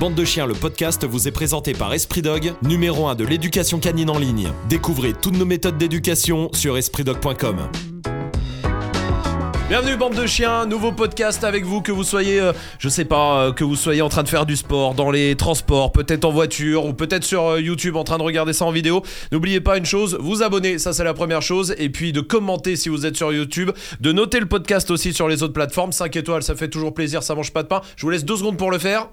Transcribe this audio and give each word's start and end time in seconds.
Bande 0.00 0.14
de 0.14 0.24
chiens, 0.24 0.46
le 0.46 0.54
podcast 0.54 1.04
vous 1.04 1.28
est 1.28 1.30
présenté 1.30 1.74
par 1.74 1.92
Esprit 1.92 2.22
Dog, 2.22 2.54
numéro 2.62 3.08
1 3.08 3.16
de 3.16 3.26
l'éducation 3.26 3.78
canine 3.78 4.08
en 4.08 4.18
ligne. 4.18 4.50
Découvrez 4.66 5.12
toutes 5.12 5.36
nos 5.36 5.44
méthodes 5.44 5.76
d'éducation 5.76 6.48
sur 6.54 6.78
espritdog.com. 6.78 7.68
Bienvenue 9.68 9.98
bande 9.98 10.14
de 10.14 10.24
chiens, 10.26 10.64
nouveau 10.64 10.90
podcast 10.90 11.44
avec 11.44 11.66
vous 11.66 11.82
que 11.82 11.92
vous 11.92 12.02
soyez, 12.02 12.40
euh, 12.40 12.54
je 12.78 12.88
sais 12.88 13.04
pas, 13.04 13.42
euh, 13.42 13.52
que 13.52 13.62
vous 13.62 13.76
soyez 13.76 14.00
en 14.00 14.08
train 14.08 14.22
de 14.22 14.28
faire 14.30 14.46
du 14.46 14.56
sport, 14.56 14.94
dans 14.94 15.10
les 15.10 15.36
transports, 15.36 15.92
peut-être 15.92 16.24
en 16.24 16.30
voiture 16.30 16.86
ou 16.86 16.94
peut-être 16.94 17.24
sur 17.24 17.44
euh, 17.44 17.60
YouTube 17.60 17.96
en 17.96 18.02
train 18.02 18.16
de 18.16 18.22
regarder 18.22 18.54
ça 18.54 18.64
en 18.64 18.72
vidéo. 18.72 19.02
N'oubliez 19.32 19.60
pas 19.60 19.76
une 19.76 19.84
chose, 19.84 20.16
vous 20.18 20.42
abonner, 20.42 20.78
ça 20.78 20.94
c'est 20.94 21.04
la 21.04 21.12
première 21.12 21.42
chose, 21.42 21.74
et 21.76 21.90
puis 21.90 22.12
de 22.14 22.22
commenter 22.22 22.74
si 22.76 22.88
vous 22.88 23.04
êtes 23.04 23.18
sur 23.18 23.34
YouTube, 23.34 23.70
de 24.00 24.12
noter 24.12 24.40
le 24.40 24.46
podcast 24.46 24.90
aussi 24.90 25.12
sur 25.12 25.28
les 25.28 25.42
autres 25.42 25.52
plateformes, 25.52 25.92
5 25.92 26.16
étoiles, 26.16 26.42
ça 26.42 26.54
fait 26.54 26.68
toujours 26.68 26.94
plaisir, 26.94 27.22
ça 27.22 27.34
mange 27.34 27.52
pas 27.52 27.62
de 27.62 27.68
pain. 27.68 27.82
Je 27.96 28.06
vous 28.06 28.10
laisse 28.10 28.24
deux 28.24 28.36
secondes 28.36 28.56
pour 28.56 28.70
le 28.70 28.78
faire. 28.78 29.08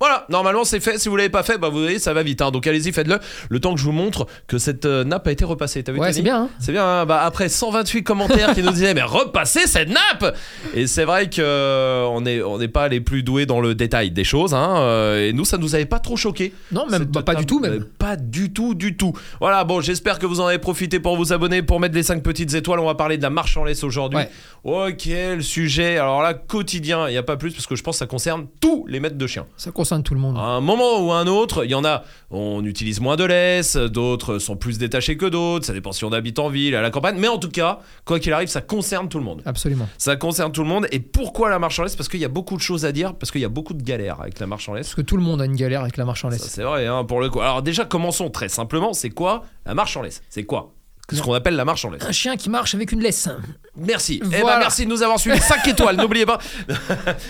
Voilà, 0.00 0.24
normalement 0.30 0.64
c'est 0.64 0.80
fait. 0.80 0.98
Si 0.98 1.08
vous 1.10 1.16
l'avez 1.16 1.28
pas 1.28 1.42
fait, 1.42 1.58
bah 1.58 1.68
vous 1.68 1.80
voyez, 1.82 1.98
ça 1.98 2.14
va 2.14 2.22
vite. 2.22 2.40
hein. 2.42 2.50
Donc 2.50 2.66
allez-y, 2.66 2.90
faites-le. 2.92 3.18
Le 3.50 3.60
temps 3.60 3.74
que 3.74 3.80
je 3.80 3.84
vous 3.84 3.92
montre 3.92 4.26
que 4.46 4.56
cette 4.58 4.86
euh, 4.86 5.04
nappe 5.04 5.26
a 5.28 5.32
été 5.32 5.44
repassée. 5.44 5.82
T'as 5.82 5.92
vu 5.92 6.00
Ouais, 6.00 6.12
c'est 6.12 6.22
bien, 6.22 6.44
hein. 6.44 6.48
C'est 6.58 6.72
bien. 6.72 6.84
hein. 6.86 7.04
Bah 7.06 7.20
après 7.22 7.48
128 7.50 8.02
commentaires 8.02 8.54
qui 8.54 8.62
nous 8.62 8.70
disaient 8.72 8.94
mais 8.94 9.02
repassez 9.02 9.66
cette 9.66 9.90
nappe. 9.90 10.34
Et 10.74 10.86
c'est 10.86 11.04
vrai 11.04 11.28
que 11.28 11.42
euh, 11.42 12.06
on 12.10 12.24
est 12.24 12.42
on 12.42 12.56
n'est 12.58 12.68
pas 12.68 12.88
les 12.88 13.00
plus 13.00 13.22
doués 13.22 13.44
dans 13.46 13.60
le 13.60 13.74
détail 13.74 14.10
des 14.10 14.24
choses. 14.24 14.54
Hein. 14.54 14.76
euh, 14.78 15.28
Et 15.28 15.32
nous, 15.34 15.44
ça 15.44 15.58
nous 15.58 15.74
avait 15.74 15.84
pas 15.86 15.98
trop 15.98 16.16
choqué. 16.16 16.54
Non, 16.72 16.86
même 16.86 17.00
Cette 17.02 17.12
pas 17.12 17.34
du 17.34 17.44
table, 17.44 17.46
tout, 17.46 17.60
euh, 17.64 17.70
même. 17.70 17.84
Pas 17.98 18.16
du 18.16 18.52
tout, 18.52 18.74
du 18.74 18.96
tout. 18.96 19.12
Voilà, 19.40 19.64
bon, 19.64 19.80
j'espère 19.82 20.18
que 20.18 20.24
vous 20.26 20.40
en 20.40 20.46
avez 20.46 20.58
profité 20.58 20.98
pour 21.00 21.16
vous 21.16 21.32
abonner, 21.34 21.62
pour 21.62 21.78
mettre 21.78 21.94
les 21.94 22.02
5 22.02 22.22
petites 22.22 22.54
étoiles. 22.54 22.80
On 22.80 22.86
va 22.86 22.94
parler 22.94 23.18
de 23.18 23.22
la 23.22 23.30
marche 23.30 23.56
en 23.58 23.64
laisse 23.64 23.84
aujourd'hui. 23.84 24.18
Ouais. 24.18 24.30
Oh, 24.64 24.86
quel 24.96 25.42
sujet. 25.42 25.98
Alors 25.98 26.22
là, 26.22 26.32
quotidien, 26.34 27.06
il 27.08 27.12
n'y 27.12 27.18
a 27.18 27.22
pas 27.22 27.36
plus 27.36 27.52
parce 27.52 27.66
que 27.66 27.76
je 27.76 27.82
pense 27.82 27.96
que 27.96 27.98
ça 27.98 28.06
concerne 28.06 28.46
tous 28.60 28.86
les 28.88 29.00
maîtres 29.00 29.18
de 29.18 29.26
chiens. 29.26 29.46
Ça 29.58 29.70
concerne 29.90 30.02
tout 30.04 30.14
le 30.14 30.20
monde. 30.20 30.36
À 30.36 30.42
un 30.42 30.60
moment 30.60 31.00
ou 31.04 31.10
à 31.10 31.18
un 31.18 31.26
autre, 31.26 31.64
il 31.64 31.70
y 31.70 31.74
en 31.74 31.84
a, 31.84 32.04
on 32.30 32.64
utilise 32.64 33.00
moins 33.00 33.16
de 33.16 33.24
laisse, 33.24 33.74
d'autres 33.76 34.38
sont 34.38 34.54
plus 34.56 34.78
détachés 34.78 35.16
que 35.16 35.26
d'autres, 35.26 35.66
ça 35.66 35.72
dépend 35.72 35.90
si 35.90 36.04
on 36.04 36.12
habite 36.12 36.38
en 36.38 36.48
ville, 36.48 36.76
à 36.76 36.80
la 36.80 36.90
campagne, 36.90 37.16
mais 37.18 37.26
en 37.26 37.38
tout 37.38 37.48
cas, 37.48 37.80
quoi 38.04 38.20
qu'il 38.20 38.32
arrive, 38.32 38.48
ça 38.48 38.60
concerne 38.60 39.08
tout 39.08 39.18
le 39.18 39.24
monde. 39.24 39.42
Absolument. 39.46 39.88
Ça 39.98 40.14
concerne 40.14 40.52
tout 40.52 40.62
le 40.62 40.68
monde. 40.68 40.86
Et 40.92 41.00
pourquoi 41.00 41.50
la 41.50 41.58
marche 41.58 41.78
en 41.80 41.82
laisse? 41.82 41.96
Parce 41.96 42.08
qu'il 42.08 42.20
y 42.20 42.24
a 42.24 42.28
beaucoup 42.28 42.56
de 42.56 42.62
choses 42.62 42.84
à 42.84 42.92
dire, 42.92 43.14
parce 43.14 43.32
qu'il 43.32 43.40
y 43.40 43.44
a 43.44 43.48
beaucoup 43.48 43.74
de 43.74 43.82
galères 43.82 44.20
avec 44.20 44.38
la 44.38 44.46
marche 44.46 44.68
en 44.68 44.74
laisse. 44.74 44.86
Parce 44.86 44.94
que 44.94 45.02
tout 45.02 45.16
le 45.16 45.22
monde 45.24 45.42
a 45.42 45.44
une 45.44 45.56
galère 45.56 45.80
avec 45.80 45.96
la 45.96 46.04
marche 46.04 46.24
en 46.24 46.30
Ça, 46.30 46.36
laisse. 46.36 46.46
c'est 46.46 46.62
vrai, 46.62 46.86
hein, 46.86 47.04
pour 47.04 47.20
le 47.20 47.28
coup. 47.28 47.40
Alors 47.40 47.62
déjà, 47.62 47.84
commençons 47.84 48.30
très 48.30 48.48
simplement. 48.48 48.92
C'est 48.92 49.10
quoi 49.10 49.42
la 49.66 49.74
marche 49.74 49.96
en 49.96 50.02
laisse? 50.02 50.22
C'est 50.28 50.44
quoi? 50.44 50.72
Ce 51.16 51.22
qu'on 51.22 51.32
appelle 51.34 51.56
la 51.56 51.64
marche 51.64 51.84
en 51.84 51.90
laisse. 51.90 52.02
Un 52.04 52.12
chien 52.12 52.36
qui 52.36 52.50
marche 52.50 52.74
avec 52.74 52.92
une 52.92 53.00
laisse. 53.00 53.28
Merci. 53.76 54.20
Eh 54.24 54.28
ben, 54.42 54.58
merci 54.58 54.84
de 54.84 54.90
nous 54.90 55.02
avoir 55.02 55.18
suivi. 55.18 55.38
5 55.40 55.66
étoiles, 55.68 55.96
n'oubliez 56.00 56.26
pas. 56.26 56.38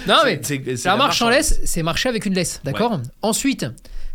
Non 0.06 0.16
mais 0.24 0.40
la 0.84 0.96
marche 0.96 1.22
en 1.22 1.28
laisse, 1.28 1.60
c'est 1.64 1.82
marcher 1.82 2.08
avec 2.08 2.26
une 2.26 2.34
laisse, 2.34 2.60
d'accord? 2.64 3.00
Ensuite, 3.22 3.66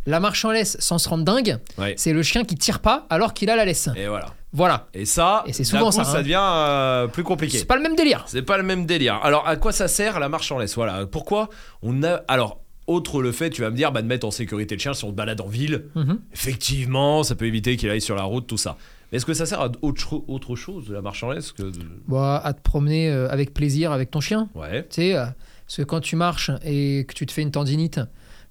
la 0.06 0.20
marche 0.20 0.46
en 0.46 0.52
laisse 0.52 0.78
sans 0.80 0.98
se 0.98 1.10
rendre 1.10 1.24
dingue, 1.24 1.58
Ouais. 1.78 1.96
c'est 1.98 2.14
le 2.14 2.22
chien 2.24 2.44
qui 2.44 2.56
tire 2.56 2.80
pas 2.80 3.08
alors 3.10 3.34
qu'il 3.34 3.50
a 3.50 3.56
la 3.56 3.66
laisse. 3.66 3.90
Et 3.96 4.08
voilà. 4.08 4.28
Voilà. 4.54 4.88
Et 4.94 5.06
ça, 5.06 5.44
Et 5.48 5.52
c'est 5.54 5.66
souvent 5.66 5.88
coup, 5.88 5.92
ça, 5.98 6.06
ça 6.06 6.18
hein. 6.18 6.22
devient 6.22 6.40
euh, 6.42 7.08
plus 7.08 7.24
compliqué. 7.24 7.58
C'est 7.58 7.66
pas 7.66 7.76
le 7.76 7.82
même 7.82 7.96
délire. 7.96 8.24
C'est 8.28 8.42
pas 8.42 8.56
le 8.58 8.64
même 8.64 8.86
délire. 8.86 9.20
Alors, 9.22 9.46
à 9.48 9.58
quoi 9.58 9.74
ça 9.74 9.90
sert 9.90 10.18
la 10.20 10.30
marche 10.30 10.50
en 10.52 10.60
laisse? 10.60 10.76
Voilà. 10.76 11.06
Pourquoi 11.08 11.50
on 11.82 12.04
a. 12.04 12.22
Alors, 12.30 12.62
autre 12.88 13.22
le 13.22 13.34
fait, 13.34 13.50
tu 13.50 13.64
vas 13.64 13.70
me 13.70 13.76
dire, 13.76 13.92
bah, 13.92 14.02
de 14.02 14.08
mettre 14.08 14.26
en 14.26 14.32
sécurité 14.32 14.76
le 14.76 14.80
chien 14.80 14.94
si 14.94 15.04
on 15.04 15.10
se 15.10 15.14
balade 15.14 15.42
en 15.42 15.48
ville. 15.48 15.86
Mhm. 15.96 16.20
Effectivement, 16.34 17.24
ça 17.24 17.36
peut 17.36 17.46
éviter 17.48 17.76
qu'il 17.76 17.90
aille 17.90 18.00
sur 18.00 18.16
la 18.16 18.24
route, 18.24 18.48
tout 18.48 18.58
ça. 18.58 18.78
Mais 19.12 19.18
est-ce 19.18 19.26
que 19.26 19.34
ça 19.34 19.46
sert 19.46 19.62
à 19.62 19.70
autre, 19.82 20.02
cho- 20.02 20.26
autre 20.28 20.56
chose, 20.56 20.90
la 20.90 21.02
marche 21.02 21.24
en 21.24 21.30
laisse 21.32 21.52
que... 21.52 21.72
Bon, 22.08 22.22
à 22.22 22.54
te 22.54 22.62
promener 22.62 23.10
euh, 23.10 23.30
avec 23.30 23.54
plaisir 23.54 23.92
avec 23.92 24.12
ton 24.12 24.20
chien. 24.22 24.50
Ouais. 24.56 24.84
Tu 24.90 24.96
sais, 24.96 25.16
euh, 25.16 25.26
parce 25.66 25.78
que 25.78 25.84
quand 25.84 26.00
tu 26.02 26.16
marches 26.16 26.52
et 26.64 27.06
que 27.08 27.14
tu 27.14 27.26
te 27.26 27.32
fais 27.32 27.42
une 27.42 27.52
tendinite 27.52 28.00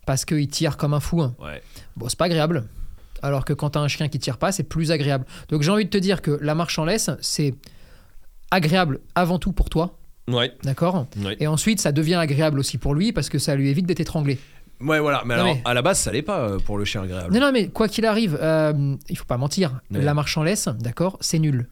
parce 0.06 0.24
qu'il 0.24 0.46
tire 0.48 0.76
comme 0.76 0.94
un 0.94 1.00
fou, 1.00 1.20
Ouais. 1.22 1.62
bon, 1.96 2.08
c'est 2.08 2.18
pas 2.18 2.26
agréable. 2.26 2.64
Alors 3.22 3.44
que 3.44 3.52
quand 3.52 3.70
t'as 3.70 3.80
un 3.80 3.88
chien 3.88 4.08
qui 4.08 4.18
tire 4.18 4.36
pas, 4.38 4.52
c'est 4.52 4.64
plus 4.64 4.90
agréable. 4.92 5.24
Donc 5.48 5.62
j'ai 5.62 5.70
envie 5.70 5.84
de 5.86 5.90
te 5.90 5.96
dire 5.98 6.20
que 6.22 6.38
la 6.42 6.54
marche 6.54 6.78
en 6.78 6.84
laisse, 6.84 7.10
c'est 7.20 7.54
agréable 8.50 9.00
avant 9.14 9.38
tout 9.38 9.52
pour 9.52 9.70
toi, 9.70 9.98
Ouais. 10.28 10.52
d'accord? 10.62 11.06
Ouais. 11.24 11.36
Et 11.40 11.46
ensuite, 11.46 11.80
ça 11.80 11.92
devient 11.92 12.14
agréable 12.14 12.58
aussi 12.58 12.78
pour 12.78 12.94
lui 12.94 13.12
parce 13.12 13.28
que 13.28 13.38
ça 13.38 13.56
lui 13.56 13.68
évite 13.70 13.86
d'être 13.86 14.00
étranglé. 14.00 14.38
Ouais, 14.80 15.00
voilà. 15.00 15.22
Mais 15.24 15.34
Non, 15.36 15.42
alors, 15.42 15.54
mais- 15.54 15.62
à 15.64 15.74
la 15.74 15.82
base, 15.82 15.98
ça 15.98 16.12
l'est 16.12 16.22
pas 16.22 16.40
euh, 16.40 16.58
pour 16.58 16.78
le 16.78 16.84
chien 16.84 17.02
agréable. 17.02 17.32
Non, 17.32 17.40
non, 17.40 17.52
mais 17.52 17.68
quoi 17.68 17.88
qu'il 17.88 18.04
arrive, 18.06 18.38
euh, 18.40 18.96
il 19.08 19.16
faut 19.16 19.24
pas 19.24 19.36
mentir. 19.38 19.80
Ouais. 19.90 20.02
La 20.02 20.14
marche 20.14 20.36
en 20.36 20.42
laisse, 20.42 20.68
d'accord, 20.80 21.16
c'est 21.20 21.38
nul. 21.38 21.68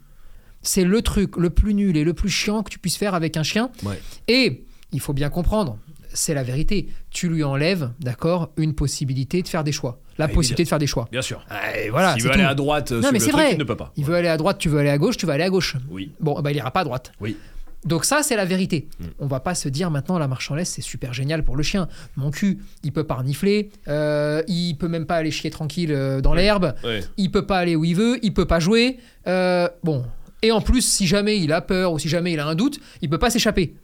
C'est 0.62 0.84
le 0.84 1.02
truc 1.02 1.36
le 1.36 1.50
plus 1.50 1.74
nul 1.74 1.96
et 1.96 2.04
le 2.04 2.14
plus 2.14 2.28
chiant 2.30 2.62
que 2.62 2.70
tu 2.70 2.78
puisses 2.78 2.96
faire 2.96 3.14
avec 3.14 3.36
un 3.36 3.42
chien. 3.42 3.70
Ouais. 3.84 4.00
Et 4.28 4.64
il 4.92 5.00
faut 5.00 5.12
bien 5.12 5.28
comprendre, 5.28 5.76
c'est 6.14 6.34
la 6.34 6.44
vérité. 6.44 6.88
Tu 7.10 7.28
lui 7.28 7.42
enlèves, 7.42 7.90
d'accord, 8.00 8.50
une 8.56 8.74
possibilité 8.74 9.42
de 9.42 9.48
faire 9.48 9.64
des 9.64 9.72
choix. 9.72 9.98
La 10.18 10.26
Ah, 10.26 10.28
possibilité 10.28 10.62
de 10.64 10.68
faire 10.68 10.78
des 10.78 10.86
choix. 10.86 11.08
Bien 11.10 11.22
sûr. 11.22 11.44
Et 11.82 11.88
voilà, 11.90 12.12
S'il 12.14 12.22
veut 12.24 12.30
aller 12.32 12.42
à 12.44 12.54
droite, 12.54 12.92
euh, 12.92 13.00
Non, 13.00 13.08
mais 13.12 13.18
le 13.18 13.24
c'est 13.24 13.30
truc, 13.30 13.42
vrai. 13.42 13.52
il 13.52 13.58
ne 13.58 13.64
peut 13.64 13.76
pas. 13.76 13.92
Il 13.96 14.04
veut 14.04 14.14
aller 14.14 14.28
à 14.28 14.36
droite, 14.36 14.58
tu 14.58 14.68
veux 14.68 14.78
aller 14.78 14.90
à 14.90 14.98
gauche, 14.98 15.16
tu 15.16 15.24
vas 15.26 15.32
aller 15.32 15.42
à 15.42 15.48
gauche. 15.50 15.76
Oui. 15.90 16.12
Bon, 16.20 16.38
bah, 16.40 16.50
il 16.52 16.56
ira 16.58 16.70
pas 16.70 16.80
à 16.80 16.84
droite. 16.84 17.12
Oui. 17.20 17.36
Donc 17.84 18.04
ça, 18.04 18.22
c'est 18.22 18.36
la 18.36 18.44
vérité. 18.44 18.88
Mm. 19.00 19.04
On 19.18 19.26
va 19.26 19.40
pas 19.40 19.54
se 19.54 19.68
dire 19.68 19.90
maintenant 19.90 20.18
la 20.18 20.28
marche 20.28 20.50
en 20.50 20.54
laisse, 20.54 20.70
c'est 20.70 20.82
super 20.82 21.12
génial 21.12 21.42
pour 21.44 21.56
le 21.56 21.62
chien. 21.62 21.88
Mon 22.16 22.30
cul, 22.30 22.58
il 22.84 22.92
peut 22.92 23.04
pas 23.04 23.14
renifler, 23.16 23.70
euh, 23.88 24.42
il 24.46 24.74
peut 24.74 24.88
même 24.88 25.06
pas 25.06 25.16
aller 25.16 25.30
chier 25.32 25.50
tranquille 25.50 25.92
euh, 25.92 26.20
dans 26.20 26.32
Oui. 26.32 26.38
l'herbe, 26.38 26.74
Ouais. 26.84 27.02
il 27.16 27.30
peut 27.30 27.46
pas 27.46 27.58
aller 27.58 27.74
où 27.76 27.84
il 27.84 27.96
veut, 27.96 28.18
il 28.22 28.32
peut 28.34 28.46
pas 28.46 28.60
jouer. 28.60 28.98
euh, 29.26 29.68
bon, 29.82 30.04
et 30.42 30.50
en 30.52 30.60
plus, 30.60 30.82
si 30.82 31.06
jamais 31.06 31.38
il 31.38 31.52
a 31.52 31.60
peur 31.60 31.92
ou 31.92 31.98
si 31.98 32.08
jamais 32.08 32.32
il 32.32 32.40
a 32.40 32.46
un 32.46 32.54
doute, 32.54 32.78
il 33.00 33.08
peut 33.08 33.18
pas 33.18 33.30
s'échapper. 33.30 33.74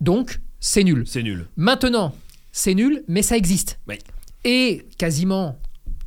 Donc, 0.00 0.40
c'est 0.60 0.82
nul. 0.84 1.04
C'est 1.06 1.22
nul. 1.22 1.46
Maintenant, 1.56 2.14
c'est 2.52 2.74
nul, 2.74 3.04
mais 3.08 3.22
ça 3.22 3.36
existe. 3.36 3.78
Oui. 3.88 3.96
Et 4.44 4.86
quasiment 4.98 5.58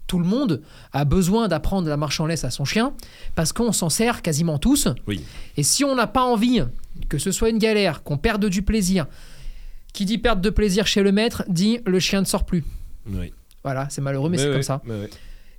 tout 0.08 0.20
le 0.20 0.26
monde 0.26 0.62
a 0.94 1.04
besoin 1.04 1.48
d'apprendre 1.50 1.90
la 1.90 1.98
marche 1.98 2.20
en 2.22 2.26
laisse 2.28 2.44
à 2.46 2.50
son 2.50 2.64
chien 2.66 2.94
parce 3.36 3.52
qu'on 3.54 3.72
s'en 3.74 3.90
sert 3.90 4.22
quasiment 4.22 4.58
tous. 4.58 4.88
Oui. 5.06 5.22
Et 5.58 5.64
si 5.64 5.84
on 5.84 5.96
n'a 5.96 6.08
pas 6.08 6.24
envie 6.24 6.62
que 7.10 7.18
ce 7.18 7.32
soit 7.32 7.50
une 7.50 7.58
galère, 7.60 8.04
qu'on 8.04 8.18
perde 8.18 8.46
du 8.48 8.62
plaisir, 8.62 9.06
qui 9.94 10.06
dit 10.06 10.18
perte 10.18 10.42
de 10.42 10.50
plaisir 10.50 10.86
chez 10.88 11.02
le 11.04 11.12
maître, 11.12 11.44
dit 11.48 11.80
le 11.86 12.00
chien 12.00 12.22
ne 12.22 12.26
sort 12.26 12.46
plus. 12.46 12.64
Oui. 13.10 13.34
Voilà, 13.64 13.88
c'est 13.90 14.02
malheureux, 14.02 14.30
mais 14.30 14.38
c'est 14.38 14.52
comme 14.52 14.62
ça. 14.64 14.82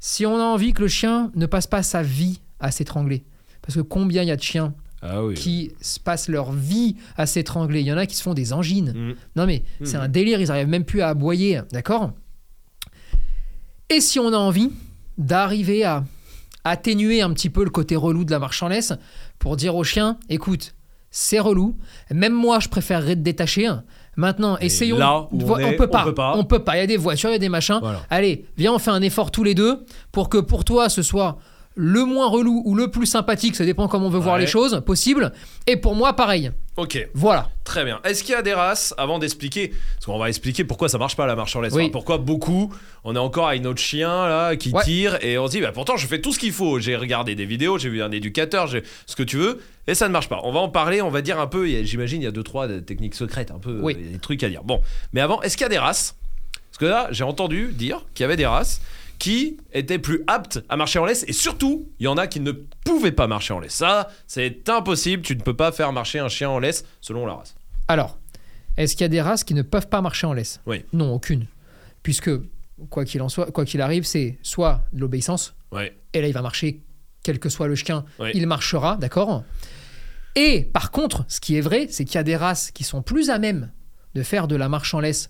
Si 0.00 0.25
on 0.26 0.37
a 0.38 0.43
envie 0.44 0.72
que 0.72 0.82
le 0.82 0.88
chien 0.88 1.31
ne 1.34 1.47
passe 1.47 1.66
pas 1.66 1.82
sa 1.82 2.03
vie 2.03 2.41
à 2.60 2.71
s'étrangler, 2.71 3.25
parce 3.62 3.75
que 3.75 3.81
combien 3.81 4.22
il 4.22 4.28
y 4.28 4.31
a 4.31 4.37
de 4.37 4.43
chiens 4.43 4.75
Ah 5.03 5.25
oui. 5.25 5.34
qui 5.34 5.72
se 5.81 5.99
passent 6.00 6.28
leur 6.28 6.53
vie 6.53 6.97
à 7.16 7.26
s'étrangler? 7.26 7.81
Il 7.81 7.87
y 7.87 7.93
en 7.93 7.99
a 7.99 8.06
qui 8.06 8.15
se 8.16 8.22
font 8.22 8.34
des 8.34 8.53
angines. 8.53 8.93
Mm. 8.94 9.15
Non 9.37 9.47
mais 9.47 9.65
c'est 9.84 9.97
Mhm. 9.99 10.03
un 10.05 10.09
délire, 10.09 10.41
ils 10.41 10.50
arrivent 10.50 10.69
même 10.69 10.84
plus 10.84 11.00
à 11.03 11.09
aboyer, 11.09 11.60
d'accord? 11.72 12.12
Et 13.91 14.00
si 14.00 14.19
on 14.19 14.32
a 14.32 14.37
envie 14.37 14.70
d'arriver 15.16 15.84
à 15.84 16.05
atténuer 16.65 17.22
un 17.22 17.32
petit 17.32 17.50
peu 17.50 17.65
le 17.65 17.70
côté 17.70 17.97
relou 17.97 18.25
de 18.25 18.31
la 18.31 18.38
marche 18.38 18.62
en 18.62 18.69
laisse 18.69 18.93
pour 19.38 19.56
dire 19.56 19.75
au 19.76 19.84
chien, 19.84 20.19
écoute, 20.28 20.75
c'est 21.11 21.39
relou, 21.41 21.77
même 22.11 22.33
moi 22.33 22.59
je 22.61 22.69
préférerais 22.69 23.15
te 23.15 23.21
détacher. 23.21 23.67
hein. 23.67 23.85
Maintenant, 24.17 24.59
Et 24.61 24.67
essayons. 24.67 24.99
là 24.99 25.29
où 25.31 25.41
on 25.41 25.47
Vo- 25.47 25.59
est, 25.59 25.77
peut 25.77 25.85
on 25.85 25.89
pas, 25.93 26.05
peut 26.05 26.15
pas. 26.15 26.33
on 26.37 26.45
peut 26.45 26.59
pas. 26.65 26.77
Il 26.77 26.81
y 26.81 26.83
a 26.83 26.87
des 26.89 26.97
voitures, 26.97 27.31
il 27.31 27.35
y 27.35 27.37
a 27.37 27.39
des 27.39 27.49
machins. 27.49 27.79
Voilà. 27.81 28.01
Allez, 28.11 28.47
viens, 28.57 28.73
on 28.73 28.79
fait 28.81 28.91
un 28.91 29.01
effort 29.03 29.31
tous 29.31 29.45
les 29.45 29.55
deux 29.55 29.85
pour 30.11 30.29
que 30.29 30.39
pour 30.39 30.65
toi 30.65 30.89
ce 30.89 31.03
soit 31.03 31.39
le 31.81 32.05
moins 32.05 32.28
relou 32.28 32.61
ou 32.65 32.75
le 32.75 32.91
plus 32.91 33.06
sympathique, 33.06 33.55
ça 33.55 33.65
dépend 33.65 33.87
comment 33.87 34.09
on 34.09 34.11
veut 34.11 34.19
voir 34.19 34.37
les 34.37 34.49
choses, 34.49 34.83
possible. 34.84 35.33
Et 35.69 35.77
pour 35.77 35.94
moi, 35.94 36.15
pareil. 36.15 36.50
Ok. 36.77 37.09
Voilà. 37.15 37.50
Très 37.62 37.84
bien. 37.84 38.00
Est-ce 38.05 38.25
qu'il 38.25 38.33
y 38.33 38.37
a 38.37 38.43
des 38.43 38.53
races, 38.53 38.94
avant 38.99 39.21
d'expliquer, 39.21 39.69
parce 39.94 40.06
qu'on 40.06 40.19
va 40.19 40.28
expliquer 40.28 40.65
pourquoi 40.65 40.88
ça 40.88 40.99
marche 40.99 41.15
pas 41.17 41.27
la 41.27 41.37
marche 41.37 41.55
en 41.55 41.61
laisse, 41.61 41.72
Oui. 41.75 41.84
Enfin, 41.84 41.93
pourquoi 41.93 42.19
beaucoup, 42.19 42.75
on 43.05 43.15
est 43.15 43.19
encore 43.21 43.47
avec 43.49 43.62
notre 43.62 43.81
chien 43.81 44.09
là 44.28 44.56
qui 44.56 44.72
Ouais. 44.72 44.83
tire 44.83 45.19
et 45.25 45.38
on 45.38 45.47
se 45.47 45.53
dit, 45.53 45.61
bah, 45.61 45.71
pourtant 45.72 45.97
je 45.97 46.06
fais 46.09 46.21
tout 46.21 46.33
ce 46.33 46.38
qu'il 46.41 46.53
faut, 46.53 46.81
j'ai 46.81 46.97
regardé 46.97 47.37
des 47.37 47.47
vidéos, 47.47 47.78
j'ai 47.78 47.88
vu 47.91 48.03
un 48.03 48.11
éducateur, 48.11 48.67
j'ai 48.67 48.83
ce 49.06 49.15
que 49.15 49.22
tu 49.22 49.37
veux, 49.37 49.61
et 49.87 49.94
ça 49.94 50.09
ne 50.09 50.12
marche 50.12 50.28
pas. 50.28 50.41
On 50.43 50.50
va 50.53 50.59
en 50.61 50.69
parler, 50.69 51.00
on 51.00 51.11
va 51.11 51.22
dire 51.22 51.38
un 51.38 51.47
peu, 51.47 51.67
j'imagine 51.84 52.22
il 52.22 52.25
y 52.25 52.28
a 52.28 52.33
deux 52.33 52.43
trois 52.43 52.67
techniques 52.81 53.15
secrètes, 53.15 53.50
un 53.53 53.59
peu, 53.61 53.78
Oui. 53.83 53.97
il 53.99 54.05
y 54.06 54.09
a 54.09 54.12
des 54.15 54.19
trucs 54.19 54.43
à 54.43 54.49
dire. 54.49 54.65
Bon, 54.65 54.81
mais 55.12 55.21
avant, 55.21 55.41
est-ce 55.43 55.56
qu'il 55.56 55.65
y 55.65 55.67
a 55.67 55.71
des 55.71 55.78
races? 55.78 56.17
Parce 56.71 56.78
que 56.78 56.87
là, 56.87 57.09
j'ai 57.12 57.25
entendu 57.25 57.73
dire 57.73 58.05
qu'il 58.14 58.23
y 58.23 58.25
avait 58.25 58.37
des 58.37 58.47
races 58.47 58.81
qui 59.19 59.56
étaient 59.73 59.99
plus 59.99 60.23
aptes 60.26 60.61
à 60.69 60.76
marcher 60.76 60.99
en 60.99 61.05
laisse 61.05 61.25
et 61.26 61.32
surtout, 61.32 61.88
il 61.99 62.05
y 62.05 62.09
en 62.09 62.17
a 62.17 62.26
qui 62.26 62.41
ne 62.41 62.53
pouvaient 62.53 63.12
pas 63.12 63.26
marcher 63.26 63.53
en 63.55 63.59
laisse. 63.61 63.75
Ça, 63.75 64.09
c'est 64.26 64.69
impossible, 64.69 65.23
tu 65.23 65.35
ne 65.37 65.41
peux 65.43 65.56
pas 65.56 65.73
faire 65.73 65.93
marcher 65.93 66.19
un 66.20 66.29
chien 66.29 66.49
en 66.50 66.59
laisse 66.59 66.85
selon 67.00 67.26
la 67.26 67.35
race. 67.35 67.55
Alors, 67.88 68.19
est-ce 68.76 68.93
qu'il 68.94 69.03
y 69.03 69.06
a 69.06 69.09
des 69.09 69.20
races 69.20 69.44
qui 69.44 69.55
ne 69.55 69.62
peuvent 69.62 69.88
pas 69.88 70.00
marcher 70.00 70.26
en 70.26 70.32
laisse? 70.32 70.61
Oui. 70.67 70.85
Non, 70.93 71.12
aucune. 71.15 71.47
Puisque, 72.03 72.31
quoi 72.91 73.05
qu'il 73.05 73.20
en 73.23 73.29
soit, 73.29 73.50
quoi 73.50 73.65
qu'il 73.65 73.81
arrive, 73.81 74.05
c'est 74.05 74.38
soit 74.43 74.82
l'obéissance, 74.93 75.55
Ouais. 75.73 75.97
et 76.15 76.20
là 76.23 76.29
il 76.29 76.32
va 76.32 76.41
marcher, 76.43 76.82
quel 77.25 77.38
que 77.41 77.49
soit 77.49 77.67
le 77.67 77.75
chien, 77.75 78.05
il 78.35 78.47
marchera, 78.47 78.97
d'accord? 78.97 79.43
Et 80.37 80.62
par 80.73 80.91
contre, 80.93 81.25
ce 81.29 81.41
qui 81.41 81.56
est 81.56 81.61
vrai, 81.61 81.88
c'est 81.91 82.05
qu'il 82.05 82.15
y 82.15 82.19
a 82.19 82.23
des 82.23 82.37
races 82.37 82.70
qui 82.70 82.85
sont 82.85 83.03
plus 83.03 83.31
à 83.31 83.38
même 83.38 83.73
de 84.15 84.23
faire 84.23 84.47
de 84.47 84.55
la 84.56 84.69
marche 84.69 84.94
en 84.94 85.00
laisse, 85.00 85.29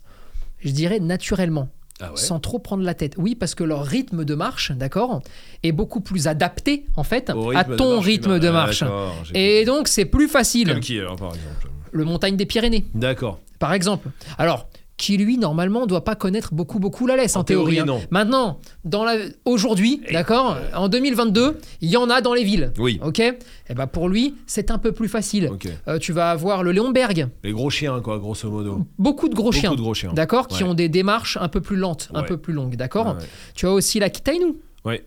je 0.61 0.71
dirais 0.71 1.01
naturellement. 1.01 1.71
Ah 2.01 2.11
ouais 2.11 2.17
sans 2.17 2.39
trop 2.39 2.59
prendre 2.59 2.85
la 2.85 2.95
tête. 2.95 3.15
Oui, 3.19 3.35
parce 3.35 3.55
que 3.55 3.65
leur 3.65 3.85
rythme 3.85 4.25
de 4.25 4.35
marche, 4.35 4.73
d'accord, 4.73 5.21
est 5.63 5.73
beaucoup 5.73 6.01
plus 6.01 6.29
adapté, 6.29 6.85
en 6.97 7.03
fait, 7.05 7.31
à 7.55 7.65
de 7.65 7.77
ton 7.77 7.95
marche 7.95 8.07
rythme 8.07 8.39
de 8.39 8.49
Ah, 8.49 8.53
marche. 8.53 8.85
j'ai 9.25 9.61
Et 9.61 9.65
donc, 9.65 9.89
c'est 9.89 10.05
plus 10.05 10.29
facile. 10.29 10.69
Comme 10.69 10.81
qui 10.81 10.99
alors 10.99 11.17
par 11.17 11.29
exemple 11.35 11.69
Le 11.91 12.05
montagne 12.05 12.37
des 12.37 12.47
Pyrénées, 12.47 12.85
D'accord. 12.95 13.41
par 13.59 13.73
exemple. 13.73 14.09
Alors, 14.39 14.69
qui 14.99 15.17
lui 15.17 15.39
normalement 15.39 15.87
doit 15.87 16.05
pas 16.05 16.15
connaître 16.17 16.53
beaucoup 16.53 16.79
beaucoup 16.81 17.07
la 17.07 17.17
laisse 17.17 17.37
en, 17.37 17.41
En 17.41 17.45
théorie, 17.45 17.77
théorie. 17.77 17.89
hein. 17.91 17.95
non. 18.01 18.03
Maintenant, 18.11 18.59
dans 18.85 19.05
la 19.05 19.15
aujourd'hui, 19.47 20.03
Et- 20.09 20.13
d'accord, 20.13 20.59
en 20.75 20.89
2022, 20.89 21.59
il 21.81 21.89
y 21.89 21.97
en 21.97 22.11
a 22.11 22.21
dans 22.21 22.35
les 22.35 22.45
villes. 22.45 22.73
Oui. 22.79 23.01
Ok. 23.03 23.21
Et 23.21 23.37
ben 23.75 23.87
pour 23.87 24.09
lui, 24.09 24.35
c'est 24.47 24.71
un 24.71 24.79
peu 24.79 24.93
plus 24.93 25.09
facile. 25.09 25.51
Euh, 25.87 25.99
tu 25.99 26.13
vas 26.13 26.31
avoir 26.31 26.63
le 26.63 26.73
Léonberg, 26.73 27.29
Les 27.45 27.53
gros 27.53 27.71
chiens, 27.71 28.01
quoi, 28.01 28.19
grosso 28.19 28.51
modo. 28.51 28.87
beaucoup 28.99 29.29
de 29.29 29.35
gros 29.35 29.45
Beaucoup 29.45 29.57
chiens. 29.57 29.71
de 29.71 29.77
gros 29.81 29.95
chiens. 29.95 30.13
D'accord, 30.13 30.49
qui 30.49 30.65
ont 30.65 30.75
des 30.75 30.89
démarches 30.89 31.39
un 31.41 31.49
peu 31.49 31.61
plus 31.61 31.77
lentes, 31.77 32.09
un 32.13 32.25
peu 32.25 32.37
plus 32.37 32.53
longues, 32.53 32.77
d'accord 32.77 33.07
Ouais. 33.17 33.25
Tu 33.55 33.67
as 33.67 33.73
aussi 33.73 34.01
l'Akita 34.01 34.33
Inu 34.33 34.57
Ouais. 34.85 35.07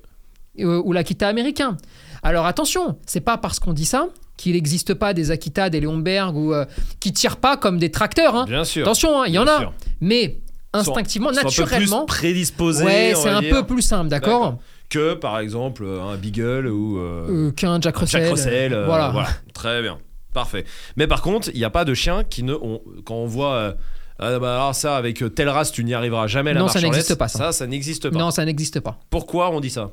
euh, 0.60 0.82
ou 0.86 0.94
l'Akita 0.94 1.28
américain. 1.28 1.76
Alors 2.24 2.46
attention, 2.46 2.98
c'est 3.06 3.20
pas 3.22 3.38
parce 3.38 3.60
qu'on 3.60 3.74
dit 3.74 3.86
ça 3.86 4.08
qu'il 4.42 4.54
n'existe 4.54 4.94
pas 4.94 5.14
des 5.14 5.32
Akita, 5.32 5.70
des 5.70 5.80
Léonberg 5.80 6.36
ou 6.36 6.54
euh, 6.54 6.66
qui 7.00 7.14
tirent 7.14 7.38
pas 7.38 7.58
comme 7.58 7.78
des 7.78 7.92
tracteurs. 7.92 8.36
hein. 8.36 8.46
Bien 8.46 8.64
sûr. 8.64 8.84
Attention, 8.84 9.22
hein, 9.22 9.26
il 9.28 9.34
y 9.34 9.40
en 9.40 9.48
a, 9.48 9.60
sûr. 9.60 9.74
mais 10.02 10.40
instinctivement, 10.74 11.30
Ils 11.32 11.36
sont 11.36 11.40
un 11.40 11.44
peu 11.44 11.48
naturellement, 11.62 12.06
plus 12.06 12.18
prédisposés. 12.18 12.84
ouais, 12.86 13.14
c'est 13.16 13.30
un 13.30 13.42
dire, 13.42 13.56
peu 13.56 13.66
plus 13.66 13.82
simple, 13.82 14.10
d'accord. 14.10 14.58
Que 14.90 15.14
par 15.14 15.40
exemple 15.40 15.86
un 15.86 16.16
Beagle 16.18 16.68
ou. 16.68 16.98
euh, 16.98 17.48
Euh, 17.48 17.52
Qu'un 17.52 17.80
Jack 17.80 17.96
Russell. 17.98 18.22
Jack 18.24 18.32
Russell. 18.32 18.74
euh, 18.74 18.86
voilà. 18.86 19.10
voilà. 19.10 19.30
Très 19.54 19.82
bien. 19.82 19.98
Parfait. 20.34 20.66
Mais 20.98 21.08
par 21.08 21.22
contre, 21.22 21.50
il 21.54 21.58
n'y 21.58 21.66
a 21.66 21.70
pas 21.70 21.86
de 21.86 21.94
chiens 21.94 22.24
qui 22.24 22.44
ne. 22.44 22.54
ont- 22.54 22.82
quand 23.06 23.16
on 23.16 23.26
voit. 23.26 23.54
euh, 23.54 23.74
ah 24.20 24.38
bah 24.38 24.54
alors 24.56 24.76
ça, 24.76 24.98
avec 24.98 25.24
euh, 25.24 25.30
telle 25.30 25.50
race, 25.50 25.72
tu 25.72 25.84
n'y 25.84 25.94
arriveras 25.94 26.28
jamais. 26.28 26.54
La 26.54 26.60
Non, 26.60 26.68
ça 26.68 26.80
n'existe 26.82 27.16
pas, 27.16 27.28
ça. 27.28 27.38
Ça, 27.40 27.52
ça 27.54 27.68
n'existe 27.68 28.10
pas. 28.10 28.20
Non, 28.20 28.32
ça 28.32 28.46
n'existe 28.46 28.80
pas. 28.80 29.00
Pourquoi 29.10 29.50
on 29.52 29.60
dit 29.62 29.70
ça? 29.70 29.90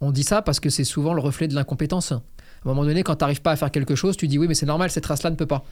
On 0.00 0.12
dit 0.12 0.22
ça 0.22 0.40
parce 0.40 0.60
que 0.60 0.70
c'est 0.70 0.84
souvent 0.84 1.12
le 1.14 1.20
reflet 1.20 1.48
de 1.48 1.54
l'incompétence. 1.54 2.12
À 2.64 2.68
un 2.68 2.72
moment 2.72 2.84
donné, 2.84 3.02
quand 3.02 3.16
tu 3.16 3.22
n'arrives 3.22 3.40
pas 3.42 3.52
à 3.52 3.56
faire 3.56 3.70
quelque 3.70 3.94
chose, 3.94 4.16
tu 4.16 4.28
dis 4.28 4.38
oui, 4.38 4.46
mais 4.48 4.54
c'est 4.54 4.66
normal, 4.66 4.90
cette 4.90 5.06
race-là 5.06 5.30
ne 5.30 5.36
peut 5.36 5.46
pas. 5.46 5.64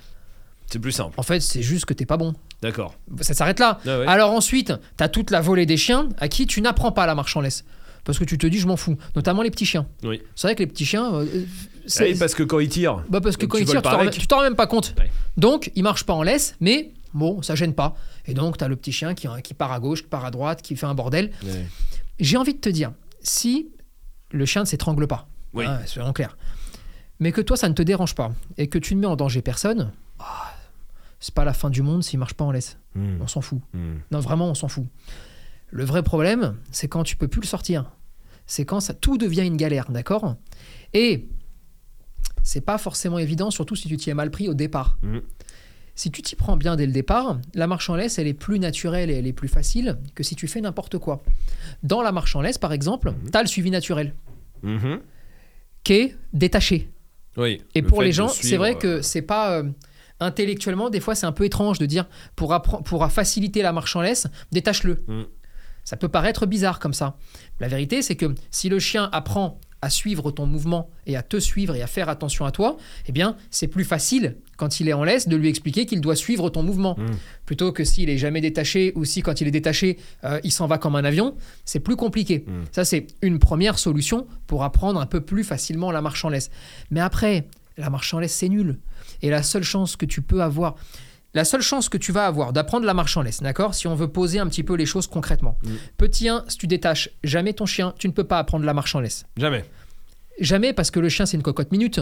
C'est 0.71 0.79
plus 0.79 0.93
simple. 0.93 1.15
En 1.19 1.23
fait, 1.23 1.41
c'est 1.41 1.63
juste 1.63 1.85
que 1.87 1.95
t'es 1.95 2.05
pas 2.07 2.17
bon. 2.19 2.35
D'accord. 2.61 2.95
Ça 3.23 3.33
s'arrête 3.35 3.59
là. 3.59 3.79
Ah 3.87 3.99
ouais. 4.01 4.07
Alors 4.07 4.33
ensuite, 4.33 4.73
tu 4.99 5.05
as 5.05 5.09
toute 5.09 5.31
la 5.31 5.41
volée 5.41 5.65
des 5.67 5.77
chiens 5.79 6.09
à 6.19 6.29
qui 6.29 6.47
tu 6.47 6.61
n'apprends 6.61 6.93
pas 6.93 7.07
la 7.07 7.15
marche 7.15 7.37
en 7.37 7.41
laisse. 7.41 7.65
Parce 8.05 8.19
que 8.19 8.25
tu 8.25 8.37
te 8.39 8.47
dis, 8.47 8.59
je 8.59 8.67
m'en 8.67 8.77
fous. 8.77 8.97
Notamment 9.17 9.43
les 9.43 9.51
petits 9.51 9.67
chiens. 9.67 9.87
Oui. 10.03 10.23
C'est 10.35 10.47
vrai 10.47 10.55
que 10.55 10.61
les 10.63 10.67
petits 10.67 10.87
chiens. 10.87 11.15
euh, 11.15 11.27
Ah 11.35 11.83
c'est- 11.87 12.13
oui, 12.13 12.19
parce 12.19 12.35
que 12.35 12.43
quand 12.43 12.59
ils 12.59 12.69
tirent. 12.69 13.03
bah 13.09 13.21
parce 13.21 13.37
que 13.37 13.47
quand 13.47 13.59
ils 13.59 13.65
tirent, 13.67 13.77
tu 14.13 14.27
t'en 14.27 14.37
rends- 14.37 14.43
même 14.43 14.57
pas 14.57 14.67
compte. 14.67 14.95
Ouais. 14.99 15.11
Donc, 15.37 15.71
ils 15.75 15.83
marchent 15.83 16.05
pas 16.05 16.13
en 16.15 16.23
laisse, 16.23 16.55
mais 16.61 16.93
bon, 17.15 17.41
ça 17.43 17.55
gêne 17.55 17.75
pas. 17.75 17.97
Et 18.27 18.35
donc, 18.35 18.57
tu 18.59 18.65
as 18.65 18.69
le 18.69 18.77
petit 18.77 18.93
chien 18.93 19.15
qui, 19.15 19.27
qui 19.43 19.53
part 19.55 19.73
à 19.73 19.81
gauche, 19.81 20.03
qui 20.03 20.09
part 20.09 20.25
à 20.27 20.31
droite, 20.31 20.61
qui 20.63 20.77
fait 20.77 20.87
un 20.87 20.95
bordel. 20.95 21.33
Ouais. 21.45 21.67
J'ai 22.21 22.37
envie 22.37 22.55
de 22.55 22.59
te 22.61 22.69
dire, 22.69 22.93
si 23.23 23.69
le 24.33 24.45
chien 24.47 24.63
ne 24.63 24.67
s'étrangle 24.67 25.07
pas, 25.07 25.29
Oui. 25.55 25.65
hein, 25.67 25.81
soyons 25.87 26.13
clairs, 26.13 26.37
mais 27.21 27.33
que 27.33 27.41
toi, 27.41 27.57
ça 27.57 27.69
ne 27.69 27.75
te 27.75 27.83
dérange 27.83 28.15
pas, 28.15 28.33
et 28.57 28.69
que 28.69 28.79
tu 28.79 28.95
ne 28.95 29.01
mets 29.01 29.07
en 29.07 29.17
danger 29.17 29.43
personne, 29.43 29.93
ah, 30.19 30.55
c'est 31.21 31.35
pas 31.35 31.45
la 31.45 31.53
fin 31.53 31.71
du 31.71 31.83
monde 31.83 32.05
s'il 32.05 32.19
marche 32.19 32.35
pas 32.35 32.45
en 32.45 32.53
laisse. 32.53 32.79
Hmm. 32.95 33.21
On 33.21 33.27
s'en 33.27 33.41
fout. 33.41 33.61
Hmm. 33.73 33.97
Non, 34.11 34.21
vraiment, 34.21 34.49
on 34.49 34.55
s'en 34.55 34.69
fout. 34.69 34.87
Le 35.71 35.85
vrai 35.85 36.03
problème, 36.03 36.57
c'est 36.71 36.89
quand 36.89 37.03
tu 37.03 37.17
peux 37.17 37.29
plus 37.29 37.41
le 37.41 37.47
sortir. 37.47 37.91
C'est 38.47 38.65
quand 38.65 38.81
ça, 38.81 38.95
tout 38.95 39.19
devient 39.19 39.47
une 39.47 39.57
galère, 39.57 39.91
d'accord? 39.91 40.37
Et 40.95 41.29
c'est 42.43 42.63
pas 42.63 42.79
forcément 42.79 43.19
évident, 43.19 43.51
surtout 43.51 43.77
si 43.77 43.89
tu 43.89 43.97
t'y 43.97 44.11
es 44.11 44.15
mal 44.15 44.31
pris 44.31 44.49
au 44.49 44.55
départ. 44.55 44.97
Mhm. 45.03 45.21
Si 45.95 46.13
tu 46.13 46.23
t'y 46.23 46.37
prends 46.37 46.57
bien 46.57 46.77
dès 46.77 46.87
le 46.87 46.93
départ, 46.93 47.41
la 47.55 47.67
marche 47.67 47.91
en 47.91 47.97
laisse, 47.97 48.19
elle 48.19 48.29
est 48.29 48.33
plus 48.33 48.61
naturelle 48.61 49.11
et 49.11 49.15
elle 49.15 49.27
est 49.27 49.33
plus 49.33 49.49
facile 49.49 49.99
que 50.15 50.23
si 50.23 50.37
tu 50.37 50.47
fais 50.47 50.61
n'importe 50.61 50.97
quoi. 50.97 51.21
Dans 51.83 52.03
la 52.03 52.13
marche 52.13 52.37
en 52.37 52.41
laisse, 52.41 52.57
par 52.57 52.73
exemple, 52.73 53.13
tu 53.31 53.37
as 53.37 53.43
le 53.43 53.49
suivi 53.49 53.73
naturel, 53.73 54.15
qui 55.83 55.93
est 55.93 56.17
détaché. 56.33 56.89
Oui. 57.37 57.63
Et 57.75 57.81
Le 57.81 57.87
pour 57.87 58.03
les 58.03 58.13
gens, 58.13 58.29
c'est 58.29 58.57
vrai 58.57 58.75
euh, 58.75 58.79
que 58.79 59.03
c'est 59.03 59.23
pas 59.23 59.53
euh, 59.53 59.65
intellectuellement, 60.21 60.91
des 60.91 61.01
fois 61.01 61.15
c'est 61.15 61.27
un 61.27 61.33
peu 61.33 61.45
étrange 61.45 61.79
de 61.79 61.87
dire 61.87 62.07
pour, 62.37 62.61
pour 62.85 63.11
faciliter 63.13 63.63
la 63.63 63.73
marche 63.73 63.95
en 63.97 64.01
laisse, 64.01 64.27
détache-le. 64.53 64.99
Mm. 65.07 65.23
Ça 65.85 65.97
peut 65.97 66.09
paraître 66.09 66.45
bizarre 66.45 66.81
comme 66.81 66.93
ça. 66.93 67.17
La 67.61 67.69
vérité, 67.69 68.03
c'est 68.03 68.17
que 68.17 68.35
si 68.51 68.69
le 68.69 68.79
chien 68.79 69.09
apprend 69.13 69.59
à 69.81 69.89
suivre 69.89 70.31
ton 70.31 70.45
mouvement 70.45 70.91
et 71.07 71.17
à 71.17 71.23
te 71.23 71.39
suivre 71.39 71.75
et 71.77 71.83
à 71.83 71.87
faire 71.87 72.09
attention 72.09 72.45
à 72.45 72.51
toi, 72.51 72.77
eh 73.07 73.13
bien, 73.13 73.37
c'est 73.51 73.69
plus 73.69 73.85
facile 73.85 74.37
quand 74.59 74.81
il 74.81 74.89
est 74.89 74.93
en 74.93 75.05
laisse 75.05 75.29
de 75.29 75.37
lui 75.37 75.49
expliquer 75.49 75.87
qu'il 75.87 76.03
doit 76.03 76.17
suivre 76.17 76.51
ton 76.51 76.63
mouvement. 76.63 76.97
Mm. 76.99 77.07
Plutôt 77.47 77.73
que 77.73 77.85
s'il 77.85 78.11
est 78.11 78.19
jamais 78.19 78.43
détaché 78.43 78.93
ou 78.97 79.07
si 79.07 79.23
quand 79.23 79.41
il 79.41 79.49
est 79.49 79.53
détaché, 79.53 79.99
euh, 80.25 80.41
il 80.45 80.53
s'en 80.53 80.67
va 80.67 80.77
comme 80.77 80.97
un 80.97 81.05
avion, 81.05 81.37
c'est 81.65 81.81
plus 81.81 81.97
compliqué. 81.97 82.45
Mm. 82.47 82.53
Ça, 82.73 82.85
c'est 82.85 83.07
une 83.23 83.39
première 83.39 83.79
solution 83.79 84.27
pour 84.47 84.65
apprendre 84.65 85.01
un 85.01 85.07
peu 85.07 85.23
plus 85.23 85.45
facilement 85.45 85.91
la 85.91 86.03
marche 86.03 86.25
en 86.25 86.29
laisse. 86.29 86.51
Mais 86.91 87.01
après, 87.01 87.47
la 87.79 87.89
marche 87.89 88.13
en 88.13 88.19
laisse, 88.19 88.35
c'est 88.35 88.49
nul. 88.49 88.79
Et 89.23 89.31
la 89.31 89.43
seule 89.43 89.63
chance 89.63 89.95
que 89.95 90.05
tu 90.05 90.23
peux 90.23 90.43
avoir, 90.43 90.75
la 91.35 91.45
seule 91.45 91.63
chance 91.63 91.89
que 91.89 91.97
tu 91.97 92.11
vas 92.11 92.27
avoir 92.27 92.53
d'apprendre 92.53 92.85
la 92.85 92.95
marche 92.95 93.17
en 93.17 93.23
laisse, 93.23 93.41
d'accord 93.41 93.75
Si 93.75 93.87
on 93.87 93.95
veut 93.95 94.09
poser 94.09 94.41
un 94.41 94.49
petit 94.49 94.65
peu 94.65 94.75
les 94.75 94.87
choses 94.87 95.07
concrètement. 95.07 95.57
Mm. 95.63 95.71
Petit 95.97 96.29
1, 96.29 96.45
si 96.49 96.59
tu 96.59 96.67
détaches 96.67 97.11
jamais 97.23 97.53
ton 97.53 97.65
chien, 97.65 97.95
tu 97.97 98.09
ne 98.09 98.13
peux 98.13 98.25
pas 98.25 98.41
apprendre 98.41 98.65
la 98.65 98.75
marche 98.75 98.97
en 98.97 99.01
laisse. 99.01 99.25
Jamais. 99.37 99.65
Jamais 100.41 100.73
parce 100.73 100.91
que 100.91 100.99
le 100.99 101.09
chien, 101.09 101.27
c'est 101.27 101.37
une 101.37 101.45
cocotte 101.45 101.71
minute. 101.71 102.01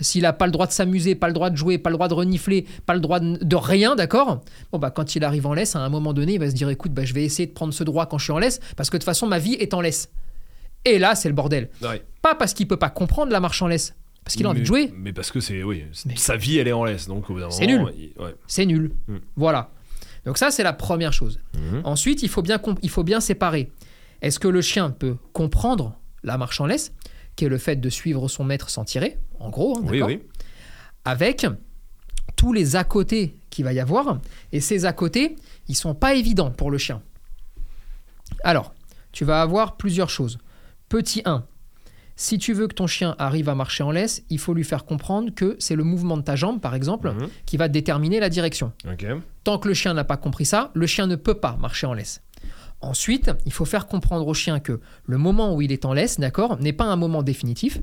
S'il 0.00 0.22
n'a 0.22 0.32
pas 0.32 0.46
le 0.46 0.52
droit 0.52 0.66
de 0.66 0.72
s'amuser, 0.72 1.14
pas 1.14 1.28
le 1.28 1.32
droit 1.34 1.50
de 1.50 1.56
jouer, 1.56 1.78
pas 1.78 1.90
le 1.90 1.96
droit 1.96 2.08
de 2.08 2.14
renifler, 2.14 2.66
pas 2.86 2.94
le 2.94 3.00
droit 3.00 3.20
de, 3.20 3.56
rien, 3.56 3.94
d'accord? 3.94 4.40
Bon, 4.72 4.78
bah, 4.78 4.90
quand 4.90 5.14
il 5.14 5.22
arrive 5.22 5.46
en 5.46 5.54
laisse, 5.54 5.76
à 5.76 5.80
un 5.80 5.88
moment 5.88 6.12
donné, 6.12 6.34
il 6.34 6.40
va 6.40 6.48
se 6.50 6.54
dire 6.54 6.68
écoute, 6.70 6.92
bah, 6.92 7.04
je 7.04 7.12
vais 7.14 7.24
essayer 7.24 7.46
de 7.46 7.52
prendre 7.52 7.72
ce 7.74 7.84
droit 7.84 8.06
quand 8.06 8.18
je 8.18 8.24
suis 8.24 8.32
en 8.32 8.38
laisse, 8.38 8.58
parce 8.76 8.90
que 8.90 8.96
de 8.96 9.00
toute 9.00 9.04
façon, 9.06 9.26
ma 9.26 9.38
vie 9.38 9.52
est 9.54 9.74
en 9.74 9.80
laisse. 9.80 10.10
Et 10.84 10.98
là, 10.98 11.14
c'est 11.14 11.28
le 11.28 11.34
bordel. 11.34 11.68
Ouais. 11.82 12.02
Pas 12.22 12.34
parce 12.34 12.54
qu'il 12.54 12.66
peut 12.66 12.76
pas 12.78 12.90
comprendre 12.90 13.30
la 13.30 13.38
marche 13.38 13.62
en 13.62 13.68
laisse, 13.68 13.94
parce 14.24 14.34
qu'il 14.34 14.46
a 14.46 14.48
envie 14.50 14.62
de 14.62 14.66
jouer. 14.66 14.92
Mais 14.96 15.12
parce 15.12 15.30
que 15.30 15.38
c'est. 15.40 15.62
Oui. 15.62 15.84
Mais- 16.06 16.16
Sa 16.16 16.36
vie, 16.36 16.58
elle 16.58 16.66
est 16.68 16.72
en 16.72 16.84
laisse. 16.84 17.06
Donc 17.06 17.28
au 17.30 17.34
bout 17.34 17.40
d'un 17.40 17.50
C'est 17.50 17.66
nul. 17.66 17.84
il- 17.96 18.12
ouais. 18.20 18.34
C'est 18.48 18.66
nul. 18.66 18.92
Mm. 19.06 19.16
Voilà. 19.36 19.70
Donc 20.24 20.38
ça, 20.38 20.50
c'est 20.50 20.62
la 20.64 20.72
première 20.72 21.12
chose. 21.12 21.38
Mhm. 21.56 21.82
Ensuite, 21.84 22.22
il 22.22 22.28
faut 22.28 22.42
bien, 22.42 22.60
il 22.82 22.90
faut 22.90 23.02
bien 23.04 23.20
séparer. 23.20 23.70
Est-ce 24.22 24.38
que 24.40 24.48
le 24.48 24.60
chien 24.62 24.90
peut 24.90 25.16
comprendre 25.32 25.96
la 26.24 26.38
marche 26.38 26.60
en 26.60 26.66
laisse, 26.66 26.92
qui 27.36 27.44
est 27.44 27.48
le 27.48 27.58
fait 27.58 27.76
de 27.76 27.88
suivre 27.88 28.28
son 28.28 28.44
maître 28.44 28.70
sans 28.70 28.84
tirer, 28.84 29.18
en 29.42 29.50
gros, 29.50 29.76
hein, 29.78 29.82
Oui, 29.84 29.98
d'accord 29.98 30.08
oui. 30.08 30.20
avec 31.04 31.46
tous 32.36 32.52
les 32.52 32.76
à 32.76 32.84
côté 32.84 33.36
qu'il 33.50 33.64
va 33.64 33.72
y 33.72 33.80
avoir. 33.80 34.18
Et 34.52 34.60
ces 34.60 34.84
à 34.84 34.92
côté, 34.92 35.36
ils 35.68 35.74
sont 35.76 35.94
pas 35.94 36.14
évidents 36.14 36.50
pour 36.50 36.70
le 36.70 36.78
chien. 36.78 37.02
Alors, 38.44 38.72
tu 39.12 39.24
vas 39.24 39.42
avoir 39.42 39.76
plusieurs 39.76 40.10
choses. 40.10 40.38
Petit 40.88 41.22
1. 41.24 41.44
Si 42.16 42.38
tu 42.38 42.52
veux 42.52 42.68
que 42.68 42.74
ton 42.74 42.86
chien 42.86 43.14
arrive 43.18 43.48
à 43.48 43.54
marcher 43.54 43.82
en 43.82 43.90
laisse, 43.90 44.22
il 44.30 44.38
faut 44.38 44.54
lui 44.54 44.64
faire 44.64 44.84
comprendre 44.84 45.34
que 45.34 45.56
c'est 45.58 45.76
le 45.76 45.82
mouvement 45.84 46.16
de 46.16 46.22
ta 46.22 46.36
jambe, 46.36 46.60
par 46.60 46.74
exemple, 46.74 47.10
Mhm. 47.10 47.28
qui 47.46 47.56
va 47.56 47.68
déterminer 47.68 48.20
la 48.20 48.28
direction. 48.28 48.72
Tant 49.44 49.58
que 49.58 49.68
le 49.68 49.74
chien 49.74 49.94
n'a 49.94 50.04
pas 50.04 50.16
compris 50.18 50.44
ça, 50.44 50.70
le 50.74 50.86
chien 50.86 51.06
ne 51.06 51.16
peut 51.16 51.34
pas 51.34 51.56
marcher 51.56 51.86
en 51.86 51.94
laisse. 51.94 52.22
Ensuite, 52.80 53.30
il 53.46 53.52
faut 53.52 53.64
faire 53.64 53.86
comprendre 53.86 54.26
au 54.26 54.34
chien 54.34 54.60
que 54.60 54.80
le 55.06 55.16
moment 55.18 55.54
où 55.54 55.62
il 55.62 55.72
est 55.72 55.84
en 55.84 55.92
laisse, 55.94 56.18
d'accord, 56.20 56.58
n'est 56.60 56.72
pas 56.72 56.84
un 56.84 56.96
moment 56.96 57.22
définitif 57.22 57.78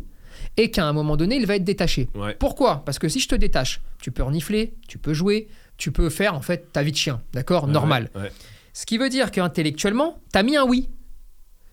et 0.57 0.71
qu'à 0.71 0.85
un 0.85 0.93
moment 0.93 1.17
donné, 1.17 1.35
il 1.37 1.45
va 1.45 1.55
être 1.55 1.63
détaché. 1.63 2.09
Ouais. 2.15 2.35
Pourquoi? 2.39 2.83
Parce 2.85 2.99
que 2.99 3.07
si 3.09 3.19
je 3.19 3.27
te 3.27 3.35
détache, 3.35 3.81
tu 4.01 4.11
peux 4.11 4.23
renifler, 4.23 4.73
tu 4.87 4.97
peux 4.97 5.13
jouer, 5.13 5.47
tu 5.77 5.91
peux 5.91 6.09
faire 6.09 6.33
en 6.35 6.41
fait 6.41 6.71
ta 6.71 6.83
vie 6.83 6.91
de 6.91 6.97
chien, 6.97 7.21
d'accord? 7.33 7.65
Ouais, 7.65 7.71
Normal. 7.71 8.09
ouais. 8.15 8.31
Ce 8.73 8.85
qui 8.85 8.97
veut 8.97 9.09
dire 9.09 9.31
qu'intellectuellement, 9.31 10.19
tu 10.31 10.39
as 10.39 10.43
mis 10.43 10.55
un 10.57 10.63
oui 10.65 10.89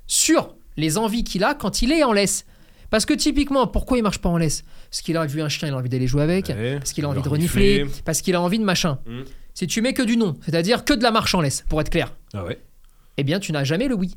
sur 0.06 0.54
les 0.76 0.98
envies 0.98 1.24
qu'il 1.24 1.44
a 1.44 1.54
quand 1.54 1.82
il 1.82 1.92
est 1.92 2.04
en 2.04 2.12
laisse. 2.12 2.46
Parce 2.90 3.04
que 3.04 3.14
typiquement, 3.14 3.66
pourquoi 3.66 3.98
il 3.98 4.02
marche 4.02 4.18
pas 4.18 4.28
en 4.28 4.36
laisse? 4.36 4.62
Parce 4.90 5.02
qu'il 5.02 5.16
a 5.16 5.26
vu 5.26 5.42
un 5.42 5.48
chien, 5.48 5.68
il 5.68 5.74
a 5.74 5.76
envie 5.76 5.88
d'aller 5.88 6.06
jouer 6.06 6.22
avec, 6.22 6.46
parce 6.78 6.92
qu'il 6.92 7.04
a 7.04 7.08
envie 7.08 7.22
de 7.22 7.28
renifler, 7.28 7.80
renifler. 7.82 8.02
parce 8.04 8.22
qu'il 8.22 8.34
a 8.36 8.40
envie 8.40 8.58
de 8.58 8.64
machin. 8.64 8.98
Mm. 9.06 9.22
Si 9.54 9.66
tu 9.66 9.82
mets 9.82 9.92
que 9.92 10.02
du 10.02 10.16
non, 10.16 10.34
c'est-à-dire 10.44 10.84
que 10.84 10.92
de 10.94 11.02
la 11.02 11.10
marche 11.10 11.34
en 11.34 11.40
laisse, 11.40 11.64
pour 11.68 11.80
être 11.80 11.90
clair, 11.90 12.14
Ah 12.32 12.44
ouais. 12.44 12.60
eh 13.16 13.24
bien 13.24 13.40
tu 13.40 13.50
n'as 13.52 13.64
jamais 13.64 13.88
le 13.88 13.94
oui. 13.94 14.14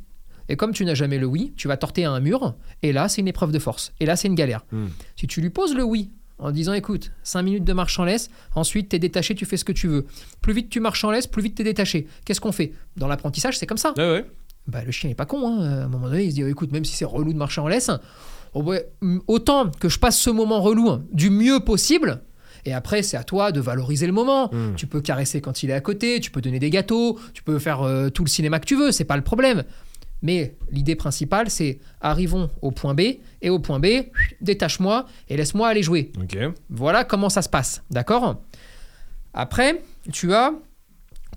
Et 0.50 0.56
comme 0.56 0.74
tu 0.74 0.84
n'as 0.84 0.96
jamais 0.96 1.18
le 1.18 1.28
oui, 1.28 1.54
tu 1.56 1.68
vas 1.68 1.78
torter 1.78 2.06
à 2.06 2.12
un 2.12 2.20
mur, 2.20 2.56
et 2.82 2.92
là 2.92 3.08
c'est 3.08 3.22
une 3.22 3.28
épreuve 3.28 3.52
de 3.52 3.60
force, 3.60 3.94
et 4.00 4.06
là 4.06 4.16
c'est 4.16 4.28
une 4.28 4.36
galère. 4.36 4.66
Mm. 4.72 4.88
Si 5.16 5.28
tu 5.28 5.42
lui 5.42 5.52
poses 5.52 5.76
le 5.76 5.84
oui, 5.84 6.10
en 6.40 6.52
disant 6.52 6.74
écoute, 6.74 7.12
5 7.24 7.42
minutes 7.44 7.64
de 7.64 7.74
marche 7.74 8.00
en 8.00 8.06
laisse, 8.06 8.30
ensuite 8.56 8.90
tu 8.90 8.96
es 8.96 9.00
détaché, 9.00 9.36
tu 9.36 9.46
fais 9.46 9.58
ce 9.58 9.66
que 9.66 9.72
tu 9.72 9.88
veux. 9.88 10.06
Plus 10.42 10.54
vite 10.54 10.70
tu 10.70 10.80
marches 10.80 11.04
en 11.04 11.12
laisse, 11.12 11.28
plus 11.28 11.44
vite 11.44 11.56
tu 11.56 11.62
es 11.62 11.66
détaché. 11.66 12.08
Qu'est-ce 12.26 12.42
qu'on 12.42 12.52
fait? 12.52 12.74
Dans 12.98 13.08
l'apprentissage, 13.08 13.58
c'est 13.58 13.68
comme 13.68 13.78
ça. 13.78 13.94
Ouais. 13.98 14.26
Bah, 14.68 14.84
le 14.84 14.92
chien 14.92 15.10
est 15.10 15.16
pas 15.16 15.26
con, 15.26 15.48
hein. 15.48 15.82
à 15.82 15.86
un 15.86 15.88
moment 15.88 16.10
donné 16.10 16.24
il 16.24 16.32
se 16.32 16.36
dit 16.36 16.44
écoute, 16.44 16.72
même 16.72 16.86
si 16.86 16.96
c'est 16.96 17.06
relou 17.06 17.34
de 17.34 17.38
marcher 17.38 17.62
en 17.62 17.68
laisse, 17.68 17.92
oh, 18.54 18.74
mm, 19.02 19.20
autant 19.28 19.70
que 19.70 19.90
je 19.90 20.00
passe 20.00 20.18
ce 20.18 20.30
moment 20.30 20.62
relou 20.62 20.90
hein, 20.90 21.04
du 21.12 21.30
mieux 21.30 21.60
possible. 21.60 22.22
Et 22.66 22.74
après, 22.74 23.04
c'est 23.04 23.16
à 23.16 23.24
toi 23.24 23.52
de 23.52 23.62
valoriser 23.62 24.06
le 24.06 24.12
moment. 24.12 24.50
Mm. 24.54 24.76
Tu 24.76 24.86
peux 24.86 25.02
caresser 25.02 25.42
quand 25.42 25.64
il 25.64 25.70
est 25.70 25.74
à 25.74 25.82
côté, 25.82 26.20
tu 26.20 26.30
peux 26.30 26.42
donner 26.42 26.60
des 26.60 26.70
gâteaux, 26.70 27.18
tu 27.34 27.42
peux 27.42 27.58
faire 27.58 27.84
euh, 27.84 28.10
tout 28.10 28.24
le 28.24 28.30
cinéma 28.30 28.60
que 28.60 28.66
tu 28.66 28.76
veux, 28.76 28.92
c'est 28.92 29.06
pas 29.06 29.16
le 29.16 29.24
problème. 29.24 29.64
Mais 30.22 30.58
l'idée 30.70 30.96
principale, 30.96 31.50
c'est 31.50 31.80
arrivons 32.02 32.50
au 32.62 32.72
point 32.72 32.94
B, 32.94 33.02
et 33.42 33.50
au 33.50 33.60
point 33.60 33.80
B, 33.80 33.88
détache-moi 34.42 35.06
et 35.28 35.38
laisse-moi 35.38 35.68
aller 35.68 35.84
jouer. 35.84 36.12
Voilà 36.70 37.04
comment 37.04 37.30
ça 37.30 37.42
se 37.42 37.50
passe, 37.50 37.84
d'accord? 37.90 38.42
Après, 39.34 39.82
tu 40.12 40.34
as 40.34 40.54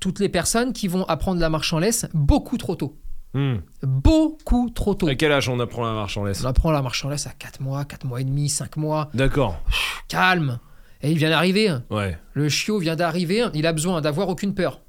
toutes 0.01 0.19
les 0.19 0.29
personnes 0.29 0.73
qui 0.73 0.89
vont 0.89 1.05
apprendre 1.05 1.41
la 1.41 1.49
marche 1.49 1.73
en 1.73 1.79
laisse 1.79 2.07
beaucoup 2.13 2.59
trop 2.59 2.75
tôt. 2.75 2.97
Hmm. 3.35 3.59
Beaucoup 3.83 4.69
trop 4.69 4.95
tôt. 4.95 5.09
À 5.09 5.15
quel 5.15 5.33
âge 5.33 5.49
on 5.49 5.59
apprend 5.61 5.85
la 5.85 5.93
marche 5.93 6.17
en 6.19 6.25
laisse? 6.25 6.43
On 6.45 6.49
apprend 6.49 6.71
la 6.71 6.83
marche 6.83 7.05
en 7.05 7.09
laisse 7.09 7.27
à 7.27 7.31
4 7.31 7.61
mois, 7.61 7.85
4 7.85 8.05
mois 8.05 8.21
et 8.21 8.25
demi, 8.25 8.49
5 8.49 8.77
mois. 8.77 9.11
D'accord. 9.15 9.63
Calme. 10.09 10.59
Et 11.03 11.11
il 11.11 11.19
vient 11.19 11.31
d'arriver. 11.31 11.75
Ouais. 11.91 12.19
Le 12.35 12.49
chiot 12.49 12.79
vient 12.79 12.97
d'arriver. 12.97 13.47
Il 13.55 13.67
a 13.67 13.73
besoin 13.73 14.01
d'avoir 14.01 14.29
aucune 14.29 14.55
peur. 14.55 14.83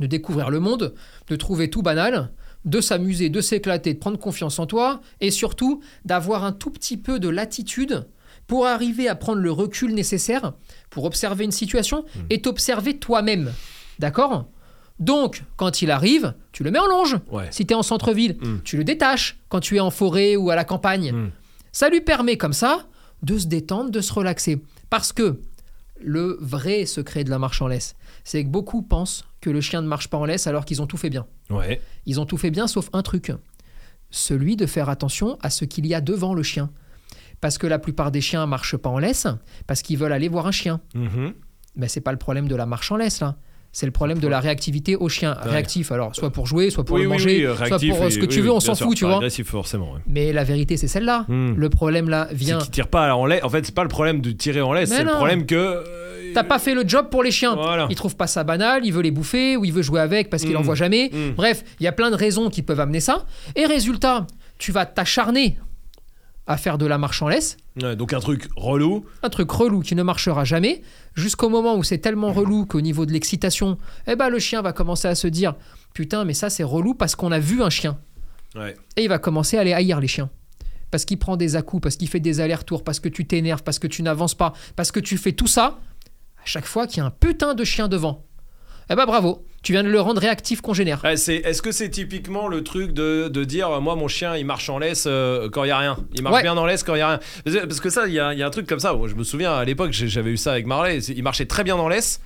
de 0.00 0.06
découvrir 0.06 0.50
le 0.50 0.60
monde, 0.60 0.94
de 1.28 1.36
trouver 1.36 1.70
tout 1.70 1.82
banal, 1.82 2.30
de 2.66 2.80
s'amuser, 2.80 3.28
de 3.30 3.40
s'éclater, 3.40 3.94
de 3.94 3.98
prendre 3.98 4.18
confiance 4.18 4.58
en 4.58 4.66
toi, 4.66 5.00
et 5.20 5.30
surtout 5.30 5.80
d'avoir 6.04 6.44
un 6.44 6.52
tout 6.52 6.70
petit 6.70 6.96
peu 6.96 7.18
de 7.18 7.28
latitude 7.28 8.06
pour 8.46 8.66
arriver 8.66 9.08
à 9.08 9.14
prendre 9.14 9.40
le 9.40 9.50
recul 9.50 9.94
nécessaire 9.94 10.52
pour 10.90 11.04
observer 11.04 11.44
une 11.44 11.52
situation 11.52 12.04
et 12.30 12.42
t'observer 12.42 12.98
toi-même. 12.98 13.52
D'accord? 13.98 14.46
Donc, 14.98 15.42
quand 15.56 15.82
il 15.82 15.90
arrive, 15.90 16.34
tu 16.52 16.64
le 16.64 16.70
mets 16.70 16.78
en 16.78 16.86
longe. 16.86 17.16
Ouais. 17.30 17.48
Si 17.50 17.66
tu 17.66 17.72
es 17.72 17.76
en 17.76 17.82
centre-ville, 17.82 18.36
Mm. 18.40 18.60
tu 18.64 18.76
le 18.76 18.84
détaches 18.84 19.38
quand 19.48 19.60
tu 19.60 19.76
es 19.76 19.80
en 19.80 19.90
forêt 19.90 20.36
ou 20.36 20.50
à 20.50 20.56
la 20.56 20.64
campagne. 20.64 21.12
Mm. 21.12 21.30
Ça 21.72 21.88
lui 21.88 22.00
permet 22.00 22.36
comme 22.36 22.52
ça 22.54 22.86
de 23.22 23.36
se 23.38 23.46
détendre, 23.46 23.90
de 23.90 24.00
se 24.00 24.12
relaxer. 24.12 24.60
Parce 24.90 25.12
que 25.12 25.40
le 26.00 26.36
vrai 26.40 26.86
secret 26.86 27.24
de 27.24 27.30
la 27.30 27.38
marche 27.38 27.62
en 27.62 27.68
laisse, 27.68 27.96
c'est 28.24 28.44
que 28.44 28.48
beaucoup 28.48 28.82
pensent 28.82 29.24
que 29.40 29.50
le 29.50 29.60
chien 29.60 29.82
ne 29.82 29.86
marche 29.86 30.08
pas 30.08 30.18
en 30.18 30.24
laisse 30.24 30.46
alors 30.46 30.64
qu'ils 30.64 30.82
ont 30.82 30.86
tout 30.86 30.96
fait 30.96 31.10
bien. 31.10 31.26
Ouais. 31.50 31.80
Ils 32.04 32.20
ont 32.20 32.26
tout 32.26 32.36
fait 32.36 32.50
bien 32.50 32.66
sauf 32.66 32.90
un 32.92 33.02
truc. 33.02 33.32
Celui 34.10 34.56
de 34.56 34.66
faire 34.66 34.88
attention 34.88 35.38
à 35.42 35.50
ce 35.50 35.64
qu'il 35.64 35.86
y 35.86 35.94
a 35.94 36.00
devant 36.00 36.34
le 36.34 36.42
chien. 36.42 36.70
Parce 37.40 37.58
que 37.58 37.66
la 37.66 37.78
plupart 37.78 38.10
des 38.10 38.20
chiens 38.20 38.46
marchent 38.46 38.76
pas 38.76 38.88
en 38.88 38.98
laisse 38.98 39.26
parce 39.66 39.82
qu'ils 39.82 39.98
veulent 39.98 40.12
aller 40.12 40.28
voir 40.28 40.46
un 40.46 40.52
chien. 40.52 40.80
Mhm. 40.94 41.34
Mais 41.74 41.88
c'est 41.88 42.00
pas 42.00 42.12
le 42.12 42.18
problème 42.18 42.48
de 42.48 42.56
la 42.56 42.66
marche 42.66 42.90
en 42.90 42.96
laisse 42.96 43.20
là. 43.20 43.36
C'est 43.78 43.84
le 43.84 43.92
problème 43.92 44.20
de 44.20 44.26
la 44.26 44.40
réactivité 44.40 44.96
au 44.96 45.10
chien. 45.10 45.36
Ouais. 45.44 45.50
réactif, 45.50 45.92
alors 45.92 46.16
soit 46.16 46.30
pour 46.30 46.46
jouer, 46.46 46.70
soit 46.70 46.82
pour 46.82 46.96
Oui, 46.96 47.02
le 47.02 47.10
manger, 47.10 47.46
oui, 47.46 47.56
soit 47.68 47.78
pour 47.78 48.02
euh, 48.04 48.06
et- 48.06 48.10
ce 48.10 48.18
que 48.18 48.24
tu 48.24 48.40
veux, 48.40 48.50
on 48.50 48.58
s'en 48.58 48.74
fout, 48.74 48.96
tu 48.96 49.04
vois. 49.04 49.16
Agressif 49.16 49.48
forcément. 49.48 49.92
ouais. 49.92 50.00
Mais 50.06 50.32
la 50.32 50.44
vérité, 50.44 50.78
c'est 50.78 50.88
celle-là. 50.88 51.26
Hmm. 51.28 51.52
Le 51.54 51.68
problème 51.68 52.08
là 52.08 52.26
C'est 52.30 52.36
vient. 52.36 52.56
qu'il 52.56 52.70
tire 52.70 52.88
pas 52.88 53.14
en 53.14 53.26
laisse. 53.26 53.44
En 53.44 53.50
fait, 53.50 53.66
c'est 53.66 53.74
pas 53.74 53.82
le 53.82 53.90
problème 53.90 54.22
de 54.22 54.30
tirer 54.30 54.62
en 54.62 54.72
laisse, 54.72 54.88
c'est 54.88 55.04
le 55.04 55.10
problème 55.10 55.44
que. 55.44 55.54
euh, 55.54 55.82
T'as 56.32 56.42
pas 56.42 56.58
fait 56.58 56.72
le 56.74 56.84
job 56.88 57.08
pour 57.10 57.22
les 57.22 57.30
chiens. 57.30 57.54
Voilà. 57.54 57.86
Il 57.90 57.96
trouve 57.96 58.16
pas 58.16 58.26
ça 58.26 58.44
banal, 58.44 58.86
il 58.86 58.92
veut 58.94 59.02
les 59.02 59.10
bouffer 59.10 59.58
ou 59.58 59.66
il 59.66 59.72
veut 59.74 59.82
jouer 59.82 60.00
avec 60.00 60.30
parce 60.30 60.42
qu'il 60.42 60.52
Mm. 60.54 60.56
en 60.56 60.62
voit 60.62 60.74
jamais. 60.74 61.10
Mm. 61.12 61.32
Bref, 61.36 61.62
il 61.78 61.84
y 61.84 61.86
a 61.86 61.92
plein 61.92 62.10
de 62.10 62.16
raisons 62.16 62.48
qui 62.48 62.62
peuvent 62.62 62.80
amener 62.80 63.00
ça. 63.00 63.26
Et 63.56 63.66
résultat, 63.66 64.26
tu 64.58 64.72
vas 64.72 64.86
t'acharner 64.86 65.58
à 66.46 66.56
faire 66.56 66.78
de 66.78 66.86
la 66.86 66.96
marche 66.98 67.22
en 67.22 67.28
laisse, 67.28 67.56
Ouais, 67.82 67.96
donc 67.96 68.12
un 68.12 68.20
truc 68.20 68.48
relou. 68.56 69.04
un 69.22 69.28
truc 69.28 69.50
relou 69.50 69.80
qui 69.80 69.94
ne 69.94 70.02
marchera 70.02 70.44
jamais, 70.44 70.82
jusqu'au 71.14 71.48
moment 71.48 71.76
où 71.76 71.82
c'est 71.82 71.98
tellement 71.98 72.32
relou 72.32 72.66
qu'au 72.66 72.80
niveau 72.80 73.04
de 73.04 73.12
l'excitation, 73.12 73.78
eh 74.06 74.16
ben 74.16 74.28
le 74.28 74.38
chien 74.38 74.62
va 74.62 74.72
commencer 74.72 75.08
à 75.08 75.14
se 75.14 75.26
dire 75.26 75.54
putain 75.92 76.24
mais 76.24 76.34
ça 76.34 76.48
c'est 76.50 76.62
relou 76.64 76.94
parce 76.94 77.16
qu'on 77.16 77.32
a 77.32 77.38
vu 77.38 77.62
un 77.62 77.70
chien. 77.70 77.98
Ouais. 78.54 78.74
Et 78.96 79.02
il 79.02 79.08
va 79.08 79.18
commencer 79.18 79.58
à 79.58 79.64
les 79.64 79.72
haïr 79.72 80.00
les 80.00 80.08
chiens. 80.08 80.30
Parce 80.90 81.04
qu'il 81.04 81.18
prend 81.18 81.36
des 81.36 81.56
à-coups, 81.56 81.82
parce 81.82 81.96
qu'il 81.96 82.08
fait 82.08 82.20
des 82.20 82.40
allers-retours, 82.40 82.84
parce 82.84 83.00
que 83.00 83.08
tu 83.08 83.26
t'énerves, 83.26 83.62
parce 83.64 83.78
que 83.80 83.88
tu 83.88 84.02
n'avances 84.02 84.34
pas, 84.36 84.52
parce 84.76 84.92
que 84.92 85.00
tu 85.00 85.18
fais 85.18 85.32
tout 85.32 85.48
ça, 85.48 85.80
à 86.38 86.46
chaque 86.46 86.64
fois 86.64 86.86
qu'il 86.86 86.98
y 86.98 87.00
a 87.00 87.06
un 87.06 87.10
putain 87.10 87.54
de 87.54 87.64
chien 87.64 87.88
devant. 87.88 88.24
Eh 88.88 88.94
ben 88.94 89.04
bravo, 89.04 89.44
tu 89.66 89.72
viens 89.72 89.82
de 89.82 89.88
le 89.88 90.00
rendre 90.00 90.20
réactif 90.20 90.60
congénère. 90.60 91.02
C'est, 91.16 91.34
est-ce 91.36 91.60
que 91.60 91.72
c'est 91.72 91.90
typiquement 91.90 92.46
le 92.46 92.62
truc 92.62 92.92
de, 92.92 93.26
de 93.26 93.42
dire 93.42 93.68
euh, 93.68 93.80
moi 93.80 93.96
mon 93.96 94.06
chien 94.06 94.36
il 94.36 94.46
marche 94.46 94.68
en 94.70 94.78
laisse 94.78 95.06
euh, 95.08 95.48
quand 95.50 95.64
il 95.64 95.68
y 95.68 95.70
a 95.72 95.78
rien? 95.78 95.96
Il 96.14 96.22
marche 96.22 96.36
Ouais. 96.36 96.42
bien 96.42 96.56
en 96.56 96.64
laisse 96.66 96.84
quand 96.84 96.94
il 96.94 96.98
y 96.98 97.00
a 97.00 97.08
rien 97.08 97.20
Parce 97.44 97.56
que, 97.56 97.66
parce 97.66 97.80
que 97.80 97.90
ça, 97.90 98.06
il 98.06 98.12
y 98.12 98.14
y 98.14 98.20
a 98.20 98.46
un 98.46 98.50
truc 98.50 98.68
comme 98.68 98.78
ça. 98.78 98.92
Moi, 98.94 99.08
je 99.08 99.16
me 99.16 99.24
souviens 99.24 99.52
à 99.54 99.64
l'époque, 99.64 99.90
j'avais 99.90 100.30
eu 100.30 100.36
ça 100.36 100.52
avec 100.52 100.66
Marley. 100.66 100.98
Il 101.00 101.22
marchait 101.24 101.46
très 101.46 101.64
bien 101.64 101.74
en 101.74 101.88
laisse. 101.88 102.20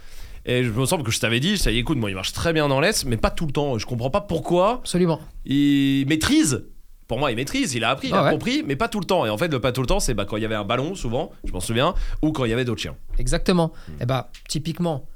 Et 0.45 0.65
je 0.65 0.71
me 0.71 0.85
semble 0.85 1.03
que 1.03 1.11
je 1.11 1.19
t'avais 1.19 1.41
dit, 1.41 1.57
je 1.57 1.63
t'avais 1.63 1.77
dit, 1.77 1.81
écoute, 1.81 1.97
moi 1.97 2.11
il 2.11 2.15
marche 2.15 2.33
très 2.33 2.53
bien 2.53 2.71
en 2.71 2.81
laisse, 2.81 3.07
mais 3.07 3.17
pas 3.17 3.31
tout 3.31 3.47
le 3.47 3.53
temps. 3.53 3.79
Je 3.79 3.87
comprends 3.87 4.11
pas 4.11 4.21
pourquoi. 4.21 4.75
Absolument. 4.81 5.19
Il 5.47 6.07
maîtrise. 6.09 6.67
Pour 7.09 7.19
moi, 7.19 7.31
il 7.33 7.37
maîtrise, 7.37 7.75
il 7.75 7.85
a 7.85 7.91
appris, 7.91 8.09
il 8.09 8.15
Ah 8.15 8.21
a 8.21 8.25
ouais. 8.25 8.31
compris, 8.33 8.63
mais 8.67 8.77
pas 8.77 8.89
tout 8.89 9.01
le 9.01 9.07
temps. 9.07 9.25
Et 9.25 9.31
en 9.31 9.39
fait, 9.39 9.49
le 9.49 9.61
pas 9.61 9.73
tout 9.73 9.81
le 9.81 9.87
temps, 9.87 9.99
c'est 9.99 10.13
bah, 10.15 10.27
quand 10.27 10.37
il 10.37 10.43
y 10.43 10.47
avait 10.47 10.55
un 10.55 10.65
ballon, 10.65 10.95
souvent, 10.95 11.31
je 11.45 11.53
m'en 11.53 11.61
souviens, 11.61 11.95
ou 12.23 12.33
quand 12.33 12.45
il 12.45 12.51
y 12.51 12.53
avait 12.53 12.65
d'autres 12.67 12.81
chiens. 12.83 12.97
Exactement. 13.19 13.73
Eh 14.01 14.05
ben, 14.07 14.27
typiquement, 14.49 15.07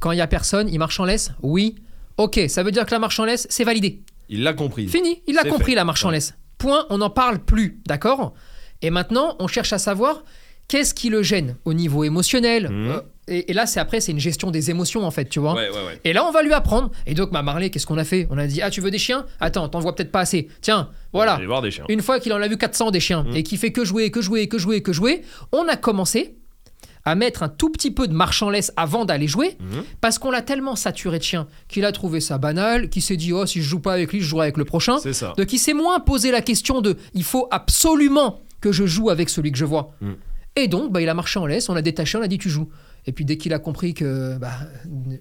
quand 0.00 0.12
il 0.12 0.18
y 0.18 0.20
a 0.20 0.26
personne, 0.26 0.68
il 0.68 0.78
marche 0.78 0.98
en 1.00 1.04
laisse 1.04 1.32
Oui. 1.42 1.76
Ok, 2.16 2.40
ça 2.48 2.62
veut 2.62 2.70
dire 2.70 2.86
que 2.86 2.92
la 2.92 2.98
marche 2.98 3.18
en 3.18 3.24
laisse, 3.24 3.46
c'est 3.50 3.64
validé. 3.64 4.02
Il 4.28 4.42
l'a 4.42 4.52
compris. 4.52 4.86
Fini, 4.88 5.22
il 5.26 5.36
a 5.38 5.42
C'est 5.42 5.48
compris 5.48 5.72
fait. 5.72 5.76
la 5.76 5.84
marche 5.84 6.04
en 6.04 6.10
laisse. 6.10 6.34
Point, 6.58 6.86
on 6.90 6.98
n'en 6.98 7.10
parle 7.10 7.38
plus, 7.40 7.80
d'accord? 7.86 8.34
Et 8.82 8.90
maintenant, 8.90 9.36
on 9.40 9.48
cherche 9.48 9.72
à 9.72 9.78
savoir 9.78 10.24
qu'est-ce 10.68 10.94
qui 10.94 11.10
le 11.10 11.22
gêne 11.22 11.56
au 11.64 11.74
niveau 11.74 12.04
émotionnel. 12.04 12.68
Mhm. 12.70 12.88
Euh, 12.90 13.00
et, 13.26 13.50
et 13.50 13.54
là, 13.54 13.66
c'est 13.66 13.80
après, 13.80 14.00
c'est 14.00 14.12
une 14.12 14.20
gestion 14.20 14.50
des 14.50 14.70
émotions, 14.70 15.04
en 15.04 15.10
fait, 15.10 15.26
tu 15.28 15.40
vois 15.40 15.54
Ouais, 15.54 15.68
ouais, 15.70 15.74
ouais. 15.86 16.00
Et 16.04 16.12
là, 16.12 16.24
on 16.26 16.30
va 16.30 16.42
lui 16.42 16.52
apprendre. 16.52 16.90
Et 17.06 17.14
donc, 17.14 17.32
ma 17.32 17.42
Marley, 17.42 17.70
qu'est-ce 17.70 17.86
qu'on 17.86 17.98
a 17.98 18.04
fait? 18.04 18.26
On 18.30 18.38
a 18.38 18.46
dit 18.46 18.62
Ah, 18.62 18.70
tu 18.70 18.80
veux 18.80 18.90
des 18.90 18.98
chiens? 18.98 19.26
Attends, 19.40 19.68
t'en 19.68 19.80
vois 19.80 19.94
peut-être 19.94 20.12
pas 20.12 20.20
assez. 20.20 20.48
Tiens, 20.60 20.90
voilà. 21.12 21.40
Voir 21.46 21.62
des 21.62 21.70
chiens. 21.70 21.84
Une 21.88 22.00
fois 22.02 22.20
qu'il 22.20 22.32
en 22.32 22.40
a 22.40 22.48
vu 22.48 22.56
400 22.56 22.90
des 22.92 23.00
chiens 23.00 23.24
Mm. 23.24 23.36
et 23.36 23.42
qu'il 23.42 23.58
fait 23.58 23.72
que 23.72 23.84
jouer, 23.84 24.10
que 24.10 24.20
jouer, 24.22 24.46
que 24.48 24.58
jouer, 24.58 24.82
que 24.82 24.92
jouer, 24.92 25.22
on 25.52 25.66
a 25.68 25.76
commencé 25.76 26.36
à 27.06 27.14
mettre 27.14 27.42
un 27.42 27.48
tout 27.48 27.70
petit 27.70 27.90
peu 27.90 28.08
de 28.08 28.14
marche 28.14 28.42
en 28.42 28.48
laisse 28.50 28.72
avant 28.76 29.04
d'aller 29.04 29.28
jouer 29.28 29.56
Mhm. 29.60 29.82
parce 30.00 30.18
qu'on 30.18 30.30
l'a 30.30 30.42
tellement 30.42 30.74
saturé 30.76 31.18
de 31.18 31.22
chiens 31.24 31.46
qu'il 31.68 31.84
a 31.84 31.92
trouvé 31.92 32.20
ça 32.20 32.38
banal, 32.38 32.88
qu'il 32.88 33.02
s'est 33.02 33.16
dit 33.16 33.32
oh 33.32 33.44
si 33.46 33.60
je 33.62 33.68
joue 33.68 33.80
pas 33.80 33.92
avec 33.92 34.12
lui, 34.12 34.20
je 34.20 34.26
jouerai 34.26 34.46
avec 34.46 34.56
le 34.56 34.64
prochain. 34.64 34.98
C'est 34.98 35.12
ça. 35.12 35.34
Donc 35.36 35.52
il 35.52 35.58
s'est 35.58 35.74
moins 35.74 36.00
posé 36.00 36.30
la 36.30 36.40
question 36.40 36.80
de 36.80 36.96
il 37.12 37.24
faut 37.24 37.46
absolument 37.50 38.40
que 38.60 38.72
je 38.72 38.86
joue 38.86 39.10
avec 39.10 39.28
celui 39.28 39.52
que 39.52 39.58
je 39.58 39.64
vois. 39.66 39.92
Mm. 40.00 40.12
Et 40.56 40.68
donc 40.68 40.92
bah, 40.92 41.02
il 41.02 41.08
a 41.08 41.14
marché 41.14 41.38
en 41.38 41.46
laisse, 41.46 41.68
on 41.68 41.74
l'a 41.74 41.82
détaché, 41.82 42.16
on 42.16 42.22
a 42.22 42.28
dit 42.28 42.38
tu 42.38 42.48
joues. 42.48 42.68
Et 43.06 43.12
puis 43.12 43.24
dès 43.26 43.36
qu'il 43.36 43.52
a 43.52 43.58
compris 43.58 43.92
que 43.92 44.38
bah, 44.38 44.52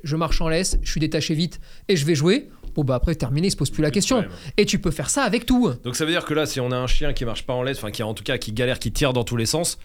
je 0.04 0.16
marche 0.16 0.40
en 0.40 0.48
laisse, 0.48 0.78
je 0.84 0.90
suis 0.90 1.02
détaché 1.02 1.34
vite 1.34 1.60
et 1.90 1.98
je 1.98 2.06
vais 2.06 2.16
jouer, 2.16 2.50
bon 2.76 2.86
bah 2.86 2.96
après 2.96 3.14
terminé, 3.16 3.48
il 3.48 3.52
se 3.52 3.58
pose 3.58 3.72
plus 3.72 3.82
la 3.84 3.92
question. 3.92 4.22
problème. 4.22 4.38
Et 4.56 4.66
tu 4.66 4.80
peux 4.80 4.92
faire 4.92 5.10
ça 5.10 5.24
avec 5.24 5.46
tout. 5.46 5.70
Donc 5.84 5.98
ça 5.98 6.06
veut 6.06 6.12
dire 6.12 6.24
que 6.24 6.34
là, 6.34 6.46
si 6.46 6.62
on 6.62 6.72
a 6.72 6.78
un 6.78 6.88
chien 6.88 7.12
qui 7.12 7.26
marche 7.26 7.46
pas 7.46 7.54
en 7.54 7.62
laisse, 7.64 7.78
enfin 7.80 7.92
qui 7.92 8.04
en 8.04 8.14
tout 8.14 8.24
cas 8.24 8.38
qui 8.38 8.54
galère, 8.54 8.80
qui 8.80 8.94
tire 8.94 9.12
dans 9.12 9.26
tous 9.26 9.36
les 9.36 9.46
sens, 9.46 9.80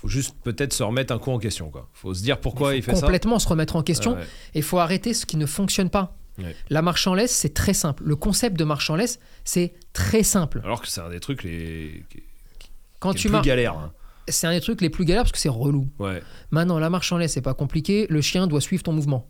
faut 0.00 0.08
juste 0.08 0.34
peut-être 0.42 0.72
se 0.72 0.82
remettre 0.82 1.12
un 1.12 1.18
coup 1.18 1.30
en 1.30 1.38
question, 1.38 1.70
quoi. 1.70 1.90
Faut 1.92 2.14
se 2.14 2.22
dire 2.22 2.40
pourquoi 2.40 2.74
il, 2.74 2.82
fait 2.82 2.94
ça. 2.94 3.02
complètement 3.02 3.38
se 3.38 3.46
remettre 3.46 3.76
en 3.76 3.82
question. 3.82 4.12
Ouais, 4.12 4.18
ouais. 4.20 4.24
Et 4.54 4.58
il 4.60 4.62
faut 4.62 4.78
arrêter 4.78 5.12
ce 5.12 5.26
qui 5.26 5.36
ne 5.36 5.44
fonctionne 5.44 5.90
pas. 5.90 6.16
Ouais. 6.38 6.56
La 6.70 6.80
marche 6.80 7.06
en 7.06 7.12
laisse, 7.12 7.34
c'est 7.34 7.52
très 7.52 7.74
simple. 7.74 8.02
Le 8.06 8.16
concept 8.16 8.58
de 8.58 8.64
marche 8.64 8.88
en 8.88 8.96
laisse, 8.96 9.18
c'est 9.44 9.74
très 9.92 10.22
simple. 10.22 10.62
Alors 10.64 10.80
que 10.80 10.88
c'est 10.88 11.02
un 11.02 11.10
des 11.10 11.20
trucs 11.20 11.42
les 11.44 12.02
Quand 12.98 13.12
tu 13.12 13.28
marches, 13.28 13.46
galère. 13.46 13.74
hein. 13.74 13.92
c'est 14.28 14.46
un 14.46 14.52
des 14.52 14.62
trucs 14.62 14.80
les 14.80 14.88
plus 14.88 15.04
galères 15.04 15.24
parce 15.24 15.32
que 15.32 15.38
c'est 15.38 15.50
relou. 15.50 15.86
Ouais. 15.98 16.22
Maintenant, 16.50 16.78
la 16.78 16.88
marche 16.88 17.12
en 17.12 17.18
laisse, 17.18 17.34
c'est 17.34 17.42
pas 17.42 17.54
compliqué. 17.54 18.06
Le 18.08 18.22
chien 18.22 18.46
doit 18.46 18.62
suivre 18.62 18.82
ton 18.82 18.92
mouvement. 18.94 19.28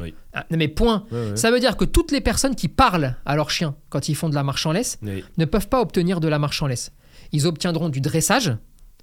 Oui. 0.00 0.14
Ah, 0.32 0.46
mais 0.50 0.68
point. 0.68 1.06
Ça 1.34 1.50
veut 1.50 1.58
dire 1.58 1.76
que 1.76 1.84
toutes 1.84 2.12
les 2.12 2.20
personnes 2.20 2.54
qui 2.54 2.68
parlent 2.68 3.16
à 3.26 3.34
leur 3.34 3.50
chien 3.50 3.74
quand 3.88 4.08
ils 4.08 4.14
font 4.14 4.28
de 4.28 4.36
la 4.36 4.44
marche 4.44 4.64
en 4.64 4.70
laisse 4.70 5.00
ne 5.02 5.44
peuvent 5.44 5.68
pas 5.68 5.80
obtenir 5.80 6.20
de 6.20 6.28
la 6.28 6.38
marche 6.38 6.62
en 6.62 6.68
laisse. 6.68 6.92
Ils 7.32 7.48
obtiendront 7.48 7.88
du 7.88 8.00
dressage. 8.00 8.52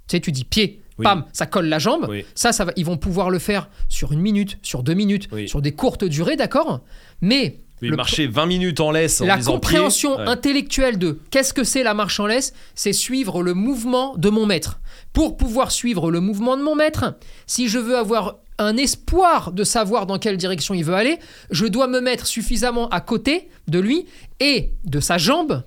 Tu 0.09 0.17
sais, 0.17 0.21
tu 0.21 0.31
dis 0.31 0.43
pied, 0.43 0.81
Oui. 0.97 1.03
pam, 1.03 1.23
ça 1.31 1.45
colle 1.45 1.67
la 1.67 1.77
jambe. 1.79 2.07
Oui. 2.09 2.25
Ça, 2.35 2.51
ça 2.51 2.65
va, 2.65 2.73
ils 2.75 2.85
vont 2.85 2.97
pouvoir 2.97 3.29
le 3.29 3.37
faire 3.39 3.69
sur 3.87 4.11
une 4.11 4.19
minute, 4.19 4.57
sur 4.63 4.81
deux 4.83 4.95
minutes, 4.95 5.29
Oui. 5.31 5.47
sur 5.47 5.61
des 5.61 5.71
courtes 5.71 6.03
durées, 6.03 6.35
d'accord? 6.35 6.81
Mais 7.21 7.59
Oui, 7.81 7.89
le- 7.89 7.95
marcher 7.95 8.25
20 8.27 8.47
minutes 8.47 8.79
en 8.79 8.89
laisse 8.91 9.21
en 9.21 9.25
la 9.25 9.37
compréhension 9.37 10.15
pied, 10.15 10.25
ouais. 10.25 10.29
intellectuelle 10.31 10.97
de 10.97 11.19
qu'est-ce 11.29 11.53
que 11.53 11.63
c'est 11.63 11.83
la 11.83 11.93
marche 11.93 12.19
en 12.19 12.25
laisse, 12.25 12.53
c'est 12.75 12.91
suivre 12.91 13.43
le 13.43 13.53
mouvement 13.53 14.15
de 14.17 14.29
mon 14.29 14.45
maître. 14.47 14.79
Pour 15.13 15.37
pouvoir 15.37 15.71
suivre 15.71 16.11
le 16.11 16.19
mouvement 16.19 16.57
de 16.57 16.63
mon 16.63 16.75
maître, 16.75 17.15
si 17.45 17.67
je 17.69 17.77
veux 17.79 17.95
avoir 17.97 18.37
un 18.57 18.75
espoir 18.75 19.51
de 19.53 19.63
savoir 19.63 20.05
dans 20.07 20.17
quelle 20.19 20.35
direction 20.37 20.73
il 20.73 20.83
veut 20.83 20.95
aller, 20.95 21.17
je 21.51 21.65
dois 21.67 21.87
me 21.87 22.01
mettre 22.01 22.25
suffisamment 22.27 22.89
à 22.89 22.99
côté 22.99 23.47
de 23.69 23.79
lui 23.79 24.05
et 24.41 24.71
de 24.85 24.99
sa 24.99 25.17
jambe 25.17 25.63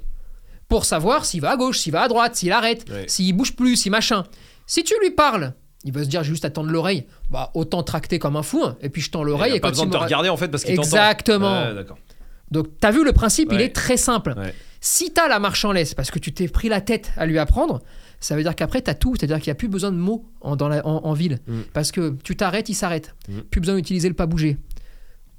pour 0.72 0.86
savoir 0.86 1.26
s'il 1.26 1.42
va 1.42 1.50
à 1.50 1.56
gauche, 1.56 1.78
s'il 1.80 1.92
va 1.92 2.00
à 2.02 2.08
droite, 2.08 2.34
s'il 2.34 2.50
arrête, 2.50 2.88
Ouais. 2.90 3.04
s'il 3.06 3.36
bouge 3.36 3.54
plus, 3.54 3.76
si 3.76 3.90
machin. 3.90 4.24
Si 4.66 4.82
tu 4.84 4.94
lui 5.02 5.10
parles, 5.10 5.52
il 5.84 5.92
va 5.92 6.02
se 6.02 6.08
dire 6.08 6.24
juste 6.24 6.46
attendre 6.46 6.70
l'oreille, 6.70 7.04
bah 7.30 7.50
autant 7.52 7.82
tracter 7.82 8.18
comme 8.18 8.36
un 8.36 8.42
fou, 8.42 8.62
hein, 8.64 8.76
et 8.80 8.88
puis 8.88 9.02
je 9.02 9.10
tends 9.10 9.22
Il 9.22 9.26
l'oreille 9.26 9.52
a 9.52 9.56
et 9.56 9.60
pas 9.60 9.68
quand 9.68 9.72
besoin 9.72 9.84
il 9.84 9.88
de 9.90 9.92
te 9.92 9.98
regarder 10.02 10.28
en 10.30 10.36
fait 10.38 10.48
parce 10.48 10.64
qu'il. 10.64 10.72
Exactement. 10.74 11.74
D'accord. 11.74 11.98
Donc, 12.50 12.68
tu 12.80 12.86
as 12.86 12.90
vu 12.90 13.04
le 13.04 13.12
principe, 13.12 13.50
il 13.52 13.60
est 13.60 13.74
très 13.74 13.96
simple. 13.98 14.34
Ouais. 14.36 14.54
Si 14.80 15.12
tu 15.12 15.20
as 15.20 15.28
la 15.28 15.38
marche 15.38 15.64
en 15.64 15.72
laisse 15.72 15.92
parce 15.94 16.10
que 16.10 16.18
tu 16.18 16.32
t'es 16.32 16.48
pris 16.48 16.68
la 16.70 16.80
tête 16.80 17.12
à 17.16 17.26
lui 17.26 17.38
apprendre, 17.38 17.80
ça 18.20 18.34
veut 18.36 18.42
dire 18.42 18.54
qu'après, 18.54 18.80
tu 18.82 18.90
as 18.90 18.94
tout. 18.94 19.14
C'est-à-dire 19.16 19.38
qu'il 19.40 19.48
n'y 19.48 19.52
a 19.52 19.56
plus 19.56 19.68
besoin 19.68 19.90
de 19.92 19.96
mots 19.96 20.24
en, 20.40 20.56
dans 20.56 20.68
la- 20.68 20.86
en- 20.86 21.04
en 21.04 21.12
ville. 21.12 21.38
Mm. 21.46 21.60
Parce 21.74 21.92
que 21.92 22.16
tu 22.24 22.34
t'arrêtes, 22.36 22.68
il 22.68 22.74
s'arrête. 22.74 23.14
Mm. 23.28 23.40
Plus 23.50 23.60
besoin 23.60 23.74
d'utiliser 23.76 24.08
le 24.08 24.14
pas 24.14 24.26
bouger. 24.26 24.56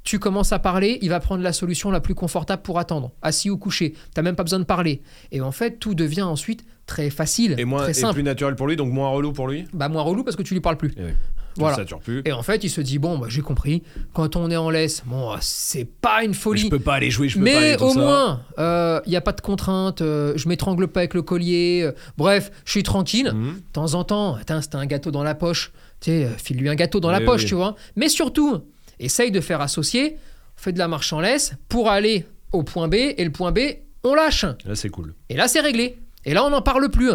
Tu 0.04 0.20
commences 0.20 0.52
à 0.52 0.60
parler, 0.60 1.00
il 1.02 1.10
va 1.10 1.20
prendre 1.20 1.42
la 1.44 1.54
solution 1.54 1.90
la 1.90 2.02
plus 2.02 2.16
confortable 2.16 2.62
pour 2.62 2.78
attendre, 2.80 3.12
assis 3.22 3.50
ou 3.50 3.58
couché. 3.58 3.94
Tu 4.16 4.22
même 4.22 4.36
pas 4.36 4.44
besoin 4.44 4.60
de 4.60 4.66
parler. 4.66 5.02
Et 5.32 5.40
en 5.42 5.52
fait, 5.52 5.80
tout 5.80 5.96
devient 5.96 6.24
ensuite 6.24 6.66
très 6.86 7.10
facile, 7.10 7.56
Et 7.58 7.64
moins 7.66 7.84
très 7.84 7.92
et 7.92 7.94
simple. 7.94 8.16
plus 8.16 8.24
naturel 8.24 8.56
pour 8.56 8.68
lui, 8.68 8.76
donc 8.76 8.92
moins 8.92 9.10
relou 9.10 9.32
pour 9.32 9.48
lui. 9.48 9.66
Bah, 9.74 9.88
moins 9.88 10.02
relou 10.02 10.24
parce 10.26 10.36
que 10.36 10.44
tu 10.44 10.54
lui 10.54 10.60
parles 10.62 10.76
plus. 10.78 10.90
Et 10.98 11.04
oui. 11.06 11.12
Voilà. 11.56 11.76
Ça 11.88 11.98
plus. 11.98 12.24
Et 12.26 12.32
en 12.32 12.42
fait, 12.42 12.64
il 12.64 12.70
se 12.70 12.82
dit 12.82 12.98
bon, 12.98 13.20
bah, 13.20 13.28
j'ai 13.30 13.42
compris. 13.42 13.84
Quand 14.14 14.36
on 14.36 14.50
est 14.50 14.58
en 14.58 14.70
laisse, 14.72 15.04
bon, 15.06 15.36
c'est 15.40 15.86
pas 15.86 16.24
une 16.24 16.34
Je 16.34 16.40
folie. 16.40 16.68
peux 16.70 16.80
pas 16.80 16.96
aller 16.96 17.12
jouer, 17.12 17.30
je 17.30 17.38
peux 17.38 17.46
pas 17.46 17.52
Mais 17.52 17.56
aller 17.56 17.78
tout 17.78 17.84
au 17.86 17.94
ça. 17.94 18.00
moins, 18.00 19.02
il 19.06 19.10
n'y 19.10 19.16
a 19.16 19.22
pas 19.22 19.34
de 19.34 19.42
contrainte, 19.42 20.02
euh, 20.02 20.34
je 20.36 20.50
m'étrangle 20.50 20.88
pas 20.88 21.02
avec 21.02 21.14
le 21.14 21.22
collier, 21.22 21.82
euh, 21.84 21.92
bref, 22.18 22.52
je 22.66 22.72
suis 22.72 22.84
tranquille. 22.84 23.32
Mhm. 23.34 23.54
De 23.56 23.62
temps 23.72 23.94
en 23.94 24.04
temps, 24.04 24.38
c'était 24.62 24.76
un 24.76 24.86
gâteau 24.88 25.12
dans 25.12 25.24
la 25.24 25.36
poche, 25.36 25.72
tu 26.02 26.10
sais, 26.10 26.26
euh, 26.26 26.30
file-lui 26.38 26.70
un 26.70 26.76
gâteau 26.76 27.00
dans 27.00 27.12
la 27.12 27.20
Oui, 27.20 27.26
poche, 27.26 27.44
oui. 27.44 27.48
tu 27.50 27.56
vois. 27.56 27.76
Mais 27.96 28.10
surtout, 28.10 28.64
essaye 29.00 29.32
de 29.32 29.42
faire 29.42 29.62
associer, 29.62 30.18
fais 30.56 30.72
de 30.72 30.80
la 30.80 30.88
marche 30.88 31.14
en 31.14 31.20
laisse 31.20 31.54
pour 31.70 31.90
aller 31.90 32.26
au 32.52 32.64
point 32.64 32.88
B, 32.88 32.96
et 32.96 33.24
le 33.24 33.32
point 33.32 33.52
B, 33.52 33.60
on 34.04 34.14
lâche. 34.14 34.46
Là, 34.66 34.76
c'est 34.76 34.90
cool. 34.90 35.14
Et 35.30 35.36
là, 35.36 35.48
c'est 35.48 35.60
réglé. 35.60 35.98
Et 36.26 36.34
là, 36.34 36.46
on 36.46 36.50
n'en 36.50 36.62
parle 36.62 36.90
plus. 36.90 37.12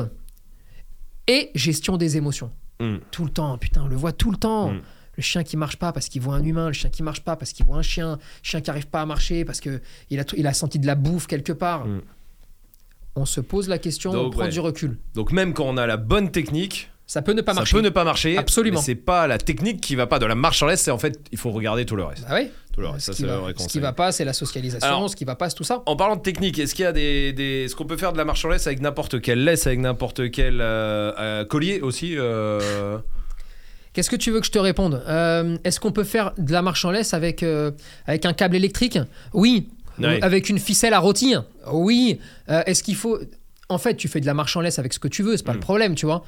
Et 1.27 1.51
gestion 1.55 1.97
des 1.97 2.17
émotions. 2.17 2.51
Mhm. 2.81 3.01
Tout 3.11 3.25
le 3.25 3.31
temps, 3.31 3.57
putain, 3.59 3.83
on 3.85 3.89
le 3.89 3.97
voit 3.97 4.13
tout 4.13 4.31
le 4.31 4.37
temps. 4.37 4.73
Mm. 4.73 4.81
Le 5.17 5.23
chien 5.23 5.43
qui 5.43 5.57
marche 5.57 5.77
pas 5.77 5.93
parce 5.93 6.09
qu'il 6.09 6.23
voit 6.23 6.37
un 6.37 6.45
humain, 6.45 6.69
le 6.69 6.73
chien 6.73 6.91
qui 6.91 7.03
marche 7.03 7.23
pas 7.23 7.35
parce 7.35 7.53
qu'il 7.53 7.67
voit 7.67 7.77
un 7.77 7.83
chien, 7.83 8.13
le 8.13 8.19
chien 8.45 8.61
qui 8.61 8.71
arrive 8.71 8.87
pas 8.87 9.01
à 9.01 9.07
marcher 9.07 9.45
parce 9.45 9.61
que 9.61 9.81
il 10.11 10.21
a, 10.21 10.25
il 10.37 10.47
a 10.47 10.55
senti 10.55 10.79
de 10.79 10.87
la 10.87 10.95
bouffe 10.95 11.27
quelque 11.27 11.53
part. 11.53 11.87
Mm. 11.87 12.03
On 13.17 13.27
se 13.27 13.41
pose 13.41 13.69
la 13.69 13.79
question, 13.79 14.13
on 14.13 14.31
prend 14.31 14.43
ouais. 14.43 14.49
du 14.49 14.61
recul. 14.61 14.97
Donc 15.15 15.33
même 15.33 15.55
quand 15.55 15.65
on 15.65 15.77
a 15.77 15.89
la 15.89 15.97
bonne 15.97 16.31
technique, 16.31 16.93
Ça 17.11 17.23
peut 17.23 17.33
ne 17.33 17.41
pas 17.41 17.53
ça 17.55 17.61
marcher. 17.61 17.75
peut 17.75 17.81
ne 17.83 17.89
pas 17.89 18.05
marcher. 18.05 18.37
Absolument. 18.37 18.81
C'est 18.83 18.95
pas 18.95 19.27
la 19.27 19.39
technique 19.39 19.81
qui 19.81 19.95
va 19.97 20.07
pas 20.07 20.19
de 20.19 20.27
la 20.27 20.35
marche 20.35 20.63
en 20.63 20.67
laisse, 20.67 20.83
c'est 20.83 20.91
en 20.91 20.99
fait 20.99 21.19
il 21.33 21.39
faut 21.39 21.51
regarder 21.51 21.87
tout 21.87 21.97
le 21.97 22.05
reste. 22.05 22.23
Bah 22.29 22.37
oui. 22.39 22.49
Tout 22.75 22.83
le 22.83 22.89
reste, 22.89 23.07
Ce 23.07 23.13
ça 23.13 23.17
qui, 23.17 23.25
va, 23.25 23.39
vrai 23.39 23.55
ce 23.57 23.67
qui 23.67 23.81
va 23.81 23.93
pas, 23.95 24.13
c'est 24.13 24.27
la 24.27 24.35
socialisation. 24.35 24.87
Alors- 24.87 25.09
ce 25.11 25.17
qui 25.17 25.25
va 25.25 25.35
pas, 25.35 25.49
c'est 25.49 25.57
tout 25.57 25.65
ça. 25.65 25.83
En 25.87 25.97
parlant 25.97 26.17
de 26.17 26.21
technique, 26.21 26.59
est-ce 26.59 26.75
qu'il 26.75 26.85
y 26.85 26.87
a 26.87 26.93
des, 26.93 27.33
des- 27.33 27.65
est-ce 27.65 27.75
qu'on 27.75 27.87
peut 27.87 27.97
faire 27.97 28.13
de 28.13 28.19
la 28.19 28.25
marche 28.27 28.45
en 28.45 28.51
laisse 28.51 28.67
avec 28.67 28.81
n'importe 28.83 29.21
quelle 29.23 29.43
laisse, 29.43 29.67
avec 29.67 29.79
n'importe 29.81 30.31
quel 30.31 30.61
euh, 30.61 31.13
euh, 31.19 31.45
collier 31.47 31.81
aussi 31.81 32.15
euh, 32.17 32.99
Qu'est-ce 33.95 34.11
que 34.11 34.17
tu 34.17 34.31
veux 34.31 34.41
que 34.41 34.47
je 34.47 34.53
te 34.53 34.59
réponde? 34.59 35.03
Est-ce 35.65 35.81
qu'on 35.81 35.93
peut 35.93 36.05
faire 36.05 36.33
de 36.37 36.53
la 36.53 36.61
marche 36.63 36.85
en 36.85 36.91
laisse 36.91 37.15
avec, 37.15 37.43
avec 38.07 38.27
un 38.27 38.33
câble 38.35 38.55
électrique? 38.55 38.99
Oui. 39.33 39.69
Ouais. 39.99 40.23
Avec 40.23 40.49
une 40.49 40.59
ficelle 40.61 40.93
à 40.95 40.99
rôtir 41.01 41.45
Oui. 41.73 42.21
Est-ce 42.49 42.83
qu'il 42.83 42.95
faut. 42.97 43.19
En 43.71 43.79
fait, 43.79 43.97
tu 43.97 44.09
fais 44.09 44.21
de 44.21 44.27
la 44.27 44.35
marche 44.35 44.57
en 44.57 44.61
laisse 44.61 44.79
avec 44.79 44.93
ce 44.93 44.99
que 44.99 45.09
tu 45.09 45.23
veux, 45.23 45.37
c'est 45.37 45.43
pas 45.45 45.53
Mm. 45.53 45.57
le 45.57 45.61
problème, 45.61 45.95
tu 45.95 46.07
vois. 46.07 46.25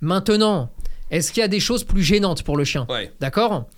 Maintenant, 0.00 0.70
est-ce 1.10 1.32
qu'il 1.32 1.40
y 1.40 1.44
a 1.44 1.48
des 1.48 1.60
choses 1.60 1.84
plus 1.84 2.02
gênantes 2.02 2.42
pour 2.42 2.56
le 2.56 2.64
chien 2.64 2.86
Ouais. 2.88 3.12
D'accord? 3.20 3.68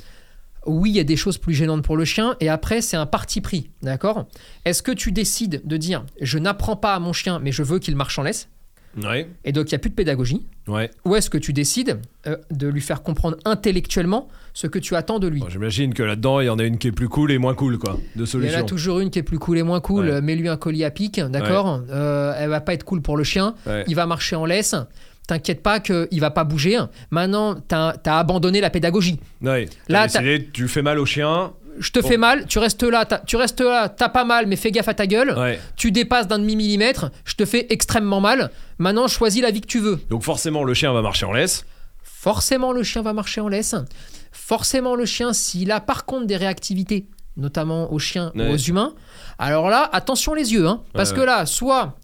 Oui, 0.67 0.91
il 0.91 0.97
y 0.97 1.00
a 1.00 1.05
des 1.05 1.17
choses 1.17 1.38
plus 1.38 1.55
gênantes 1.55 1.83
pour 1.83 1.97
le 1.97 2.05
chien, 2.05 2.37
et 2.38 2.49
après, 2.49 2.81
c'est 2.83 2.97
un 2.97 3.07
parti 3.07 3.41
pris. 3.41 3.71
D'accord? 3.83 4.26
Est-ce 4.64 4.83
que 4.83 4.93
tu 4.93 5.11
décides 5.11 5.61
de 5.64 5.76
dire 5.76 6.05
je 6.21 6.38
n'apprends 6.38 6.76
pas 6.76 6.95
à 6.95 7.00
mon 7.00 7.12
chien, 7.12 7.41
mais 7.41 7.50
je 7.50 7.62
veux 7.64 7.79
qu'il 7.81 7.97
marche 7.97 8.19
en 8.19 8.23
laisse? 8.23 8.49
Ouais. 9.02 9.26
Et 9.45 9.52
donc, 9.52 9.71
il 9.71 9.75
n'y 9.75 9.76
a 9.76 9.79
plus 9.79 9.88
de 9.91 9.95
pédagogie 9.95 10.47
Ouais. 10.69 10.91
Ou 11.07 11.17
est-ce 11.17 11.31
que 11.31 11.38
tu 11.38 11.52
décides 11.55 11.99
euh, 12.26 12.37
de 12.52 12.69
lui 12.69 12.83
faire 12.83 13.02
comprendre 13.02 13.38
intellectuellement 13.47 14.29
ce 14.52 14.67
que 14.69 14.79
tu 14.79 14.95
attends 14.95 15.19
de 15.19 15.26
lui? 15.26 15.41
Bon, 15.41 15.49
J'imagine 15.49 15.95
que 15.95 16.02
là-dedans 16.05 16.41
il 16.41 16.47
y 16.47 16.49
en 16.50 16.59
a 16.59 16.64
une 16.64 16.76
qui 16.79 16.88
est 16.88 16.93
plus 16.93 17.09
cool 17.09 17.33
et 17.33 17.38
moins 17.38 17.55
cool 17.55 17.79
quoi, 17.79 17.95
de 17.95 17.99
Il 18.14 18.21
y 18.21 18.23
en 18.23 18.26
solution. 18.26 18.59
a 18.61 18.62
toujours 18.62 19.00
une 19.00 19.11
qui 19.11 19.19
est 19.19 19.23
plus 19.25 19.38
cool 19.41 19.57
et 19.59 19.62
moins 19.64 19.81
cool. 19.81 20.05
Ouais. 20.05 20.11
Euh, 20.12 20.21
Mets-lui 20.21 20.49
un 20.49 20.59
collier 20.59 20.85
à 20.85 20.91
pic, 20.93 21.19
d'accord? 21.19 21.81
Euh, 21.91 22.35
Elle 22.37 22.50
va 22.50 22.61
pas 22.61 22.75
être 22.75 22.85
cool 22.85 23.00
pour 23.02 23.17
le 23.17 23.25
chien. 23.25 23.55
Ouais. 23.67 23.83
Il 23.88 23.97
va 23.97 24.05
marcher 24.07 24.37
en 24.37 24.45
laisse. 24.45 24.76
T'inquiète 25.26 25.62
pas 25.62 25.79
qu'il 25.81 26.21
va 26.21 26.31
pas 26.31 26.45
bouger. 26.45 26.79
Maintenant, 27.11 27.55
t'as 27.55 27.95
as 28.05 28.19
abandonné 28.19 28.61
la 28.61 28.71
pédagogie. 28.71 29.21
Là, 29.41 29.61
décidé, 30.07 30.49
tu 30.52 30.67
fais 30.69 30.83
mal 30.83 30.99
au 30.99 31.07
chien. 31.07 31.52
Je 31.79 31.91
te 31.91 32.00
Bon. 32.00 32.09
fais 32.09 32.17
mal, 32.19 32.45
tu 32.47 32.59
restes 32.59 32.83
là, 32.83 33.07
tu 33.26 33.37
restes 33.37 33.61
là, 33.62 33.88
t'as 33.88 34.11
pas 34.11 34.25
mal, 34.25 34.47
mais 34.47 34.57
fais 34.57 34.71
gaffe 34.71 34.88
à 34.88 34.95
ta 34.95 35.07
gueule. 35.07 35.33
Ouais. 35.38 35.59
Tu 35.76 35.91
dépasses 35.91 36.29
d'un 36.29 36.38
demi-millimètre, 36.38 37.11
je 37.25 37.35
te 37.35 37.47
fais 37.47 37.67
extrêmement 37.71 38.21
mal. 38.21 38.50
Maintenant, 38.79 39.09
choisis 39.09 39.41
la 39.43 39.50
vie 39.50 39.62
que 39.62 39.67
tu 39.67 39.79
veux. 39.79 39.99
Donc 40.11 40.23
forcément 40.23 40.64
le 40.64 40.75
chien 40.75 40.93
va 40.93 41.00
marcher 41.00 41.25
en 41.25 41.33
laisse. 41.33 41.64
Forcément, 42.02 42.73
le 42.73 42.83
chien 42.83 43.00
va 43.00 43.14
marcher 43.14 43.41
en 43.41 43.49
laisse. 43.49 43.75
Forcément, 44.33 44.97
le 44.97 45.07
chien, 45.07 45.33
s'il 45.33 45.71
a 45.73 45.81
par 45.81 46.05
contre 46.05 46.26
des 46.26 46.37
réactivités, 46.37 47.07
notamment 47.38 47.91
aux 47.93 47.99
chiens 47.99 48.33
Ouais. 48.35 48.50
ou 48.50 48.52
aux 48.52 48.57
humains, 48.59 48.95
alors 49.38 49.71
là, 49.71 49.88
attention 49.93 50.35
les 50.35 50.52
yeux. 50.52 50.67
hein, 50.67 50.83
parce 50.93 51.11
Ouais, 51.12 51.17
que 51.17 51.23
là, 51.23 51.47
soit 51.47 51.97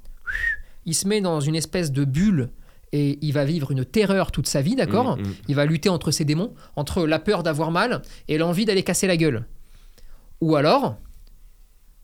il 0.87 0.95
se 0.95 1.07
met 1.07 1.21
dans 1.21 1.41
une 1.41 1.55
espèce 1.57 1.93
de 1.93 2.05
bulle 2.05 2.49
et 2.93 3.19
il 3.21 3.33
va 3.33 3.45
vivre 3.45 3.71
une 3.71 3.85
terreur 3.85 4.33
toute 4.33 4.47
sa 4.47 4.63
vie, 4.63 4.75
d'accord 4.77 5.17
Mm, 5.19 5.23
mm. 5.23 5.35
Il 5.49 5.55
va 5.55 5.65
lutter 5.67 5.89
entre 5.89 6.11
ses 6.11 6.25
démons, 6.25 6.55
entre 6.77 7.07
la 7.07 7.19
peur 7.19 7.43
d'avoir 7.43 7.71
mal 7.71 8.03
et 8.29 8.39
l'envie 8.39 8.65
d'aller 8.65 8.83
casser 8.83 9.07
la 9.07 9.17
gueule. 9.17 9.45
Ou 10.41 10.57
alors, 10.57 10.97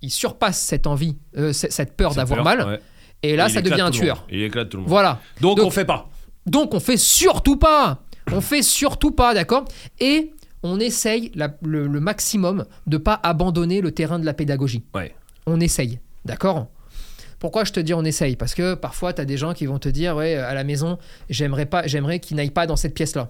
il 0.03 0.11
surpasse 0.11 0.59
cette 0.61 0.87
envie, 0.87 1.17
euh, 1.37 1.53
cette 1.53 1.97
peur 1.97 2.15
d'avoir 2.15 2.45
mal, 2.45 2.67
ouais. 2.67 2.81
et 3.23 3.37
là, 3.37 3.49
ça 3.49 3.63
devient 3.63 3.81
un 3.81 3.91
tueur. 3.91 4.27
Il 4.31 4.43
éclate 4.43 4.69
tout 4.69 4.77
le 4.79 4.83
monde. 4.83 4.91
Voilà. 4.91 5.21
Donc, 5.41 5.57
Donc- 5.59 5.67
on 5.67 5.71
fait 5.71 5.85
pas. 5.87 6.11
Donc 6.47 6.75
on 6.75 6.81
fait 6.81 6.99
surtout 6.99 7.57
pas. 7.57 8.03
On 8.33 8.43
fait 8.43 8.63
surtout 8.63 9.13
pas, 9.13 9.33
d'accord 9.33 9.65
Et 10.01 10.33
on 10.63 10.79
essaye 10.81 11.31
la- 11.35 11.55
le, 11.63 11.87
le 11.87 12.01
maximum 12.01 12.65
de 12.87 12.97
pas 12.99 13.19
abandonner 13.23 13.81
le 13.81 13.93
terrain 13.93 14.19
de 14.19 14.27
la 14.27 14.35
pédagogie. 14.35 14.83
Ouais. 14.95 15.15
On 15.47 15.59
essaye, 15.61 16.01
d'accord 16.27 16.67
Pourquoi 17.45 17.65
je 17.65 17.73
te 17.73 17.81
dis 17.81 17.93
on 17.93 18.03
essaye? 18.07 18.37
Parce 18.37 18.55
que 18.55 18.73
parfois 18.73 19.13
tu 19.13 19.21
as 19.21 19.27
des 19.27 19.37
gens 19.37 19.53
qui 19.53 19.67
vont 19.67 19.79
te 19.79 19.91
dire 19.91 20.17
ouais 20.17 20.35
à 20.37 20.55
la 20.55 20.65
maison 20.65 20.97
j'aimerais 21.29 21.67
pas 21.67 21.87
j'aimerais 21.87 22.19
qu'il 22.19 22.39
n'aille 22.39 22.49
pas 22.51 22.67
dans 22.67 22.77
cette 22.77 22.95
pièce 22.95 23.15
là. 23.15 23.29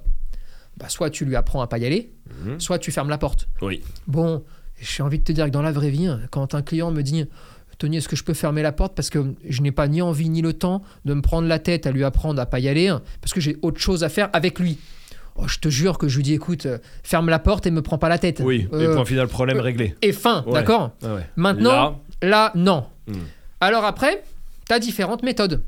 Bah 0.77 0.89
soit 0.89 1.11
tu 1.11 1.25
lui 1.25 1.35
apprends 1.35 1.61
à 1.63 1.67
pas 1.67 1.79
y 1.79 1.85
aller, 1.85 2.13
Mhm. 2.45 2.61
soit 2.61 2.79
tu 2.79 2.93
fermes 2.93 3.09
la 3.11 3.19
porte. 3.19 3.49
Oui. 3.61 3.83
Bon, 4.07 4.45
j'ai 4.81 5.03
envie 5.03 5.19
de 5.19 5.25
te 5.25 5.33
dire 5.33 5.47
que 5.47 5.51
dans 5.51 5.63
la 5.63 5.73
vraie 5.73 5.91
vie, 5.91 6.09
quand 6.31 6.55
un 6.55 6.63
client 6.63 6.93
me 6.93 7.03
dit 7.03 7.27
Tony, 7.79 7.97
est-ce 7.97 8.07
que 8.09 8.15
je 8.15 8.23
peux 8.23 8.35
fermer 8.35 8.63
la 8.63 8.71
porte? 8.71 8.95
Parce 8.95 9.11
que 9.11 9.35
je 9.49 9.63
n'ai 9.63 9.73
pas 9.73 9.89
ni 9.89 10.01
envie 10.01 10.29
ni 10.29 10.43
le 10.43 10.53
temps 10.53 10.83
de 11.05 11.13
me 11.13 11.21
prendre 11.21 11.49
la 11.49 11.59
tête 11.59 11.85
à 11.89 11.91
lui 11.91 12.05
apprendre 12.05 12.41
à 12.41 12.47
pas 12.47 12.61
y 12.61 12.69
aller 12.69 12.95
parce 13.21 13.35
que 13.35 13.41
j'ai 13.41 13.57
autre 13.63 13.81
chose 13.81 14.05
à 14.05 14.09
faire 14.09 14.31
avec 14.33 14.61
lui. 14.61 14.79
Oh, 15.35 15.49
je 15.49 15.59
te 15.59 15.69
jure 15.69 15.99
que 15.99 16.07
je 16.07 16.19
lui 16.19 16.23
dis 16.23 16.35
écoute, 16.35 16.69
ferme 17.03 17.29
la 17.31 17.41
porte 17.41 17.67
et 17.67 17.73
me 17.73 17.83
prends 17.83 17.99
pas 17.99 18.09
la 18.09 18.19
tête. 18.19 18.41
Oui. 18.45 18.69
Et 18.71 18.75
Euh, 18.77 18.95
point 18.95 19.05
final, 19.05 19.27
problème 19.27 19.57
euh, 19.59 19.63
réglé. 19.63 19.97
et 20.03 20.13
fin, 20.13 20.45
Ouais. 20.47 20.53
d'accord? 20.53 20.93
Ouais. 21.03 21.27
Maintenant, 21.35 22.01
Là, 22.23 22.29
là, 22.29 22.53
non. 22.55 22.87
Hmm. 23.09 23.15
Alors 23.61 23.85
après, 23.85 24.23
tu 24.69 24.75
as 24.75 24.79
différentes 24.79 25.23
méthodes. 25.23 25.63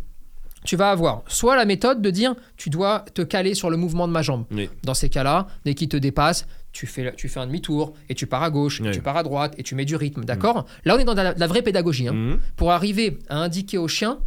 Tu 0.65 0.75
vas 0.77 0.91
avoir 0.91 1.23
soit 1.29 1.55
la 1.55 1.65
méthode 1.65 2.03
de 2.03 2.11
dire 2.11 2.35
tu 2.57 2.71
dois 2.71 3.05
te 3.15 3.23
caler 3.23 3.55
sur 3.55 3.71
le 3.71 3.77
mouvement 3.77 4.09
de 4.09 4.13
ma 4.13 4.23
jambe. 4.23 4.47
Oui. 4.51 4.69
Dans 4.83 4.95
ces 4.95 5.09
cas-là, 5.09 5.47
dès 5.65 5.75
qu'il 5.75 5.89
te 5.89 5.97
dépasse, 5.97 6.47
tu 6.73 6.87
fais, 6.89 7.15
tu 7.17 7.29
fais 7.29 7.39
un 7.39 7.47
demi-tour 7.47 7.95
et 8.09 8.15
tu 8.17 8.27
pars 8.27 8.43
à 8.43 8.51
gauche, 8.51 8.81
Oui. 8.81 8.91
tu 8.91 9.01
pars 9.01 9.17
à 9.17 9.23
droite 9.23 9.55
et 9.59 9.63
tu 9.63 9.77
mets 9.77 9.85
du 9.85 9.95
rythme. 9.95 10.25
D'accord? 10.25 10.67
Là, 10.85 10.97
on 10.97 10.99
est 10.99 11.05
dans 11.05 11.15
de 11.15 11.21
la, 11.23 11.35
de 11.35 11.41
la 11.41 11.47
vraie 11.47 11.63
pédagogie. 11.63 12.09
hein. 12.09 12.13
Mhm. 12.15 12.39
Pour 12.57 12.73
arriver 12.73 13.19
à 13.29 13.37
indiquer 13.39 13.79
au 13.79 13.87
chien 13.87 14.19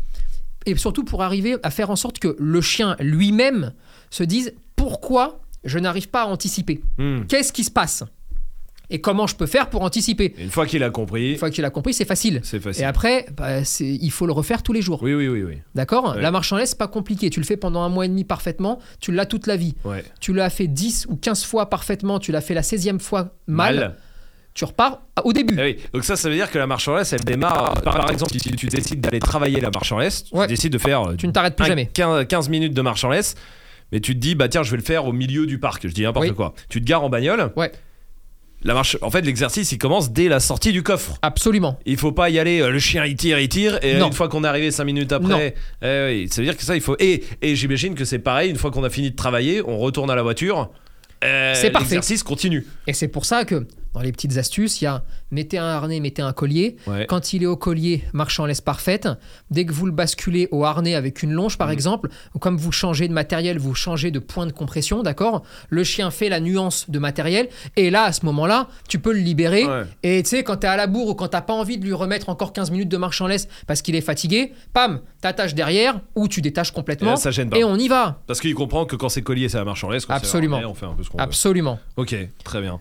et 0.66 0.76
surtout 0.78 1.04
pour 1.04 1.24
arriver 1.24 1.58
à 1.62 1.72
faire 1.72 1.90
en 1.90 1.98
sorte 1.98 2.20
que 2.20 2.36
le 2.40 2.62
chien 2.62 2.96
lui-même 3.00 3.74
se 4.10 4.24
dise 4.24 4.54
pourquoi 4.78 5.42
je 5.66 5.78
n'arrive 5.78 6.08
pas 6.10 6.22
à 6.24 6.26
anticiper? 6.28 6.82
Mhm. 7.00 7.26
Qu'est-ce 7.28 7.52
qui 7.52 7.66
se 7.66 7.72
passe? 7.72 8.06
Et 8.92 9.02
comment 9.02 9.28
je 9.28 9.36
peux 9.36 9.46
faire 9.46 9.70
pour 9.70 9.84
anticiper 9.84 10.34
Et 10.38 10.44
Une 10.44 10.50
fois 10.50 10.66
qu'il 10.66 10.84
a 10.84 10.90
compris, 10.90 11.32
Une 11.34 11.38
fois 11.38 11.52
qu'il 11.52 11.64
a 11.64 11.70
compris, 11.70 11.94
c'est 11.94 12.06
facile. 12.06 12.42
c'est 12.44 12.58
Et 12.58 12.60
facile. 12.60 12.86
après, 12.86 13.28
bah, 13.38 13.60
il 13.80 14.12
faut 14.12 14.26
le 14.26 14.34
refaire 14.34 14.64
tous 14.64 14.74
les 14.74 14.82
jours. 14.82 15.04
Oui, 15.04 15.14
oui, 15.14 15.28
oui, 15.28 15.44
oui. 15.44 15.58
D'accord? 15.76 16.16
Ouais. 16.16 16.22
La 16.22 16.32
marche 16.32 16.52
en 16.54 16.58
laisse, 16.58 16.70
c'est 16.72 16.78
pas 16.78 16.88
compliqué. 16.88 17.30
Tu 17.30 17.40
le 17.40 17.46
fais 17.46 17.58
pendant 17.58 17.82
un 17.84 17.90
mois 17.90 18.06
et 18.06 18.10
demi 18.10 18.24
parfaitement, 18.24 18.80
tu 19.00 19.12
l'as 19.12 19.26
toute 19.28 19.46
la 19.46 19.58
vie. 19.58 19.76
Ouais. 19.86 20.04
Tu 20.20 20.34
l'as 20.34 20.50
fait 20.50 20.68
10 20.68 21.06
ou 21.10 21.16
15 21.18 21.44
fois 21.46 21.70
parfaitement, 21.70 22.18
tu 22.20 22.32
l'as 22.32 22.42
fait 22.42 22.54
la 22.56 22.62
16e 22.64 23.00
fois 23.00 23.36
mal, 23.46 23.96
tu 24.56 24.66
repars 24.66 25.02
au 25.24 25.34
début. 25.34 25.56
Ah 25.60 25.64
oui. 25.64 25.78
Donc 25.94 26.04
ça, 26.04 26.16
ça 26.16 26.28
veut 26.28 26.36
dire 26.36 26.50
que 26.50 26.58
la 26.58 26.66
marche 26.66 26.88
en 26.88 26.96
laisse, 26.96 27.14
elle 27.14 27.24
démarre. 27.24 27.76
Par, 27.84 27.96
par 27.96 28.10
exemple, 28.12 28.32
si 28.34 28.40
tu 28.40 28.66
décides 28.68 29.02
d'aller 29.02 29.20
travailler 29.20 29.62
la 29.62 29.70
marche 29.70 29.92
en 29.92 30.00
laisse, 30.00 30.26
Ouais. 30.32 30.48
tu 30.48 30.54
décides 30.54 30.74
de 30.74 30.78
faire 30.80 31.04
euh, 31.12 31.16
Tu 31.16 31.28
ne 31.28 31.32
t'arrêtes 31.32 31.56
plus 31.56 31.66
un- 31.66 31.70
jamais. 31.70 31.86
15, 31.94 32.26
15 32.28 32.50
minutes 32.50 32.74
de 32.74 32.82
marche 32.82 33.04
en 33.04 33.10
laisse, 33.12 33.36
mais 33.92 34.00
tu 34.00 34.16
te 34.16 34.20
dis, 34.20 34.34
bah 34.36 34.50
tiens, 34.50 34.64
je 34.64 34.72
vais 34.72 34.78
le 34.78 34.84
faire 34.84 35.06
au 35.06 35.14
milieu 35.14 35.46
du 35.46 35.60
parc. 35.60 35.88
Je 35.88 35.94
dis 35.94 36.02
n'importe 36.02 36.28
Oui. 36.30 36.34
quoi. 36.36 36.54
Tu 36.70 36.82
te 36.82 36.86
gares 36.88 37.04
en 37.04 37.10
bagnole. 37.10 37.52
Ouais. 37.56 37.72
La 38.64 38.74
marche, 38.74 38.98
en 39.02 39.10
fait, 39.10 39.22
l'exercice, 39.22 39.72
il 39.72 39.78
commence 39.78 40.12
dès 40.12 40.28
la 40.28 40.40
sortie 40.42 40.74
du 40.74 40.84
coffre. 40.84 41.18
Absolument. 41.22 41.80
Il 41.86 41.96
faut 41.98 42.12
pas 42.12 42.30
y 42.30 42.40
aller, 42.40 42.60
euh, 42.60 42.72
le 42.72 42.80
chien 42.80 43.06
il 43.06 43.16
tire, 43.16 43.40
il 43.40 43.48
tire, 43.48 43.80
et 43.84 43.96
Non. 43.98 44.08
une 44.08 44.14
fois 44.14 44.28
qu'on 44.28 44.44
est 44.44 44.48
arrivé 44.48 44.70
5 44.72 44.84
minutes 44.84 45.12
après, 45.14 45.56
eh 45.82 46.06
oui, 46.08 46.28
ça 46.30 46.42
veut 46.42 46.46
dire 46.46 46.58
que 46.58 46.64
ça 46.64 46.76
il 46.76 46.82
faut. 46.82 46.98
Et, 47.00 47.24
et 47.42 47.56
j'imagine 47.56 47.96
que 47.96 48.04
c'est 48.04 48.20
pareil, 48.20 48.50
une 48.50 48.58
fois 48.58 48.70
qu'on 48.72 48.84
a 48.84 48.90
fini 48.90 49.12
de 49.12 49.16
travailler, 49.16 49.62
on 49.66 49.78
retourne 49.78 50.12
à 50.12 50.16
la 50.16 50.24
voiture. 50.24 50.72
euh, 51.24 51.54
C'est 51.56 51.72
parfait. 51.72 51.86
L'exercice 51.96 52.22
continue. 52.22 52.66
Et 52.86 52.92
c'est 52.94 53.08
pour 53.08 53.24
ça 53.26 53.46
que 53.46 53.66
dans 53.94 54.02
les 54.02 54.12
petites 54.12 54.38
astuces, 54.38 54.82
il 54.82 54.86
y 54.86 54.88
a 54.88 55.04
mettez 55.32 55.58
un 55.58 55.66
harnais, 55.66 56.00
mettez 56.00 56.22
un 56.22 56.34
collier. 56.34 56.78
Ouais. 56.88 57.06
Quand 57.08 57.34
il 57.34 57.44
est 57.44 57.48
au 57.48 57.56
collier, 57.58 58.04
marche 58.14 58.40
en 58.40 58.46
laisse 58.46 58.62
parfaite. 58.62 59.08
Dès 59.52 59.66
que 59.66 59.74
vous 59.74 59.86
le 59.86 59.92
basculez 59.92 60.48
au 60.52 60.64
harnais 60.66 60.96
avec 60.96 61.22
une 61.24 61.32
longe, 61.32 61.56
Mm. 61.56 61.58
par 61.58 61.72
exemple, 61.72 62.10
ou 62.36 62.40
comme 62.40 62.58
vous 62.58 62.72
changez 62.72 63.08
de 63.08 63.14
matériel, 63.14 63.58
vous 63.60 63.74
changez 63.76 64.12
de 64.12 64.20
point 64.20 64.46
de 64.46 64.52
compression, 64.52 65.02
d'accord? 65.04 65.44
Le 65.70 65.84
chien 65.84 66.12
fait 66.12 66.30
la 66.30 66.40
nuance 66.40 66.90
de 66.90 67.00
matériel. 67.00 67.50
Et 67.76 67.90
là, 67.90 68.04
à 68.04 68.12
ce 68.12 68.26
moment-là, 68.26 68.68
tu 68.88 69.00
peux 69.00 69.12
le 69.14 69.20
libérer. 69.20 69.66
Ouais. 69.66 69.84
Et 70.04 70.24
tu 70.24 70.30
sais, 70.30 70.44
quand 70.44 70.58
t'es 70.58 70.68
à 70.68 70.76
la 70.78 70.88
bourre 70.88 71.10
ou 71.10 71.16
quand 71.16 71.28
t'as 71.30 71.42
pas 71.42 71.54
envie 71.54 71.78
de 71.78 71.86
lui 71.86 71.94
remettre 71.94 72.30
encore 72.30 72.54
15 72.54 72.72
minutes 72.72 72.90
de 72.90 72.98
marche 72.98 73.22
en 73.22 73.28
laisse 73.28 73.48
parce 73.68 73.82
qu'il 73.82 73.96
est 73.96 74.02
fatigué, 74.02 74.54
pam, 74.74 75.02
t'attaches 75.22 75.56
derrière 75.56 76.00
ou 76.16 76.28
tu 76.28 76.42
détaches 76.42 76.70
Et 76.72 76.74
complètement. 76.74 77.12
là, 77.12 77.16
ça 77.18 77.32
gêne 77.32 77.50
pas. 77.50 77.58
Et 77.58 77.64
on 77.64 77.76
y 77.76 77.88
va. 77.88 78.22
Parce 78.28 78.40
qu'il 78.42 78.54
comprend 78.56 78.86
que 78.86 78.96
quand 78.96 79.10
c'est 79.10 79.22
collier, 79.22 79.50
c'est 79.50 79.58
la 79.58 79.66
marche 79.66 79.84
en 79.84 79.90
laisse. 79.90 80.06
quand 80.06 80.14
Absolument. 80.14 80.56
harnais, 80.58 80.68
on 80.68 80.74
fait 80.76 80.86
un 80.86 80.94
peu 80.94 81.04
ce 81.04 81.10
qu'on 81.10 81.18
veut. 81.18 81.24
Absolument. 81.24 81.80
Ok, 81.98 82.16
très 82.44 82.62
bien. 82.62 82.80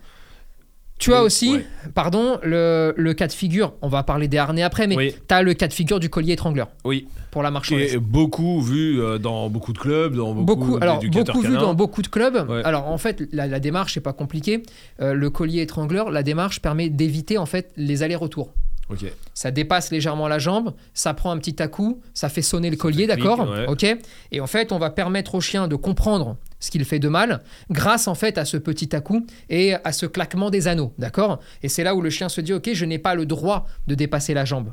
Tu 0.99 1.13
as 1.13 1.23
aussi, 1.23 1.53
ouais. 1.53 1.65
pardon, 1.95 2.37
le, 2.43 2.93
le 2.97 3.13
cas 3.13 3.27
de 3.27 3.31
figure, 3.31 3.73
on 3.81 3.87
va 3.87 4.03
parler 4.03 4.27
des 4.27 4.37
harnais 4.37 4.61
après, 4.63 4.85
mais 4.85 4.95
Oui. 4.97 5.15
tu 5.27 5.33
as 5.33 5.41
le 5.41 5.53
cas 5.53 5.67
de 5.69 5.73
figure 5.73 5.99
du 5.99 6.09
collier 6.09 6.33
étrangleur 6.33 6.67
Oui. 6.83 7.07
pour 7.31 7.41
la 7.41 7.49
laisse. 7.51 7.93
est 7.93 7.97
beaucoup 7.97 8.61
vu 8.61 9.01
euh, 9.01 9.17
dans 9.17 9.49
beaucoup 9.49 9.71
de 9.73 9.77
clubs, 9.79 10.13
dans 10.15 10.33
beaucoup, 10.33 10.65
Beaucoup, 10.65 10.77
alors 10.81 10.99
beaucoup 10.99 11.41
vu 11.41 11.55
dans 11.55 11.73
beaucoup 11.73 12.01
de 12.01 12.07
clubs. 12.09 12.49
Ouais. 12.49 12.61
Alors 12.65 12.87
en 12.87 12.97
fait, 12.97 13.23
la, 13.31 13.47
la 13.47 13.59
démarche 13.61 13.95
n'est 13.95 14.01
pas 14.03 14.13
compliquée. 14.13 14.61
Euh, 15.01 15.13
le 15.13 15.29
collier 15.29 15.61
étrangleur, 15.61 16.11
la 16.11 16.21
démarche 16.21 16.61
permet 16.61 16.89
d'éviter 16.89 17.37
en 17.37 17.45
fait 17.45 17.71
les 17.77 18.03
allers-retours. 18.03 18.53
Ok. 18.89 19.05
Ça 19.33 19.51
dépasse 19.51 19.91
légèrement 19.91 20.27
la 20.27 20.39
jambe, 20.39 20.73
ça 20.93 21.13
prend 21.13 21.31
un 21.31 21.37
petit 21.37 21.61
à-coup, 21.61 22.01
ça 22.13 22.27
fait 22.27 22.41
sonner 22.41 22.69
le 22.71 22.75
collier, 22.75 23.07
d'accord 23.07 23.47
ouais. 23.49 23.67
Ok. 23.67 23.85
Et 24.31 24.41
en 24.41 24.47
fait, 24.47 24.71
on 24.71 24.79
va 24.79 24.89
permettre 24.89 25.35
au 25.35 25.41
chien 25.41 25.67
de 25.67 25.75
comprendre 25.75 26.35
ce 26.59 26.71
qu'il 26.71 26.83
fait 26.85 26.99
de 26.99 27.07
mal 27.09 27.41
grâce 27.69 28.07
en 28.07 28.15
fait 28.15 28.37
à 28.37 28.45
ce 28.45 28.57
petit 28.57 28.95
à-coup 28.95 29.25
et 29.49 29.75
à 29.83 29.91
ce 29.93 30.05
claquement 30.05 30.49
des 30.49 30.67
anneaux, 30.67 30.93
d'accord? 30.97 31.39
Et 31.63 31.69
c'est 31.69 31.83
là 31.83 31.95
où 31.95 32.01
le 32.01 32.09
chien 32.09 32.29
se 32.29 32.41
dit 32.41 32.53
ok, 32.53 32.69
je 32.73 32.85
n'ai 32.85 32.99
pas 32.99 33.15
le 33.15 33.25
droit 33.25 33.65
de 33.87 33.95
dépasser 33.95 34.33
la 34.33 34.45
jambe. 34.45 34.71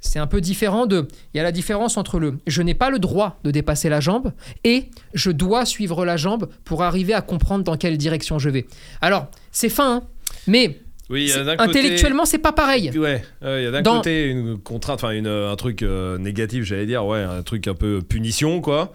c'est 0.00 0.18
un 0.18 0.26
peu 0.26 0.40
différent 0.40 0.86
de. 0.86 1.08
Il 1.32 1.38
y 1.38 1.40
a 1.40 1.42
la 1.42 1.52
différence 1.52 1.96
entre 1.96 2.18
le 2.18 2.34
je 2.46 2.62
n'ai 2.62 2.74
pas 2.74 2.90
le 2.90 2.98
droit 2.98 3.38
de 3.44 3.50
dépasser 3.50 3.88
la 3.88 4.00
jambe 4.00 4.32
et 4.62 4.84
je 5.14 5.30
dois 5.30 5.64
suivre 5.64 6.04
la 6.04 6.16
jambe 6.16 6.48
pour 6.64 6.82
arriver 6.82 7.14
à 7.14 7.22
comprendre 7.22 7.64
dans 7.64 7.76
quelle 7.76 7.96
direction 7.98 8.38
je 8.38 8.50
vais. 8.50 8.66
Alors, 9.00 9.28
c'est 9.52 9.70
fin, 9.70 9.96
hein, 9.96 10.02
mais 10.46 10.78
Oui, 11.08 11.32
intellectuellement, 11.58 12.24
c'est 12.26 12.38
pas 12.38 12.52
pareil. 12.52 12.90
Ouais, 12.98 13.22
il 13.42 13.62
y 13.62 13.66
a 13.66 13.70
d'un 13.70 13.82
Dans- 13.82 13.96
côté 13.98 14.26
une 14.26 14.58
contrainte, 14.58 15.00
enfin 15.02 15.12
une, 15.12 15.26
un 15.28 15.56
truc 15.56 15.82
euh, 15.82 16.18
négatif, 16.18 16.64
j'allais 16.64 16.86
dire, 16.86 17.06
ouais, 17.06 17.22
un 17.22 17.42
truc 17.42 17.66
un 17.68 17.74
peu 17.74 18.02
punition, 18.02 18.60
quoi. 18.60 18.92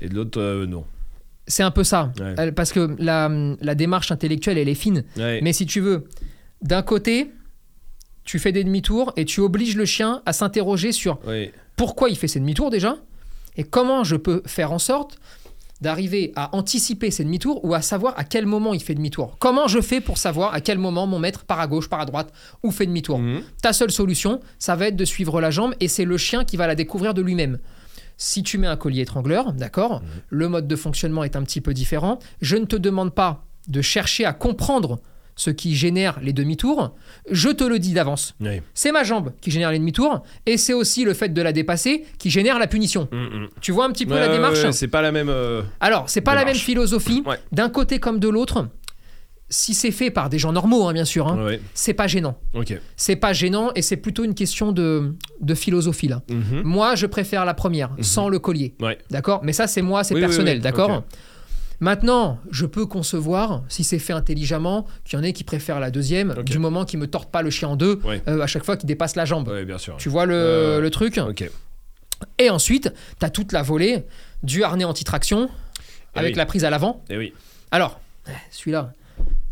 Et 0.00 0.08
de 0.08 0.14
l'autre, 0.14 0.40
euh, 0.40 0.66
non. 0.66 0.84
C'est 1.46 1.62
un 1.62 1.70
peu 1.70 1.84
ça. 1.84 2.12
Ouais. 2.18 2.34
Euh, 2.40 2.52
Parce 2.52 2.72
que 2.72 2.96
la, 2.98 3.30
la 3.60 3.74
démarche 3.74 4.10
intellectuelle, 4.10 4.58
elle 4.58 4.68
est 4.68 4.74
fine. 4.74 5.04
Ouais. 5.16 5.40
Mais 5.42 5.52
si 5.52 5.66
tu 5.66 5.80
veux, 5.80 6.04
d'un 6.62 6.82
côté, 6.82 7.30
tu 8.24 8.38
fais 8.38 8.52
des 8.52 8.64
demi-tours 8.64 9.12
et 9.16 9.24
tu 9.24 9.40
obliges 9.40 9.76
le 9.76 9.84
chien 9.84 10.22
à 10.24 10.32
s'interroger 10.32 10.92
sur 10.92 11.18
pourquoi 11.76 12.08
il 12.08 12.16
fait 12.16 12.28
ses 12.28 12.40
demi-tours 12.40 12.70
déjà 12.70 12.96
et 13.56 13.64
comment 13.64 14.04
je 14.04 14.16
peux 14.16 14.42
faire 14.46 14.72
en 14.72 14.78
sorte 14.78 15.18
d'arriver 15.80 16.32
à 16.34 16.54
anticiper 16.56 17.10
ces 17.10 17.24
demi-tours 17.24 17.62
ou 17.64 17.74
à 17.74 17.82
savoir 17.82 18.14
à 18.16 18.24
quel 18.24 18.46
moment 18.46 18.72
il 18.72 18.82
fait 18.82 18.94
demi-tour. 18.94 19.36
Comment 19.38 19.68
je 19.68 19.80
fais 19.82 20.00
pour 20.00 20.16
savoir 20.16 20.54
à 20.54 20.60
quel 20.62 20.78
moment 20.78 21.06
mon 21.06 21.18
maître 21.18 21.44
part 21.44 21.60
à 21.60 21.66
gauche, 21.66 21.90
part 21.90 22.00
à 22.00 22.06
droite 22.06 22.32
ou 22.62 22.70
fait 22.70 22.86
demi-tour 22.86 23.18
Mhm. 23.18 23.42
Ta 23.60 23.72
seule 23.74 23.90
solution, 23.90 24.40
ça 24.58 24.76
va 24.76 24.86
être 24.86 24.96
de 24.96 25.04
suivre 25.04 25.40
la 25.42 25.50
jambe 25.50 25.74
et 25.80 25.88
c'est 25.88 26.06
le 26.06 26.16
chien 26.16 26.44
qui 26.44 26.56
va 26.56 26.66
la 26.66 26.74
découvrir 26.74 27.12
de 27.12 27.20
lui-même. 27.20 27.58
Si 28.16 28.42
tu 28.42 28.58
mets 28.58 28.66
un 28.66 28.76
collier 28.76 29.02
étrangleur, 29.02 29.52
d'accord, 29.52 30.02
le 30.30 30.48
mode 30.48 30.68
de 30.68 30.76
fonctionnement 30.76 31.24
est 31.24 31.36
un 31.36 31.42
petit 31.42 31.60
peu 31.60 31.74
différent. 31.74 32.18
Je 32.40 32.56
ne 32.56 32.64
te 32.64 32.76
demande 32.76 33.12
pas 33.14 33.44
de 33.68 33.80
chercher 33.82 34.24
à 34.24 34.32
comprendre 34.32 35.00
ce 35.36 35.50
qui 35.50 35.74
génère 35.74 36.20
les 36.22 36.32
demi-tours. 36.32 36.94
Je 37.28 37.48
te 37.48 37.64
le 37.64 37.80
dis 37.80 37.92
d'avance. 37.92 38.36
Oui. 38.40 38.60
C'est 38.72 38.92
ma 38.92 39.02
jambe 39.02 39.32
qui 39.40 39.50
génère 39.50 39.72
les 39.72 39.80
demi-tours 39.80 40.22
et 40.46 40.56
c'est 40.56 40.74
aussi 40.74 41.04
le 41.04 41.12
fait 41.12 41.30
de 41.30 41.42
la 41.42 41.52
dépasser 41.52 42.04
qui 42.18 42.30
génère 42.30 42.60
la 42.60 42.68
punition. 42.68 43.08
Mhm. 43.10 43.48
Tu 43.60 43.72
vois 43.72 43.84
un 43.86 43.90
petit 43.90 44.06
peu 44.06 44.14
Ouais, 44.14 44.20
la 44.20 44.28
démarche 44.28 44.62
ouais, 44.62 44.70
c'est 44.72 44.86
pas 44.86 45.02
la 45.02 45.10
même. 45.10 45.28
euh, 45.28 45.62
Alors, 45.80 46.08
c'est 46.08 46.20
pas 46.20 46.36
la 46.36 46.44
même 46.44 46.54
philosophie 46.54 47.24
d'un 47.50 47.68
côté 47.68 47.98
comme 47.98 48.20
de 48.20 48.28
l'autre. 48.28 48.68
Si 49.56 49.72
c'est 49.72 49.92
fait 49.92 50.10
par 50.10 50.28
des 50.30 50.38
gens 50.40 50.50
normaux, 50.50 50.88
hein, 50.88 50.92
bien 50.92 51.04
sûr, 51.04 51.28
hein, 51.28 51.44
Ouais. 51.44 51.60
c'est 51.74 51.94
pas 51.94 52.08
gênant. 52.08 52.36
Ok. 52.54 52.76
C'est 52.96 53.14
pas 53.14 53.32
gênant 53.32 53.70
et 53.76 53.82
c'est 53.82 53.96
plutôt 53.96 54.24
une 54.24 54.34
question 54.34 54.72
de, 54.72 55.14
de 55.40 55.54
philosophie 55.54 56.08
là. 56.08 56.22
Mhm. 56.28 56.62
Moi, 56.64 56.96
je 56.96 57.06
préfère 57.06 57.44
la 57.44 57.54
première, 57.54 57.90
sans 58.00 58.28
le 58.28 58.40
collier. 58.40 58.74
Ouais. 58.80 58.98
D'accord? 59.10 59.40
Mais 59.44 59.52
ça, 59.52 59.68
c'est 59.68 59.80
moi, 59.82 60.02
c'est 60.02 60.14
Oui, 60.14 60.20
personnel, 60.20 60.56
oui, 60.56 60.62
d'accord? 60.62 61.04
Maintenant, 61.80 62.38
je 62.50 62.66
peux 62.66 62.86
concevoir, 62.86 63.62
si 63.68 63.84
c'est 63.84 63.98
fait 64.00 64.12
intelligemment, 64.12 64.86
qu'il 65.04 65.18
y 65.18 65.20
en 65.20 65.24
ait 65.24 65.32
qui 65.32 65.44
préfèrent 65.44 65.80
la 65.80 65.90
deuxième, 65.92 66.34
du 66.44 66.58
moment 66.58 66.84
qu'ils 66.84 66.98
me 66.98 67.06
tordent 67.06 67.30
pas 67.30 67.42
le 67.42 67.50
chien 67.50 67.68
en 67.68 67.76
deux 67.76 68.00
Ouais. 68.04 68.22
euh, 68.28 68.40
à 68.40 68.46
chaque 68.48 68.64
fois 68.64 68.76
qu'il 68.76 68.86
dépasse 68.88 69.14
la 69.16 69.24
jambe. 69.24 69.46
Ouais, 69.48 69.64
bien 69.64 69.78
sûr. 69.78 69.96
Tu 69.98 70.08
vois 70.08 70.26
le, 70.26 70.34
Euh, 70.34 70.80
le 70.80 70.90
truc? 70.90 71.20
Et 72.38 72.50
ensuite, 72.50 72.92
tu 73.20 73.26
as 73.26 73.30
toute 73.30 73.52
la 73.52 73.62
volée 73.62 74.04
du 74.42 74.64
harnais 74.64 74.84
anti-traction 74.84 75.48
Eh 76.14 76.18
avec 76.18 76.36
la 76.36 76.46
prise 76.46 76.64
à 76.64 76.70
l'avant. 76.70 77.02
Et 77.10 77.16
oui. 77.18 77.32
Alors, 77.70 78.00
eh, 78.28 78.32
celui-là, 78.50 78.92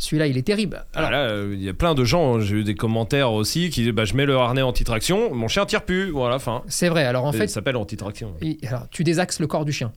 celui-là, 0.02 0.26
il 0.26 0.36
est 0.36 0.42
terrible. 0.42 0.84
Alors, 0.94 1.08
Ah, 1.08 1.12
là, 1.12 1.18
euh, 1.28 1.50
il 1.54 1.62
y 1.62 1.68
a 1.68 1.74
plein 1.74 1.94
de 1.94 2.02
gens, 2.04 2.40
j'ai 2.40 2.56
eu 2.56 2.64
des 2.64 2.74
commentaires 2.74 3.32
aussi 3.32 3.70
qui 3.70 3.82
disent 3.82 3.92
bah, 3.92 4.04
je 4.04 4.14
mets 4.14 4.26
le 4.26 4.36
harnais 4.36 4.62
anti-traction, 4.62 5.32
mon 5.34 5.46
chien 5.48 5.64
tire 5.64 5.82
plus, 5.84 6.10
voilà, 6.10 6.38
fin. 6.40 6.62
c'est 6.66 6.88
vrai. 6.88 7.04
Alors, 7.04 7.24
en 7.24 7.32
Et 7.32 7.36
fait, 7.36 7.46
ça 7.48 7.54
s'appelle 7.54 7.76
anti-traction. 7.76 8.34
il- 8.42 8.58
alors, 8.66 8.88
tu 8.90 9.04
désaxes 9.04 9.38
le 9.38 9.46
corps 9.46 9.64
du 9.64 9.72
chien. 9.72 9.92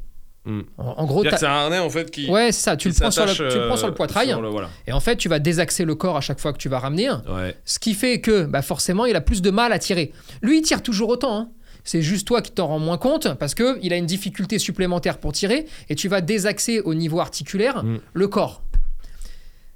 Hmm. 0.45 0.61
En, 0.77 0.83
en 0.97 1.05
gros, 1.05 1.23
c'est 1.23 1.43
un 1.43 1.49
harnais 1.49 1.79
en 1.79 1.89
fait 1.89 2.11
qui. 2.11 2.29
ouais, 2.29 2.51
c'est 2.51 2.61
ça. 2.61 2.77
Tu 2.77 2.89
le, 2.89 2.93
prends 2.93 3.09
sur 3.09 3.23
le, 3.25 3.29
s'attache, 3.33 3.51
tu 3.51 3.57
le 3.59 3.65
prends 3.65 3.77
sur 3.77 3.87
le 3.87 3.93
euh, 3.93 3.95
poitrail. 3.95 4.27
sur 4.27 4.41
le- 4.43 4.49
voilà. 4.49 4.69
Et 4.85 4.91
en 4.93 4.99
fait, 4.99 5.15
tu 5.15 5.27
vas 5.27 5.39
désaxer 5.39 5.85
le 5.85 5.95
corps 5.95 6.17
à 6.17 6.21
chaque 6.21 6.39
fois 6.39 6.53
que 6.53 6.59
tu 6.59 6.69
vas 6.69 6.77
ramener. 6.77 7.09
Ouais. 7.09 7.55
Ce 7.65 7.79
qui 7.79 7.95
fait 7.95 8.21
que 8.21 8.43
bah 8.45 8.61
forcément, 8.61 9.05
il 9.05 9.15
a 9.15 9.21
plus 9.21 9.41
de 9.41 9.49
mal 9.49 9.73
à 9.73 9.79
tirer. 9.79 10.11
Lui, 10.43 10.59
il 10.59 10.61
tire 10.61 10.83
toujours 10.83 11.09
autant. 11.09 11.35
hein. 11.35 11.49
C'est 11.87 12.01
juste 12.01 12.27
toi 12.27 12.41
qui 12.41 12.51
t'en 12.51 12.65
rends 12.65 12.79
moins 12.79 12.97
compte 12.97 13.33
parce 13.35 13.53
que 13.53 13.77
il 13.83 13.93
a 13.93 13.95
une 13.97 14.07
difficulté 14.07 14.57
supplémentaire 14.57 15.19
pour 15.19 15.33
tirer 15.33 15.67
et 15.87 15.93
tu 15.93 16.07
vas 16.07 16.19
désaxer 16.21 16.79
au 16.79 16.95
niveau 16.95 17.19
articulaire 17.19 17.83
Mm. 17.83 17.99
le 18.13 18.27
corps. 18.27 18.63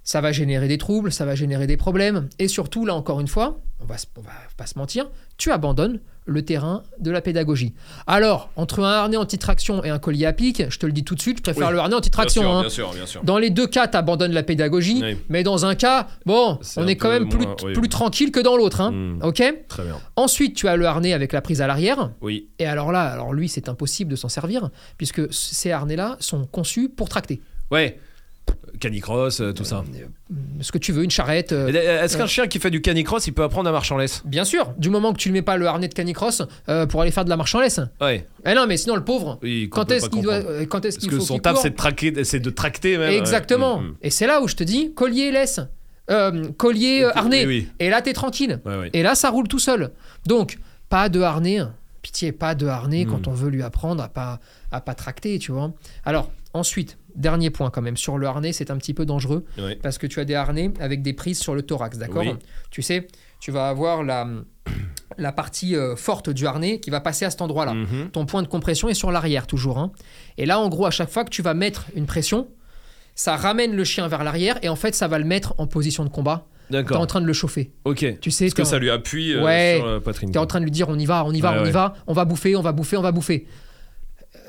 Ça 0.10 0.22
va 0.22 0.32
générer 0.32 0.68
des 0.68 0.80
troubles, 0.80 1.12
ça 1.12 1.24
va 1.24 1.36
générer 1.36 1.68
des 1.68 1.78
problèmes 1.78 2.30
et 2.40 2.48
surtout 2.48 2.84
là 2.84 2.96
encore 2.96 3.20
une 3.20 3.28
fois, 3.28 3.60
on 3.80 3.86
va, 3.86 3.94
on 4.18 4.22
va 4.22 4.32
pas 4.58 4.66
se 4.66 4.76
mentir, 4.76 5.08
tu 5.38 5.52
abandonnes 5.52 6.00
le 6.26 6.44
terrain 6.44 6.82
de 7.00 7.12
la 7.12 7.22
pédagogie. 7.22 7.76
Alors, 8.08 8.50
entre 8.56 8.80
un 8.84 8.90
harnais 8.92 9.18
anti-traction 9.18 9.84
et 9.84 9.90
un 9.92 10.00
collier 10.00 10.26
à 10.26 10.34
pic, 10.34 10.64
je 10.68 10.80
te 10.80 10.88
le 10.88 10.94
dis 10.94 11.04
tout 11.04 11.14
de 11.14 11.22
suite, 11.22 11.38
je 11.38 11.44
préfère 11.44 11.68
Oui. 11.68 11.74
le 11.74 11.80
harnais 11.80 11.94
anti-traction. 11.96 12.42
bien 12.42 12.52
hein. 12.58 12.62
bien 12.62 12.70
sûr, 12.72 12.92
bien 12.92 13.06
sûr. 13.06 13.24
Dans 13.24 13.38
les 13.38 13.52
deux 13.52 13.68
cas, 13.68 13.88
tu 13.88 13.98
abandonnes 13.98 14.32
la 14.32 14.42
pédagogie, 14.42 15.00
Oui. 15.04 15.18
mais 15.30 15.44
dans 15.44 15.68
un 15.68 15.76
cas, 15.76 16.08
bon, 16.26 16.58
on 16.78 16.88
est 16.88 16.96
quand 16.96 17.12
même 17.12 17.30
plus, 17.30 17.46
moins- 17.46 17.56
oui. 17.66 17.74
plus 17.74 17.90
tranquille 17.90 18.32
que 18.32 18.40
dans 18.40 18.58
l'autre. 18.58 18.82
Hein. 18.82 18.90
Mm. 18.90 19.20
Ok? 19.22 19.44
Très 19.68 19.84
bien. 19.84 19.98
Ensuite, 20.16 20.56
tu 20.56 20.68
as 20.68 20.76
le 20.76 20.88
harnais 20.88 21.14
avec 21.14 21.34
la 21.34 21.42
prise 21.42 21.62
à 21.62 21.68
l'arrière. 21.68 22.10
Oui. 22.22 22.48
Et 22.58 22.66
alors 22.66 22.92
là, 22.92 23.04
alors 23.04 23.32
lui, 23.32 23.48
c'est 23.48 23.70
impossible 23.70 24.10
de 24.10 24.16
s'en 24.16 24.28
servir, 24.30 24.72
puisque 24.98 25.32
ces 25.32 25.72
harnais-là 25.72 26.18
sont 26.20 26.48
conçus 26.48 26.90
pour 26.90 27.10
tracter. 27.10 27.42
Ouais. 27.70 28.00
Canicross, 28.80 29.42
euh, 29.42 29.52
tout 29.52 29.64
ça. 29.66 29.84
Euh, 29.96 30.36
Ce 30.62 30.72
que 30.72 30.78
tu 30.78 30.92
veux, 30.92 31.04
une 31.04 31.12
charrette. 31.12 31.52
euh, 31.52 31.68
Et, 31.68 31.76
euh, 31.76 32.04
Est-ce 32.04 32.18
qu'un 32.18 32.28
chien 32.28 32.48
qui 32.48 32.60
fait 32.60 32.72
du 32.72 32.82
canicross, 32.82 33.28
il 33.28 33.34
peut 33.34 33.44
apprendre 33.44 33.68
à 33.70 33.72
marcher 33.72 33.94
en 33.94 33.98
laisse? 33.98 34.22
Bien 34.26 34.46
sûr, 34.46 34.74
du 34.78 34.90
moment 34.90 35.12
que 35.12 35.18
tu 35.18 35.30
ne 35.30 35.34
mets 35.34 35.42
pas 35.42 35.58
le 35.58 35.68
harnais 35.68 35.88
de 35.90 35.94
canicross 35.94 36.42
euh, 36.70 36.86
pour 36.86 37.02
aller 37.02 37.12
faire 37.12 37.26
de 37.26 37.30
la 37.30 37.36
marche 37.38 37.54
en 37.56 37.60
laisse. 37.62 37.80
Ouais. 38.00 38.26
Eh 38.46 38.54
non, 38.54 38.66
mais 38.68 38.78
sinon, 38.78 38.96
le 38.96 39.04
pauvre, 39.04 39.38
Oui, 39.44 39.68
quand 39.70 39.92
est-ce 39.92 40.10
qu'il 40.10 40.22
doit, 40.22 40.36
euh, 40.36 40.66
quand 40.66 40.86
est-ce 40.86 40.98
Parce 40.98 41.04
qu'il 41.08 41.10
que 41.10 41.20
faut 41.20 41.26
son 41.26 41.34
qu'il 41.36 41.42
taf, 41.42 41.58
c'est 41.62 41.72
de, 41.72 41.76
traquer, 41.76 42.24
c'est 42.24 42.40
de 42.40 42.50
tracter 42.50 42.98
même. 42.98 43.12
Exactement. 43.14 43.78
Ouais. 43.80 43.84
Mm, 43.84 43.88
mm. 43.90 43.96
Et 44.04 44.10
c'est 44.10 44.28
là 44.28 44.42
où 44.42 44.48
je 44.48 44.56
te 44.56 44.64
dis, 44.64 44.94
collier 44.94 45.32
laisse. 45.32 45.60
Euh, 46.10 46.50
collier, 46.58 47.04
euh, 47.04 47.12
harnais. 47.18 47.46
Oui, 47.46 47.66
oui. 47.66 47.68
Et 47.80 47.90
là, 47.90 48.02
t'es 48.02 48.14
tranquille. 48.14 48.60
Ouais. 48.66 48.90
Et 48.94 49.04
là, 49.04 49.14
ça 49.16 49.30
roule 49.30 49.48
tout 49.48 49.60
seul. 49.60 49.92
Donc, 50.26 50.58
pas 50.90 51.10
de 51.10 51.20
harnais. 51.22 51.60
Pitié, 52.02 52.32
pas 52.32 52.56
de 52.56 52.66
harnais 52.66 53.04
Mm. 53.06 53.10
quand 53.12 53.28
on 53.28 53.34
veut 53.34 53.50
lui 53.50 53.62
apprendre 53.62 54.02
à 54.02 54.08
pas, 54.08 54.40
à 54.72 54.80
pas 54.80 54.94
tracter, 54.96 55.38
tu 55.38 55.52
vois. 55.52 55.72
Alors, 56.06 56.32
ensuite, 56.54 56.98
dernier 57.20 57.50
point 57.50 57.70
quand 57.70 57.82
même. 57.82 57.98
Sur 57.98 58.18
le 58.18 58.26
harnais, 58.28 58.54
c'est 58.54 58.72
un 58.72 58.78
petit 58.78 58.94
peu 58.94 59.06
dangereux 59.06 59.46
parce 59.84 59.98
que 59.98 60.08
tu 60.08 60.20
as 60.20 60.26
des 60.26 60.36
harnais 60.36 60.72
avec 60.80 61.02
des 61.02 61.14
prises 61.14 61.40
sur 61.40 61.54
le 61.56 61.62
thorax, 61.62 61.98
d'accord 61.98 62.24
Oui. 62.24 62.34
Tu 62.72 62.82
sais, 62.82 63.08
tu 63.40 63.52
vas 63.52 63.70
avoir 63.70 64.04
la, 64.04 64.28
la 65.18 65.32
partie 65.32 65.76
euh, 65.76 65.96
forte 65.96 66.30
du 66.30 66.46
harnais 66.48 66.80
qui 66.80 66.90
va 66.90 67.00
passer 67.02 67.26
à 67.26 67.30
cet 67.30 67.42
endroit-là. 67.42 67.74
Mhm. 67.74 68.10
Ton 68.12 68.26
point 68.26 68.42
de 68.44 68.48
compression 68.48 68.90
est 68.90 68.94
sur 68.94 69.12
l'arrière 69.12 69.48
toujours. 69.48 69.78
hein. 69.78 69.92
Et 70.38 70.46
là, 70.46 70.60
en 70.60 70.70
gros, 70.70 70.86
à 70.86 70.92
chaque 70.92 71.10
fois 71.10 71.24
que 71.24 71.30
tu 71.30 71.42
vas 71.42 71.54
mettre 71.54 71.86
une 71.96 72.06
pression, 72.06 72.48
ça 73.16 73.36
ramène 73.36 73.76
le 73.76 73.84
chien 73.84 74.08
vers 74.08 74.24
l'arrière 74.24 74.58
et 74.62 74.70
en 74.70 74.76
fait, 74.76 74.96
ça 74.96 75.08
va 75.08 75.20
le 75.20 75.26
mettre 75.26 75.54
en 75.58 75.68
position 75.68 76.04
de 76.06 76.10
combat. 76.10 76.46
T'es 76.70 76.76
en 76.78 76.82
D'accord. 76.82 77.08
train 77.08 77.22
de 77.22 77.26
le 77.26 77.34
chauffer. 77.34 77.72
Ok. 77.86 78.20
Tu 78.22 78.30
sais, 78.30 78.46
Parce 78.46 78.54
que 78.54 78.62
en- 78.62 78.66
ça 78.66 78.78
lui 78.80 78.92
appuie 78.92 79.34
euh, 79.34 79.44
Ouais. 79.44 79.78
sur 79.80 79.88
la 79.88 80.00
poitrine. 80.00 80.32
T'es 80.32 80.38
en 80.38 80.46
train 80.46 80.60
de 80.60 80.66
lui 80.66 80.72
dire 80.72 80.88
on 80.88 81.00
y 81.00 81.06
va, 81.08 81.26
on 81.26 81.32
y 81.32 81.42
va, 81.42 81.54
Ouais, 81.54 81.60
on 81.62 81.66
y 81.66 81.72
va, 81.72 81.96
on 82.08 82.14
va 82.14 82.26
bouffer, 82.26 82.56
on 82.56 82.62
va 82.62 82.72
bouffer, 82.74 82.96
on 82.96 83.02
va 83.02 83.12
bouffer. 83.12 83.48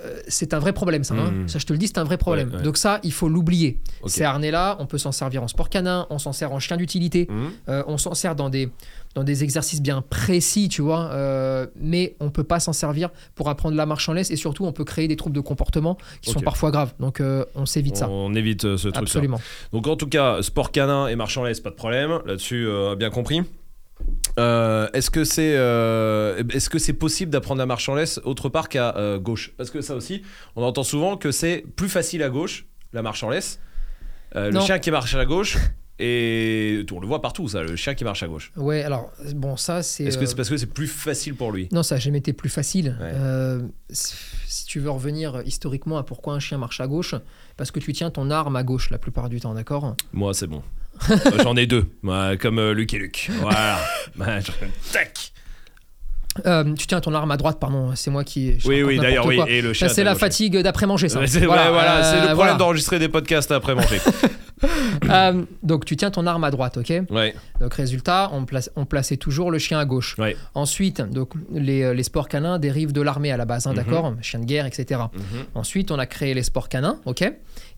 Euh, 0.04 0.20
c'est 0.28 0.54
un 0.54 0.58
vrai 0.58 0.72
problème 0.72 1.04
ça. 1.04 1.14
hein. 1.14 1.30
Mhm. 1.30 1.48
Ça 1.48 1.58
je 1.58 1.66
te 1.66 1.72
le 1.72 1.78
dis, 1.78 1.86
c'est 1.86 1.98
un 1.98 2.04
vrai 2.04 2.16
problème. 2.18 2.48
Ouais, 2.50 2.56
ouais. 2.56 2.62
Donc 2.62 2.76
ça, 2.76 3.00
il 3.02 3.12
faut 3.12 3.28
l'oublier. 3.28 3.78
Ok. 4.02 4.10
Ces 4.10 4.24
harnais-là, 4.24 4.76
on 4.80 4.86
peut 4.86 4.98
s'en 4.98 5.12
servir 5.12 5.42
en 5.42 5.48
sport 5.48 5.68
canin, 5.68 6.06
on 6.10 6.18
s'en 6.18 6.32
sert 6.32 6.52
en 6.52 6.58
chien 6.58 6.76
d'utilité, 6.76 7.26
Mhm. 7.30 7.50
euh, 7.68 7.82
on 7.86 7.98
s'en 7.98 8.14
sert 8.14 8.34
dans 8.34 8.48
des, 8.48 8.70
dans 9.14 9.24
des 9.24 9.42
exercices 9.44 9.82
bien 9.82 10.02
précis, 10.02 10.68
tu 10.68 10.82
vois. 10.82 11.10
euh, 11.12 11.66
mais 11.76 12.16
on 12.20 12.30
peut 12.30 12.44
pas 12.44 12.60
s'en 12.60 12.72
servir 12.72 13.10
pour 13.34 13.48
apprendre 13.48 13.76
la 13.76 13.84
marche 13.86 14.08
en 14.08 14.12
laisse 14.12 14.30
et 14.30 14.36
surtout 14.36 14.64
on 14.64 14.72
peut 14.72 14.84
créer 14.84 15.08
des 15.08 15.16
troubles 15.16 15.34
de 15.36 15.40
comportement 15.40 15.98
qui 16.22 16.30
sont 16.30 16.40
parfois 16.40 16.70
graves. 16.70 16.94
Donc 17.00 17.20
euh, 17.20 17.44
on 17.54 17.66
s'évite 17.66 17.96
ça. 17.96 18.08
On 18.08 18.34
évite 18.34 18.62
ce 18.62 18.76
truc-là. 18.88 19.00
Absolument. 19.00 19.40
Donc 19.72 19.86
en 19.86 19.96
tout 19.96 20.08
cas, 20.08 20.40
sport 20.42 20.70
canin 20.72 21.08
et 21.08 21.16
marche 21.16 21.36
en 21.36 21.44
laisse, 21.44 21.60
pas 21.60 21.70
de 21.70 21.74
problème. 21.74 22.20
Là-dessus, 22.26 22.66
bien 22.98 23.10
compris. 23.10 23.42
Euh, 24.38 24.88
est-ce 24.92 25.10
que 25.10 25.24
c'est 25.24 25.54
euh, 25.56 26.42
est-ce 26.52 26.70
que 26.70 26.78
c'est 26.78 26.92
possible 26.92 27.30
d'apprendre 27.30 27.58
la 27.58 27.66
marche 27.66 27.88
en 27.88 27.94
laisse 27.94 28.20
autre 28.24 28.48
part 28.48 28.68
qu'à 28.68 28.96
euh, 28.96 29.18
gauche? 29.18 29.52
Parce 29.56 29.70
que 29.70 29.80
ça 29.80 29.94
aussi, 29.94 30.22
on 30.56 30.62
entend 30.62 30.82
souvent 30.82 31.16
que 31.16 31.30
c'est 31.30 31.64
plus 31.76 31.88
facile 31.88 32.22
à 32.22 32.28
gauche 32.28 32.66
la 32.92 33.02
marche 33.02 33.22
en 33.22 33.30
laisse. 33.30 33.60
Le 34.34 34.60
chien 34.60 34.78
qui 34.78 34.90
marche 34.90 35.14
à 35.14 35.24
gauche 35.24 35.58
et 36.00 36.84
on 36.90 36.98
le 36.98 37.06
voit 37.06 37.20
partout 37.20 37.46
ça, 37.48 37.62
le 37.62 37.76
chien 37.76 37.94
qui 37.94 38.04
marche 38.04 38.22
à 38.22 38.26
gauche. 38.26 38.52
Ouais, 38.56 38.82
alors 38.82 39.12
bon, 39.34 39.56
ça 39.56 39.82
c'est. 39.82 40.04
Est-ce 40.04 40.16
que 40.16 40.24
euh, 40.24 40.26
c'est 40.26 40.34
parce 40.34 40.48
que 40.48 40.56
c'est 40.56 40.72
plus 40.72 40.86
facile 40.86 41.34
pour 41.34 41.52
lui? 41.52 41.68
Non, 41.72 41.82
ça 41.82 41.96
n'a 41.96 42.00
jamais 42.00 42.18
été 42.18 42.32
plus 42.32 42.48
facile. 42.48 42.96
Ouais. 43.00 43.12
Euh, 43.14 43.62
si 43.90 44.64
tu 44.66 44.80
veux 44.80 44.90
revenir 44.90 45.42
historiquement 45.44 45.98
à 45.98 46.02
pourquoi 46.02 46.34
un 46.34 46.40
chien 46.40 46.58
marche 46.58 46.80
à 46.80 46.86
gauche, 46.86 47.14
parce 47.56 47.70
que 47.70 47.80
tu 47.80 47.92
tiens 47.92 48.10
ton 48.10 48.30
arme 48.30 48.56
à 48.56 48.62
gauche 48.62 48.90
la 48.90 48.98
plupart 48.98 49.28
du 49.28 49.40
temps, 49.40 49.54
d'accord? 49.54 49.94
Moi, 50.12 50.32
c'est 50.32 50.46
bon. 50.46 50.62
Euh, 51.10 51.16
J'en 51.42 51.56
ai 51.56 51.66
deux, 51.66 51.86
comme 52.40 52.58
euh, 52.58 52.74
Luc 52.74 52.94
et 52.94 52.98
Luc. 52.98 53.30
Voilà. 53.40 53.78
Tac. 54.92 55.29
Euh, 56.46 56.74
Tu 56.74 56.86
tiens 56.86 57.00
ton 57.00 57.12
arme 57.14 57.30
à 57.30 57.36
droite, 57.36 57.58
pardon, 57.60 57.90
c'est 57.94 58.10
moi 58.10 58.24
qui. 58.24 58.54
Oui, 58.64 58.82
oui, 58.82 58.98
d'ailleurs, 58.98 59.26
oui. 59.26 59.40
Et 59.48 59.60
le 59.62 59.72
chien. 59.72 59.88
Ça, 59.88 59.94
c'est 59.94 60.04
la 60.04 60.14
fatigue 60.14 60.56
d'après-manger, 60.58 61.08
ça. 61.08 61.18
Ouais, 61.20 61.26
c'est 61.26 61.44
voilà, 61.44 61.70
voilà, 61.70 62.02
c'est 62.04 62.12
le 62.16 62.18
euh, 62.18 62.20
problème 62.26 62.36
voilà. 62.36 62.54
d'enregistrer 62.54 62.98
des 62.98 63.08
podcasts 63.08 63.50
après 63.50 63.74
manger. 63.74 63.98
Euh, 65.08 65.42
donc, 65.62 65.86
tu 65.86 65.96
tiens 65.96 66.10
ton 66.10 66.26
arme 66.26 66.44
à 66.44 66.50
droite, 66.50 66.76
ok 66.76 66.92
ouais, 67.10 67.34
Donc, 67.60 67.72
résultat, 67.74 68.28
on, 68.34 68.44
place, 68.44 68.70
on 68.76 68.84
plaçait 68.84 69.16
toujours 69.16 69.50
le 69.50 69.58
chien 69.58 69.78
à 69.78 69.86
gauche. 69.86 70.16
ouais. 70.18 70.36
Ensuite, 70.54 71.00
donc, 71.00 71.30
les, 71.50 71.94
les 71.94 72.02
sports 72.02 72.28
canins 72.28 72.58
dérivent 72.58 72.92
de 72.92 73.00
l'armée 73.00 73.32
à 73.32 73.38
la 73.38 73.46
base, 73.46 73.66
hein, 73.66 73.70
Mhm. 73.70 73.76
d'accord 73.76 74.14
Chien 74.20 74.38
de 74.38 74.44
guerre, 74.44 74.66
etc. 74.66 75.00
Mhm. 75.12 75.22
Ensuite, 75.54 75.90
on 75.90 75.98
a 75.98 76.04
créé 76.06 76.34
les 76.34 76.42
sports 76.42 76.68
canins, 76.68 77.00
ok 77.06 77.24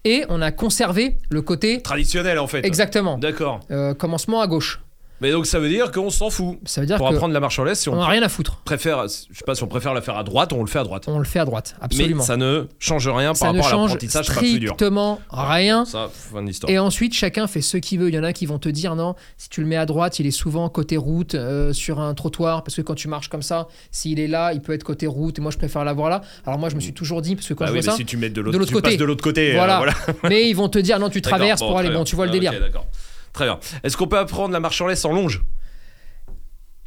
Et 0.05 0.25
on 0.29 0.43
a 0.43 0.51
conservé 0.51 1.17
le 1.31 1.41
côté. 1.41 1.81
Traditionnel 1.83 2.39
en 2.41 2.49
fait. 2.49 2.67
Exactement. 2.67 3.17
D'accord. 3.17 3.61
Commencement 3.99 4.41
à 4.43 4.49
gauche. 4.49 4.81
Mais 5.23 5.31
donc 5.33 5.47
ça 5.47 5.59
veut 5.59 5.69
dire 5.69 5.91
qu'on 5.93 6.11
s'en 6.11 6.29
fout. 6.31 6.59
Ça 6.67 6.81
veut 6.81 6.87
dire 6.87 6.97
Pour 6.99 7.09
qu'on 7.09 7.15
apprendre 7.15 7.33
la 7.33 7.41
marche 7.41 7.59
en 7.59 7.65
laisse, 7.65 7.81
si 7.81 7.89
on 7.89 7.97
n'a 7.97 8.07
rien 8.07 8.23
à 8.23 8.29
foutre. 8.29 8.57
préfère, 8.65 9.05
je 9.05 9.09
sais 9.09 9.45
pas 9.47 9.55
si 9.55 9.63
on 9.63 9.69
préfère 9.69 9.95
la 9.95 10.03
faire 10.03 10.17
à 10.19 10.25
droite, 10.25 10.53
on 10.53 10.61
le 10.61 10.67
fait 10.67 10.81
à 10.81 10.85
droite. 10.85 11.05
On 11.07 11.19
le 11.19 11.25
fait 11.25 11.39
à 11.39 11.45
droite, 11.45 11.75
absolument. 11.81 12.23
Mais 12.23 12.27
ça 12.27 12.37
ne 12.37 12.67
change 12.79 13.09
rien 13.09 13.33
Ça 13.35 13.47
par 13.47 13.55
rapport 13.55 13.69
à 13.69 13.83
l'apprentissage, 13.83 14.27
pas 14.29 14.35
plus 14.35 14.59
dur. 14.59 14.75
strictement 14.75 15.21
rien. 15.31 15.85
Ça, 15.85 16.11
fin 16.13 16.43
d'histoire. 16.43 16.71
Et 16.73 16.79
ensuite, 16.79 17.15
chacun 17.15 17.47
fait 17.47 17.61
ce 17.63 17.77
qu'il 17.77 18.01
veut. 18.01 18.09
Il 18.09 18.15
y 18.15 18.19
en 18.19 18.25
a 18.25 18.33
qui 18.33 18.47
vont 18.47 18.59
te 18.59 18.69
dire 18.69 18.97
non, 18.97 19.15
si 19.39 19.49
tu 19.49 19.61
le 19.61 19.67
mets 19.67 19.77
à 19.77 19.87
droite, 19.87 20.19
il 20.19 20.27
est 20.27 20.31
souvent 20.33 20.69
côté 20.69 20.97
route, 20.97 21.35
euh, 21.35 21.73
sur 21.73 22.01
un 22.01 22.13
trottoir, 22.15 22.65
parce 22.65 22.75
que 22.77 22.83
quand 22.83 22.95
tu 22.95 23.09
marches 23.09 23.29
comme 23.29 23.43
ça, 23.43 23.69
s'il 23.91 24.19
est 24.21 24.29
là, 24.29 24.53
il 24.53 24.61
peut 24.61 24.73
être 24.73 24.85
côté 24.85 25.07
route, 25.07 25.39
et 25.39 25.43
moi 25.43 25.51
je 25.53 25.59
préfère 25.59 25.85
l'avoir 25.85 26.11
là. 26.11 26.23
Alors 26.47 26.59
moi 26.59 26.69
je 26.69 26.75
me 26.75 26.81
suis 26.81 26.93
toujours 26.93 27.23
dit, 27.23 27.37
parce 27.37 27.47
que 27.49 27.55
quand 27.55 27.65
Bah 27.65 27.71
je 27.71 27.77
oui, 27.77 27.81
vois 27.83 27.93
ça, 27.93 27.97
si 27.97 28.05
tu 28.05 28.17
mets 28.17 28.29
de 28.29 28.35
de 28.35 28.41
l'autre 28.41 28.65
tu 28.67 28.73
côté. 28.75 28.97
de 28.97 29.05
l'autre 29.05 29.23
côté. 29.23 29.53
euh, 29.53 29.55
voilà. 29.55 29.85
mais 30.29 30.49
ils 30.49 30.55
vont 30.57 30.69
te 30.69 30.79
dire 30.79 30.99
non, 30.99 31.11
tu 31.11 31.23
traverses 31.23 31.61
bon, 31.61 31.69
pour 31.69 31.79
aller. 31.79 31.91
Bon, 31.91 32.05
tu 32.05 32.17
vois 32.17 32.25
le 32.27 32.31
Ah, 32.31 32.35
délire. 32.35 32.53
d'accord. 32.61 32.87
Très 33.33 33.45
bien. 33.47 33.59
Est-ce 33.83 33.97
qu'on 33.97 34.07
peut 34.09 34.19
apprendre 34.19 34.53
la 34.53 34.61
marche 34.61 34.81
en 34.81 34.87
laisse 34.87 35.05
en 35.05 35.13
longe? 35.13 35.43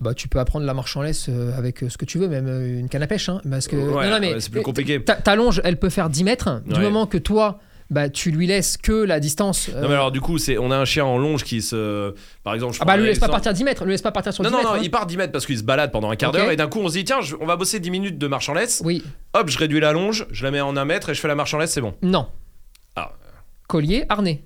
Bah, 0.01 0.13
tu 0.13 0.27
peux 0.27 0.39
apprendre 0.39 0.65
la 0.65 0.73
marche 0.73 0.95
en 0.97 1.01
laisse 1.01 1.27
euh, 1.29 1.57
avec 1.57 1.81
euh, 1.81 1.89
ce 1.89 1.97
que 1.97 2.03
tu 2.05 2.17
veux, 2.19 2.27
même 2.27 2.47
euh, 2.47 2.79
une 2.79 2.89
canne 2.89 3.01
à 3.03 3.07
pêche. 3.07 3.29
hein, 3.29 3.41
parce 3.49 3.67
que, 3.67 3.77
Ouais, 3.77 4.05
non, 4.05 4.11
non, 4.11 4.19
mais 4.19 4.39
c'est 4.41 4.49
plus 4.51 4.61
compliqué. 4.61 5.01
Ta, 5.03 5.15
ta 5.15 5.35
longe, 5.35 5.61
elle 5.63 5.77
peut 5.79 5.89
faire 5.89 6.09
10 6.09 6.23
mètres. 6.25 6.61
Du 6.65 6.73
Ouais. 6.75 6.81
moment 6.81 7.07
que 7.07 7.17
toi, 7.17 7.59
bah, 7.89 8.09
tu 8.09 8.29
lui 8.31 8.45
laisses 8.45 8.75
que 8.75 8.91
la 8.91 9.21
distance. 9.21 9.69
Non 9.73 9.87
mais 9.87 9.93
alors 9.93 10.11
du 10.11 10.19
coup, 10.19 10.37
c'est 10.37 10.57
on 10.57 10.69
a 10.71 10.75
un 10.77 10.85
chien 10.85 11.05
en 11.05 11.17
longe 11.17 11.43
qui 11.43 11.61
se 11.61 12.13
par 12.43 12.53
exemple, 12.55 12.73
je 12.73 12.79
ah 12.81 12.85
bah, 12.85 12.97
lui 12.97 13.05
laisse 13.05 13.19
pas 13.19 13.29
partir 13.29 13.53
10 13.53 13.63
mètres. 13.63 13.85
Lui 13.85 13.91
laisse 13.91 14.01
pas 14.01 14.11
partir 14.11 14.33
sur 14.33 14.43
Non 14.43 14.49
10 14.49 14.53
non 14.53 14.57
mètres. 14.59 14.69
non, 14.73 14.79
hein. 14.79 14.81
il 14.83 14.91
part 14.91 15.05
10 15.05 15.17
mètres 15.17 15.31
parce 15.31 15.45
qu'il 15.45 15.57
se 15.57 15.63
balade 15.63 15.91
pendant 15.91 16.09
un 16.09 16.15
quart 16.15 16.31
d'heure 16.33 16.49
et 16.51 16.55
d'un 16.57 16.67
coup 16.67 16.79
on 16.79 16.89
se 16.89 16.93
dit 16.95 17.03
tiens, 17.05 17.21
je- 17.21 17.35
on 17.39 17.45
va 17.45 17.55
bosser 17.55 17.79
10 17.79 17.91
minutes 17.91 18.17
de 18.17 18.27
marche 18.27 18.49
en 18.49 18.53
laisse. 18.53 18.81
Oui, 18.83 19.01
Hop, 19.33 19.49
je 19.49 19.57
réduis 19.59 19.79
la 19.79 19.93
longe, 19.93 20.25
je 20.31 20.43
la 20.43 20.49
mets 20.51 20.61
en 20.61 20.75
un 20.77 20.83
mètre 20.85 21.09
et 21.09 21.13
je 21.13 21.21
fais 21.21 21.27
la 21.27 21.35
marche 21.35 21.53
en 21.53 21.59
laisse, 21.59 21.71
c'est 21.71 21.81
bon. 21.81 21.93
non. 22.01 22.27
Ah. 22.97 23.11
Collier, 23.67 24.03
harnais. 24.09 24.43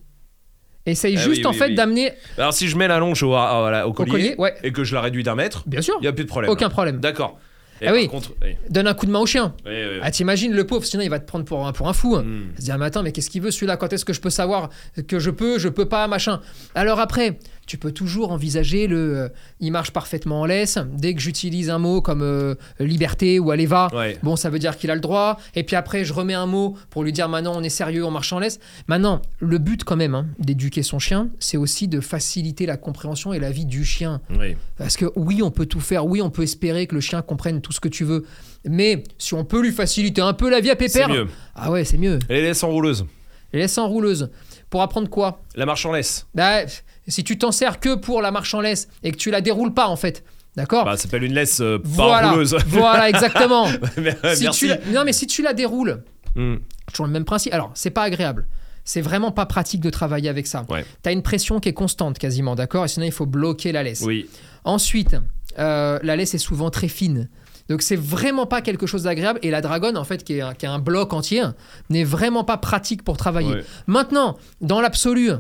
Essaye 0.86 1.16
Ah 1.18 1.22
juste 1.24 1.46
en 1.46 1.52
oui, 1.52 1.58
fait 1.58 1.68
oui. 1.68 1.76
d'amener 1.76 2.12
Alors 2.38 2.54
si 2.54 2.68
je 2.68 2.78
mets 2.78 2.88
la 2.88 3.00
longe 3.00 3.22
au, 3.22 3.34
à- 3.34 3.68
à 3.68 3.72
la- 3.72 3.88
au 3.88 3.92
au 3.92 3.94
collier, 3.94 4.12
collier. 4.12 4.36
Ouais, 4.38 4.56
et 4.64 4.72
que 4.72 4.84
je 4.84 4.96
la 4.96 5.02
réduis 5.02 5.24
d'un 5.24 5.36
mètre, 5.36 5.64
bien 5.68 5.82
sûr. 5.82 5.96
il 6.02 6.06
y 6.06 6.08
a 6.08 6.14
plus 6.14 6.24
de 6.24 6.30
problème. 6.30 6.50
Aucun 6.52 6.70
problème. 6.70 7.00
D'accord. 7.00 7.38
Et 7.82 7.86
Ah 7.88 7.92
par 7.92 7.96
oui. 8.02 8.08
contre, 8.10 8.32
oui. 8.44 8.56
Donne 8.70 8.88
un 8.88 8.94
coup 8.94 9.06
de 9.06 9.12
main 9.12 9.20
au 9.20 9.26
chien. 9.26 9.54
Oui, 9.66 9.72
oui, 9.74 9.82
oui. 9.94 10.00
Ah, 10.02 10.12
t'imagines 10.12 10.52
le 10.54 10.66
pauvre, 10.66 10.84
sinon 10.84 11.02
il 11.04 11.10
va 11.10 11.18
te 11.20 11.26
prendre 11.26 11.46
pour 11.46 11.66
un, 11.66 11.72
pour 11.72 11.88
un 11.88 11.94
fou. 11.94 12.18
Hmm. 12.18 12.48
Il 12.58 12.60
se 12.60 12.66
dit, 12.66 12.72
ah, 12.72 12.78
mais 12.78 12.86
attends, 12.86 13.04
mais 13.04 13.14
qu'est-ce 13.14 13.30
qu'il 13.30 13.42
veut 13.42 13.52
celui-là? 13.52 13.78
Quand 13.78 13.94
est-ce 13.94 14.04
que 14.04 14.12
je 14.12 14.20
peux 14.20 14.30
savoir 14.30 14.70
que 15.08 15.18
je 15.20 15.30
peux, 15.30 15.60
je 15.60 15.70
peux 15.70 15.86
pas, 15.88 16.06
machin? 16.08 16.42
Alors 16.76 17.00
après, 17.00 17.40
tu 17.70 17.78
peux 17.78 17.92
toujours 17.92 18.32
envisager 18.32 18.88
le. 18.88 18.98
euh, 19.18 19.30
il 19.60 19.72
marche 19.72 19.92
parfaitement 19.92 20.42
en 20.42 20.46
laisse. 20.46 20.80
Dès 20.92 21.14
que 21.14 21.22
j'utilise 21.22 21.70
un 21.70 21.78
mot 21.78 22.02
comme 22.02 22.22
euh, 22.24 22.56
liberté 22.80 23.38
ou 23.40 23.52
allez 23.52 23.68
va, 23.68 23.90
Ouais. 23.94 24.18
bon, 24.24 24.36
ça 24.36 24.50
veut 24.50 24.58
dire 24.60 24.76
qu'il 24.76 24.90
a 24.90 24.96
le 24.96 25.02
droit. 25.02 25.40
Et 25.56 25.64
puis 25.64 25.76
après, 25.76 26.04
je 26.04 26.12
remets 26.14 26.34
un 26.34 26.48
mot 26.48 26.76
pour 26.90 27.04
lui 27.04 27.14
dire 27.14 27.30
maintenant 27.30 27.54
on 27.56 27.62
est 27.64 27.70
sérieux, 27.70 28.04
on 28.04 28.12
marche 28.12 28.34
en 28.34 28.40
laisse. 28.40 28.60
Maintenant, 28.88 29.22
le 29.40 29.60
but 29.60 29.84
quand 29.84 29.96
même 29.96 30.16
hein, 30.16 30.26
d'éduquer 30.40 30.82
son 30.82 30.98
chien, 30.98 31.30
c'est 31.40 31.58
aussi 31.58 31.88
de 31.88 32.00
faciliter 32.00 32.66
la 32.66 32.76
compréhension 32.78 33.34
et 33.34 33.40
la 33.40 33.52
vie 33.52 33.66
du 33.66 33.86
chien. 33.86 34.20
Oui. 34.32 34.56
Parce 34.78 34.98
que 34.98 35.06
oui, 35.16 35.42
on 35.44 35.52
peut 35.52 35.68
tout 35.68 35.80
faire, 35.80 36.08
oui, 36.08 36.22
on 36.24 36.32
peut 36.32 36.44
espérer 36.44 36.88
que 36.88 36.96
le 36.96 37.02
chien 37.02 37.22
comprenne 37.22 37.62
tout 37.62 37.72
ce 37.72 37.80
que 37.80 37.88
tu 37.90 38.04
veux. 38.04 38.26
Mais 38.66 39.04
si 39.20 39.36
on 39.36 39.46
peut 39.46 39.62
lui 39.62 39.72
faciliter 39.72 40.22
un 40.22 40.34
peu 40.34 40.50
la 40.50 40.60
vie 40.60 40.70
à 40.70 40.76
C'est 40.80 40.88
pépère, 40.88 41.10
mieux. 41.10 41.28
ah 41.56 41.70
ouais, 41.72 41.84
c'est 41.86 41.98
mieux. 41.98 42.18
Et 42.30 42.34
les 42.36 42.42
laisses 42.42 42.64
enrouleuses. 42.64 43.06
Les 43.54 43.60
laisse 43.60 43.78
en 43.78 43.88
rouleuse. 43.88 44.30
Pour 44.70 44.82
apprendre 44.82 45.10
quoi 45.10 45.42
La 45.56 45.66
marche 45.66 45.86
en 45.86 45.92
laisse. 45.92 46.28
Bah, 46.36 46.62
Si 47.08 47.24
tu 47.24 47.38
t'en 47.38 47.52
sers 47.52 47.80
que 47.80 47.96
pour 47.96 48.22
la 48.22 48.32
marche 48.32 48.54
en 48.54 48.62
laisse 48.62 48.88
et 49.04 49.12
que 49.12 49.18
tu 49.18 49.32
la 49.32 49.42
déroules 49.42 49.74
pas 49.74 49.88
en 49.88 49.96
fait, 49.96 50.24
d'accord 50.56 50.86
Bah, 50.86 50.96
ça 50.98 51.04
s'appelle 51.04 51.24
une 51.24 51.34
laisse 51.34 51.60
euh, 51.62 51.80
pas 51.80 52.32
Voilà, 52.68 53.10
exactement. 53.10 53.68
Euh, 53.98 54.36
si 54.36 54.44
Merci. 54.44 54.70
tu 54.84 54.92
Non 54.94 55.04
mais 55.06 55.14
si 55.14 55.28
tu 55.28 55.42
la 55.42 55.54
déroules, 55.54 56.04
Hmm. 56.36 56.58
toujours 56.92 57.08
le 57.08 57.12
même 57.12 57.26
principe. 57.26 57.52
Alors, 57.54 57.72
c'est 57.74 57.90
pas 57.90 58.04
agréable. 58.04 58.48
C'est 58.86 59.02
vraiment 59.02 59.32
pas 59.32 59.48
pratique 59.48 59.82
de 59.82 59.90
travailler 59.90 60.30
avec 60.30 60.46
ça. 60.46 60.66
Ouais. 60.70 60.86
T'as 61.02 61.12
une 61.12 61.24
pression 61.24 61.60
qui 61.60 61.70
est 61.70 61.74
constante 61.74 62.20
quasiment, 62.20 62.54
d'accord? 62.56 62.86
Et 62.86 62.88
sinon, 62.88 63.08
il 63.08 63.12
faut 63.12 63.26
bloquer 63.26 63.72
la 63.72 63.82
laisse. 63.84 64.02
Oui. 64.02 64.30
Ensuite, 64.64 65.16
euh, 65.58 66.00
la 66.04 66.16
laisse 66.16 66.36
est 66.36 66.40
souvent 66.40 66.70
très 66.70 66.88
fine. 66.88 67.30
Donc 67.70 67.82
c'est 67.84 67.96
vraiment 67.96 68.46
pas 68.46 68.62
quelque 68.62 68.88
chose 68.88 69.04
d'agréable 69.04 69.40
et 69.44 69.52
la 69.52 69.62
dragonne 69.62 69.98
en 69.98 70.04
fait 70.04 70.24
qui 70.24 70.38
est 70.38 70.42
un, 70.42 70.54
qui 70.54 70.66
est 70.66 70.70
un 70.70 70.80
bloc 70.80 71.14
entier 71.14 71.44
n'est 71.90 72.04
vraiment 72.04 72.44
pas 72.44 72.58
pratique 72.58 73.04
pour 73.04 73.16
travailler. 73.16 73.54
Ouais. 73.54 73.64
Maintenant, 73.88 74.38
dans 74.60 74.82
l'absolu, 74.82 75.32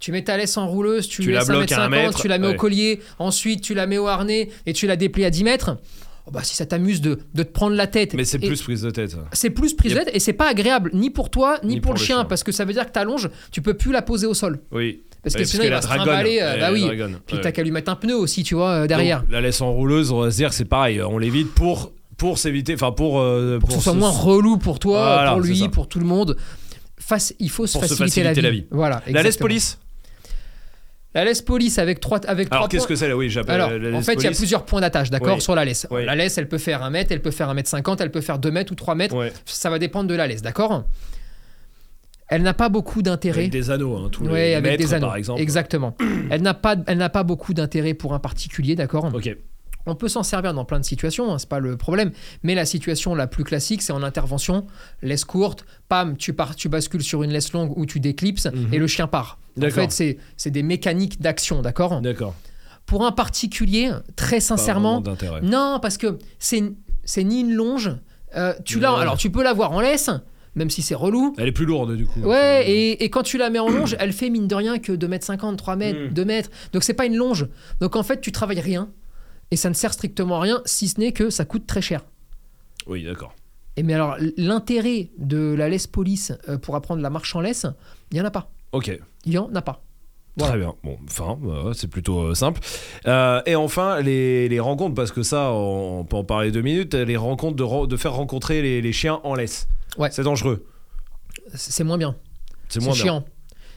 tu 0.00 0.12
mets 0.12 0.24
ta 0.24 0.36
laisse 0.36 0.56
en 0.56 0.66
rouleuse, 0.66 1.08
tu, 1.08 1.30
la 1.30 1.44
bloques 1.44 1.72
à 1.72 1.76
1m50, 1.76 1.80
un 1.80 1.88
mètre, 1.88 2.20
tu 2.20 2.28
la 2.28 2.38
mets 2.38 2.48
ouais. 2.48 2.54
au 2.54 2.58
collier, 2.58 3.00
ensuite 3.18 3.60
tu 3.60 3.74
la 3.74 3.86
mets 3.86 3.98
au 3.98 4.06
harnais 4.06 4.48
et 4.66 4.72
tu 4.72 4.86
la 4.86 4.96
déplies 4.96 5.24
à 5.24 5.30
10 5.30 5.44
mètres. 5.44 5.76
Oh 6.26 6.30
bah, 6.30 6.40
si 6.42 6.56
ça 6.56 6.64
t'amuse 6.64 7.00
de, 7.02 7.18
de 7.34 7.42
te 7.42 7.52
prendre 7.52 7.76
la 7.76 7.86
tête. 7.86 8.14
Mais 8.14 8.24
c'est 8.24 8.38
plus 8.38 8.62
prise 8.62 8.80
de 8.82 8.90
tête. 8.90 9.14
c'est 9.32 9.50
plus 9.50 9.74
prise 9.74 9.92
de 9.92 9.98
tête 9.98 10.10
et 10.14 10.20
c'est 10.20 10.32
pas 10.32 10.48
agréable 10.48 10.90
ni 10.94 11.10
pour 11.10 11.28
toi 11.30 11.58
ni, 11.62 11.74
Ni 11.74 11.80
pour, 11.80 11.90
pour 11.90 11.94
le 11.94 11.98
chien, 12.04 12.16
chien. 12.16 12.24
parce 12.24 12.42
que 12.42 12.50
ça 12.50 12.64
veut 12.64 12.72
dire 12.72 12.86
que 12.86 12.92
ta 12.92 13.04
longe, 13.04 13.28
tu 13.50 13.60
peux 13.60 13.74
plus 13.74 13.92
la 13.92 14.00
poser 14.00 14.26
au 14.26 14.32
sol 14.32 14.60
Oui. 14.72 15.02
parce 15.22 15.34
que 15.34 15.40
Ouais, 15.40 15.44
sinon 15.44 15.62
que 15.64 15.68
il 15.68 15.70
va 15.72 15.82
se 15.82 15.86
trimballer. 15.86 16.38
euh, 16.40 16.58
bah 16.60 16.72
oui. 16.72 16.80
dragonne, 16.82 17.18
Puis 17.26 17.36
ouais. 17.36 17.42
t'as 17.42 17.52
qu'à 17.52 17.62
lui 17.62 17.70
mettre 17.72 17.90
un 17.92 17.96
pneu 17.96 18.16
aussi, 18.16 18.42
tu 18.42 18.54
vois, 18.54 18.70
euh, 18.70 18.86
derrière. 18.86 19.20
Donc, 19.20 19.32
la 19.32 19.42
laisse 19.42 19.60
enrouleuse, 19.60 20.12
on 20.12 20.20
va 20.22 20.30
se 20.30 20.36
dire 20.36 20.54
c'est 20.54 20.64
pareil. 20.64 21.02
On 21.02 21.18
l'évite 21.18 21.52
pour 21.52 21.92
pour 22.16 22.38
s'éviter, 22.38 22.72
enfin 22.74 22.92
pour 22.92 23.20
euh, 23.20 23.58
pour 23.58 23.68
que 23.68 23.74
ce 23.74 23.80
soit 23.82 23.92
moins 23.92 24.08
relou 24.10 24.56
pour 24.56 24.78
toi, 24.78 25.14
Voilà, 25.16 25.32
pour 25.32 25.40
lui, 25.40 25.68
pour 25.68 25.88
tout 25.88 25.98
le 25.98 26.06
monde. 26.06 26.36
Face, 26.96 27.34
il 27.38 27.50
faut 27.50 27.66
se 27.66 27.76
faciliter, 27.76 28.22
la, 28.22 28.32
la 28.32 28.50
vie. 28.50 28.64
Voilà. 28.70 29.02
La 29.08 29.22
laisse 29.22 29.36
police. 29.36 29.78
La 31.14 31.24
laisse 31.24 31.42
police 31.42 31.78
avec 31.78 32.00
trois 32.00 32.18
avec 32.26 32.48
Alors 32.50 32.68
qu'est-ce 32.68 32.82
points. 32.82 32.88
que 32.88 32.94
c'est 32.96 33.08
là? 33.08 33.16
Oui, 33.16 33.30
j'appelle 33.30 33.54
Alors, 33.60 33.70
la 33.78 33.96
en 33.96 34.02
fait, 34.02 34.14
il 34.14 34.24
y 34.24 34.26
a 34.26 34.32
plusieurs 34.32 34.64
points 34.64 34.80
d'attache, 34.80 35.10
d'accord, 35.10 35.36
Oui. 35.36 35.40
sur 35.40 35.54
la 35.54 35.64
laisse. 35.64 35.86
Oui. 35.90 36.04
La 36.04 36.14
laisse, 36.16 36.36
elle 36.38 36.48
peut 36.48 36.58
faire 36.58 36.82
un 36.82 36.90
mètre, 36.90 37.12
elle 37.12 37.22
peut 37.22 37.30
faire 37.30 37.48
un 37.48 37.54
mètre 37.54 37.68
cinquante, 37.68 38.00
elle 38.00 38.10
peut 38.10 38.20
faire 38.20 38.38
deux 38.40 38.50
mètres 38.50 38.72
ou 38.72 38.74
trois 38.74 38.94
mètres. 38.96 39.14
Ouais. 39.16 39.32
Ça 39.44 39.70
va 39.70 39.78
dépendre 39.78 40.08
de 40.08 40.14
la 40.14 40.26
laisse, 40.26 40.42
d'accord? 40.42 40.84
Elle 42.28 42.42
n'a 42.42 42.54
pas 42.54 42.68
beaucoup 42.68 43.02
d'intérêt. 43.02 43.40
Avec 43.42 43.52
des 43.52 43.70
anneaux, 43.70 43.96
hein, 43.96 44.08
tous 44.10 44.26
les 44.26 44.54
avec 44.54 44.72
mètres, 44.72 44.82
des 44.84 44.94
anneaux. 44.94 45.06
par 45.08 45.16
exemple. 45.16 45.40
Exactement. 45.40 45.94
elle 46.30 46.42
n'a 46.42 46.54
pas, 46.54 46.74
elle 46.86 46.98
n'a 46.98 47.10
pas 47.10 47.22
beaucoup 47.22 47.54
d'intérêt 47.54 47.94
pour 47.94 48.14
un 48.14 48.18
particulier, 48.18 48.74
d'accord? 48.74 49.10
Ok. 49.14 49.36
On 49.86 49.94
peut 49.94 50.08
s'en 50.08 50.22
servir 50.22 50.54
dans 50.54 50.64
plein 50.64 50.80
de 50.80 50.84
situations, 50.84 51.30
hein, 51.30 51.38
c'est 51.38 51.48
pas 51.48 51.58
le 51.60 51.76
problème. 51.76 52.10
Mais 52.42 52.54
la 52.54 52.64
situation 52.64 53.14
la 53.14 53.26
plus 53.26 53.44
classique, 53.44 53.82
c'est 53.82 53.92
en 53.92 54.02
intervention, 54.02 54.66
laisse 55.02 55.26
courte, 55.26 55.66
pam, 55.90 56.16
tu 56.16 56.32
pars, 56.32 56.56
tu 56.56 56.70
bascules 56.70 57.02
sur 57.02 57.22
une 57.22 57.30
laisse 57.30 57.52
longue 57.52 57.76
où 57.76 57.84
tu 57.84 58.00
déclipses 58.00 58.46
Mhm. 58.46 58.72
et 58.72 58.78
le 58.78 58.86
chien 58.86 59.06
part. 59.06 59.38
En 59.56 59.60
D'accord. 59.60 59.84
fait, 59.84 59.90
c'est 59.92 60.18
c'est 60.36 60.50
des 60.50 60.62
mécaniques 60.62 61.20
d'action, 61.20 61.62
d'accord 61.62 62.00
D'accord. 62.00 62.34
Pour 62.86 63.06
un 63.06 63.12
particulier, 63.12 63.90
très 64.16 64.40
sincèrement, 64.40 65.02
non, 65.42 65.78
parce 65.80 65.96
que 65.96 66.18
c'est 66.38 66.62
c'est 67.04 67.24
ni 67.24 67.40
une 67.40 67.54
longe. 67.54 67.90
euh, 68.36 68.52
tu 68.64 68.80
l'as, 68.80 68.94
Ouais. 68.94 69.00
alors 69.00 69.16
tu 69.16 69.30
peux 69.30 69.42
l'avoir 69.44 69.70
en 69.72 69.80
laisse, 69.80 70.10
même 70.56 70.70
si 70.70 70.82
c'est 70.82 70.94
relou. 70.96 71.34
Elle 71.38 71.48
est 71.48 71.52
plus 71.52 71.66
lourde 71.66 71.96
du 71.96 72.04
coup. 72.06 72.20
Ouais, 72.20 72.64
et, 72.68 73.04
et 73.04 73.10
quand 73.10 73.22
tu 73.22 73.38
la 73.38 73.48
mets 73.48 73.58
en 73.60 73.68
longe, 73.70 73.96
elle 74.00 74.12
fait 74.12 74.28
mine 74.28 74.48
de 74.48 74.54
rien 74.54 74.78
que 74.78 74.92
2m50, 74.92 75.56
3 75.56 75.76
mètres, 75.76 76.00
Mm. 76.10 76.14
2 76.14 76.24
mètres. 76.24 76.50
Donc 76.72 76.82
c'est 76.84 76.94
pas 76.94 77.06
une 77.06 77.16
longe. 77.16 77.46
Donc 77.80 77.94
en 77.96 78.02
fait, 78.02 78.20
tu 78.20 78.32
travailles 78.32 78.60
rien. 78.60 78.90
Et 79.50 79.56
ça 79.56 79.68
ne 79.68 79.74
sert 79.74 79.92
strictement 79.92 80.38
à 80.38 80.40
rien, 80.40 80.60
si 80.64 80.88
ce 80.88 80.98
n'est 80.98 81.12
que 81.12 81.30
ça 81.30 81.44
coûte 81.44 81.66
très 81.66 81.80
cher. 81.82 82.04
Oui, 82.86 83.04
d'accord. 83.04 83.34
Et 83.76 83.82
mais 83.82 83.94
alors, 83.94 84.16
l'intérêt 84.36 85.10
de 85.18 85.54
la 85.56 85.68
laisse 85.68 85.86
police 85.86 86.32
euh, 86.48 86.58
pour 86.58 86.76
apprendre 86.76 87.02
la 87.02 87.10
marche 87.10 87.34
en 87.36 87.40
laisse, 87.40 87.66
il 88.10 88.14
n'y 88.16 88.20
en 88.20 88.24
a 88.24 88.30
pas. 88.30 88.50
Ok. 88.74 88.90
Il 89.24 89.30
n'y 89.30 89.38
en 89.38 89.54
a 89.54 89.62
pas. 89.62 89.82
Voilà. 90.36 90.52
Très 90.52 90.60
bien. 90.60 90.74
Bon, 90.82 90.98
enfin, 91.08 91.38
euh, 91.46 91.72
c'est 91.74 91.86
plutôt 91.86 92.20
euh, 92.20 92.34
simple. 92.34 92.60
Euh, 93.06 93.40
et 93.46 93.54
enfin, 93.54 94.00
les, 94.00 94.48
les 94.48 94.58
rencontres, 94.60 94.94
parce 94.94 95.12
que 95.12 95.22
ça, 95.22 95.52
on, 95.52 96.00
on 96.00 96.04
peut 96.04 96.16
en 96.16 96.24
parler 96.24 96.50
deux 96.50 96.60
minutes. 96.60 96.94
Les 96.94 97.16
rencontres 97.16 97.86
de, 97.86 97.96
faire 97.96 98.14
rencontrer 98.14 98.60
les, 98.60 98.82
les 98.82 98.92
chiens 98.92 99.20
en 99.22 99.36
laisse. 99.36 99.68
Ouais. 99.96 100.10
C'est 100.10 100.24
dangereux. 100.24 100.66
C'est 101.54 101.84
moins 101.84 101.98
bien. 101.98 102.16
C'est 102.68 102.80
moins 102.80 102.94
bien. 102.94 103.02
chiant. 103.02 103.24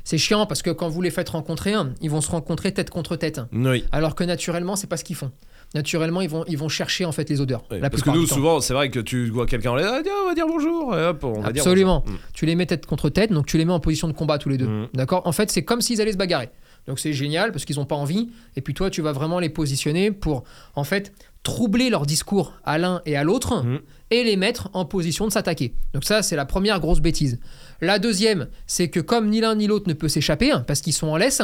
C'est 0.04 0.18
chiant 0.18 0.46
parce 0.48 0.64
que 0.64 0.72
quand 0.72 0.88
vous 0.88 1.02
les 1.02 1.12
faites 1.12 1.30
rencontrer, 1.30 1.74
ils 2.02 2.10
vont 2.10 2.22
se 2.22 2.32
rencontrer 2.32 2.74
tête 2.74 2.90
contre 2.90 3.18
tête. 3.18 3.42
Oui. 3.52 3.84
Alors 3.92 4.16
que 4.16 4.24
naturellement, 4.24 4.76
c'est 4.76 4.88
pas 4.88 4.98
ce 4.98 5.04
qu'ils 5.04 5.18
font. 5.18 5.32
Naturellement, 5.76 6.22
ils 6.22 6.30
vont, 6.30 6.44
ils 6.48 6.58
vont 6.58 6.70
chercher 6.70 7.04
en 7.06 7.12
fait 7.12 7.30
les 7.30 7.42
odeurs. 7.42 7.64
Oui, 7.72 7.80
la 7.82 7.90
parce 7.90 8.02
que 8.02 8.10
nous, 8.10 8.26
souvent, 8.26 8.62
c'est 8.62 8.74
vrai 8.74 8.90
que 8.90 9.00
tu 9.00 9.30
vois 9.30 9.46
quelqu'un 9.46 9.72
en 9.72 9.76
laisse, 9.76 9.86
ah, 9.88 10.02
on 10.24 10.28
va 10.28 10.34
dire 10.34 10.48
bonjour. 10.48 10.98
Et 10.98 11.04
hop, 11.08 11.24
on 11.26 11.42
va 11.42 11.52
dire 11.52 11.62
Absolument. 11.62 12.04
bonjour. 12.06 12.20
Tu 12.34 12.46
les 12.46 12.56
mets 12.56 12.66
tête 12.66 12.86
contre 12.86 13.10
tête, 13.10 13.32
donc 13.34 13.46
tu 13.46 13.58
les 13.58 13.66
mets 13.66 13.74
en 13.74 13.80
position 13.82 14.08
de 14.08 14.14
combat 14.14 14.38
tous 14.38 14.50
les 14.50 14.58
deux. 14.58 14.68
Mhm. 14.68 14.88
D'accord? 14.94 15.22
En 15.26 15.32
fait, 15.34 15.52
c'est 15.52 15.64
comme 15.64 15.82
s'ils 15.82 16.02
allaient 16.02 16.14
se 16.14 16.18
bagarrer. 16.18 16.50
Donc 16.88 17.00
c'est 17.00 17.12
génial 17.12 17.52
parce 17.52 17.66
qu'ils 17.66 17.76
n'ont 17.76 17.86
pas 17.86 17.96
envie. 17.98 18.30
Et 18.56 18.62
puis 18.62 18.74
toi, 18.74 18.90
tu 18.90 19.02
vas 19.02 19.12
vraiment 19.12 19.40
les 19.40 19.50
positionner 19.50 20.12
pour, 20.12 20.46
en 20.76 20.86
fait, 20.86 21.12
troubler 21.44 21.90
leur 21.90 22.06
discours 22.06 22.54
à 22.64 22.78
l'un 22.78 23.02
et 23.06 23.18
à 23.18 23.24
l'autre 23.26 23.62
Mhm. 23.64 23.80
et 24.12 24.24
les 24.24 24.38
mettre 24.38 24.70
en 24.74 24.86
position 24.86 25.28
de 25.28 25.32
s'attaquer. 25.34 25.74
Donc 25.94 26.06
ça, 26.06 26.24
c'est 26.24 26.38
la 26.38 26.46
première 26.46 26.80
grosse 26.80 27.02
bêtise. 27.02 27.40
La 27.82 28.00
deuxième, 28.00 28.48
c'est 28.68 28.88
que 28.90 29.02
comme 29.02 29.28
ni 29.30 29.42
l'un 29.42 29.56
ni 29.56 29.68
l'autre 29.68 29.90
ne 29.90 29.94
peut 29.94 30.08
s'échapper, 30.08 30.52
hein, 30.52 30.64
parce 30.66 30.80
qu'ils 30.80 30.94
sont 30.94 31.08
en 31.08 31.18
laisse, 31.18 31.42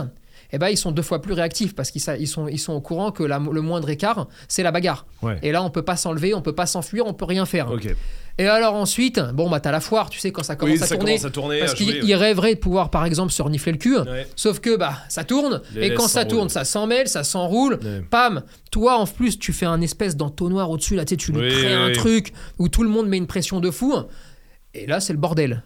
eh 0.54 0.58
ben, 0.60 0.70
ils 0.70 0.78
sont 0.78 0.92
deux 0.92 1.02
fois 1.02 1.22
plus 1.22 1.34
réactifs 1.34 1.76
parce 1.76 1.92
qu'ils 1.92 2.02
ils 2.20 2.28
sont, 2.28 2.48
ils 2.48 2.60
sont 2.60 2.74
au 2.74 2.80
courant 2.82 3.12
que 3.12 3.24
la- 3.24 3.40
le 3.40 3.62
moindre 3.62 3.90
écart, 3.90 4.28
c'est 4.48 4.64
la 4.64 4.72
bagarre. 4.72 5.06
Ouais. 5.22 5.38
Et 5.42 5.52
là, 5.52 5.62
on 5.64 5.70
peut 5.72 5.82
pas 5.82 5.98
s'enlever, 5.98 6.34
on 6.34 6.42
peut 6.42 6.54
pas 6.56 6.68
s'enfuir, 6.68 7.06
on 7.08 7.14
peut 7.14 7.26
rien 7.26 7.46
faire. 7.46 7.70
Et 8.40 8.48
alors 8.48 8.74
ensuite, 8.74 9.20
bon, 9.34 9.48
bah 9.50 9.60
t'as 9.60 9.70
la 9.72 9.80
foire, 9.80 10.10
tu 10.10 10.20
sais, 10.20 10.32
quand 10.32 10.42
ça 10.42 10.56
commence 10.56 10.78
Oui, 10.78 10.84
à 10.84 10.88
ça 10.88 10.96
tourner. 10.96 11.12
commence 11.12 11.26
à 11.26 11.30
tourner. 11.30 11.60
Parce 11.60 11.74
à 11.74 11.76
qu'il 11.76 11.90
jouer, 11.92 12.00
il 12.04 12.16
rêverait 12.16 12.56
de 12.56 12.60
pouvoir, 12.60 12.90
par 12.90 13.06
exemple, 13.06 13.32
se 13.32 13.42
renifler 13.44 13.72
le 13.74 13.78
cul. 13.78 13.98
Ouais. 13.98 14.28
Sauf 14.36 14.60
que 14.60 14.76
bah 14.76 14.94
ça 15.10 15.24
tourne 15.24 15.62
Les 15.76 15.88
et 15.88 15.94
quand 15.94 16.08
ça 16.08 16.26
tourne, 16.26 16.50
ça 16.50 16.66
s'emmêle, 16.66 17.08
ça 17.08 17.24
s'enroule. 17.24 17.80
Ouais. 17.84 18.02
Pam, 18.10 18.42
toi 18.72 18.98
en 18.98 19.06
plus 19.06 19.38
tu 19.38 19.54
fais 19.54 19.68
un 19.68 19.82
espèce 19.82 20.16
d'entonnoir 20.18 20.70
au-dessus 20.72 20.96
là, 20.96 21.06
tu 21.06 21.12
sais, 21.12 21.18
tu 21.18 21.32
lui 21.32 21.42
Oui, 21.42 21.50
crées 21.50 21.68
oui, 21.78 21.92
un 21.92 21.92
truc 21.94 22.34
où 22.58 22.70
tout 22.70 22.82
le 22.84 22.90
monde 22.90 23.08
met 23.08 23.18
une 23.18 23.28
pression 23.28 23.60
de 23.60 23.70
fou. 23.70 23.94
Et 24.74 24.88
là 24.88 25.00
c'est 25.00 25.14
le 25.14 25.20
bordel. 25.20 25.62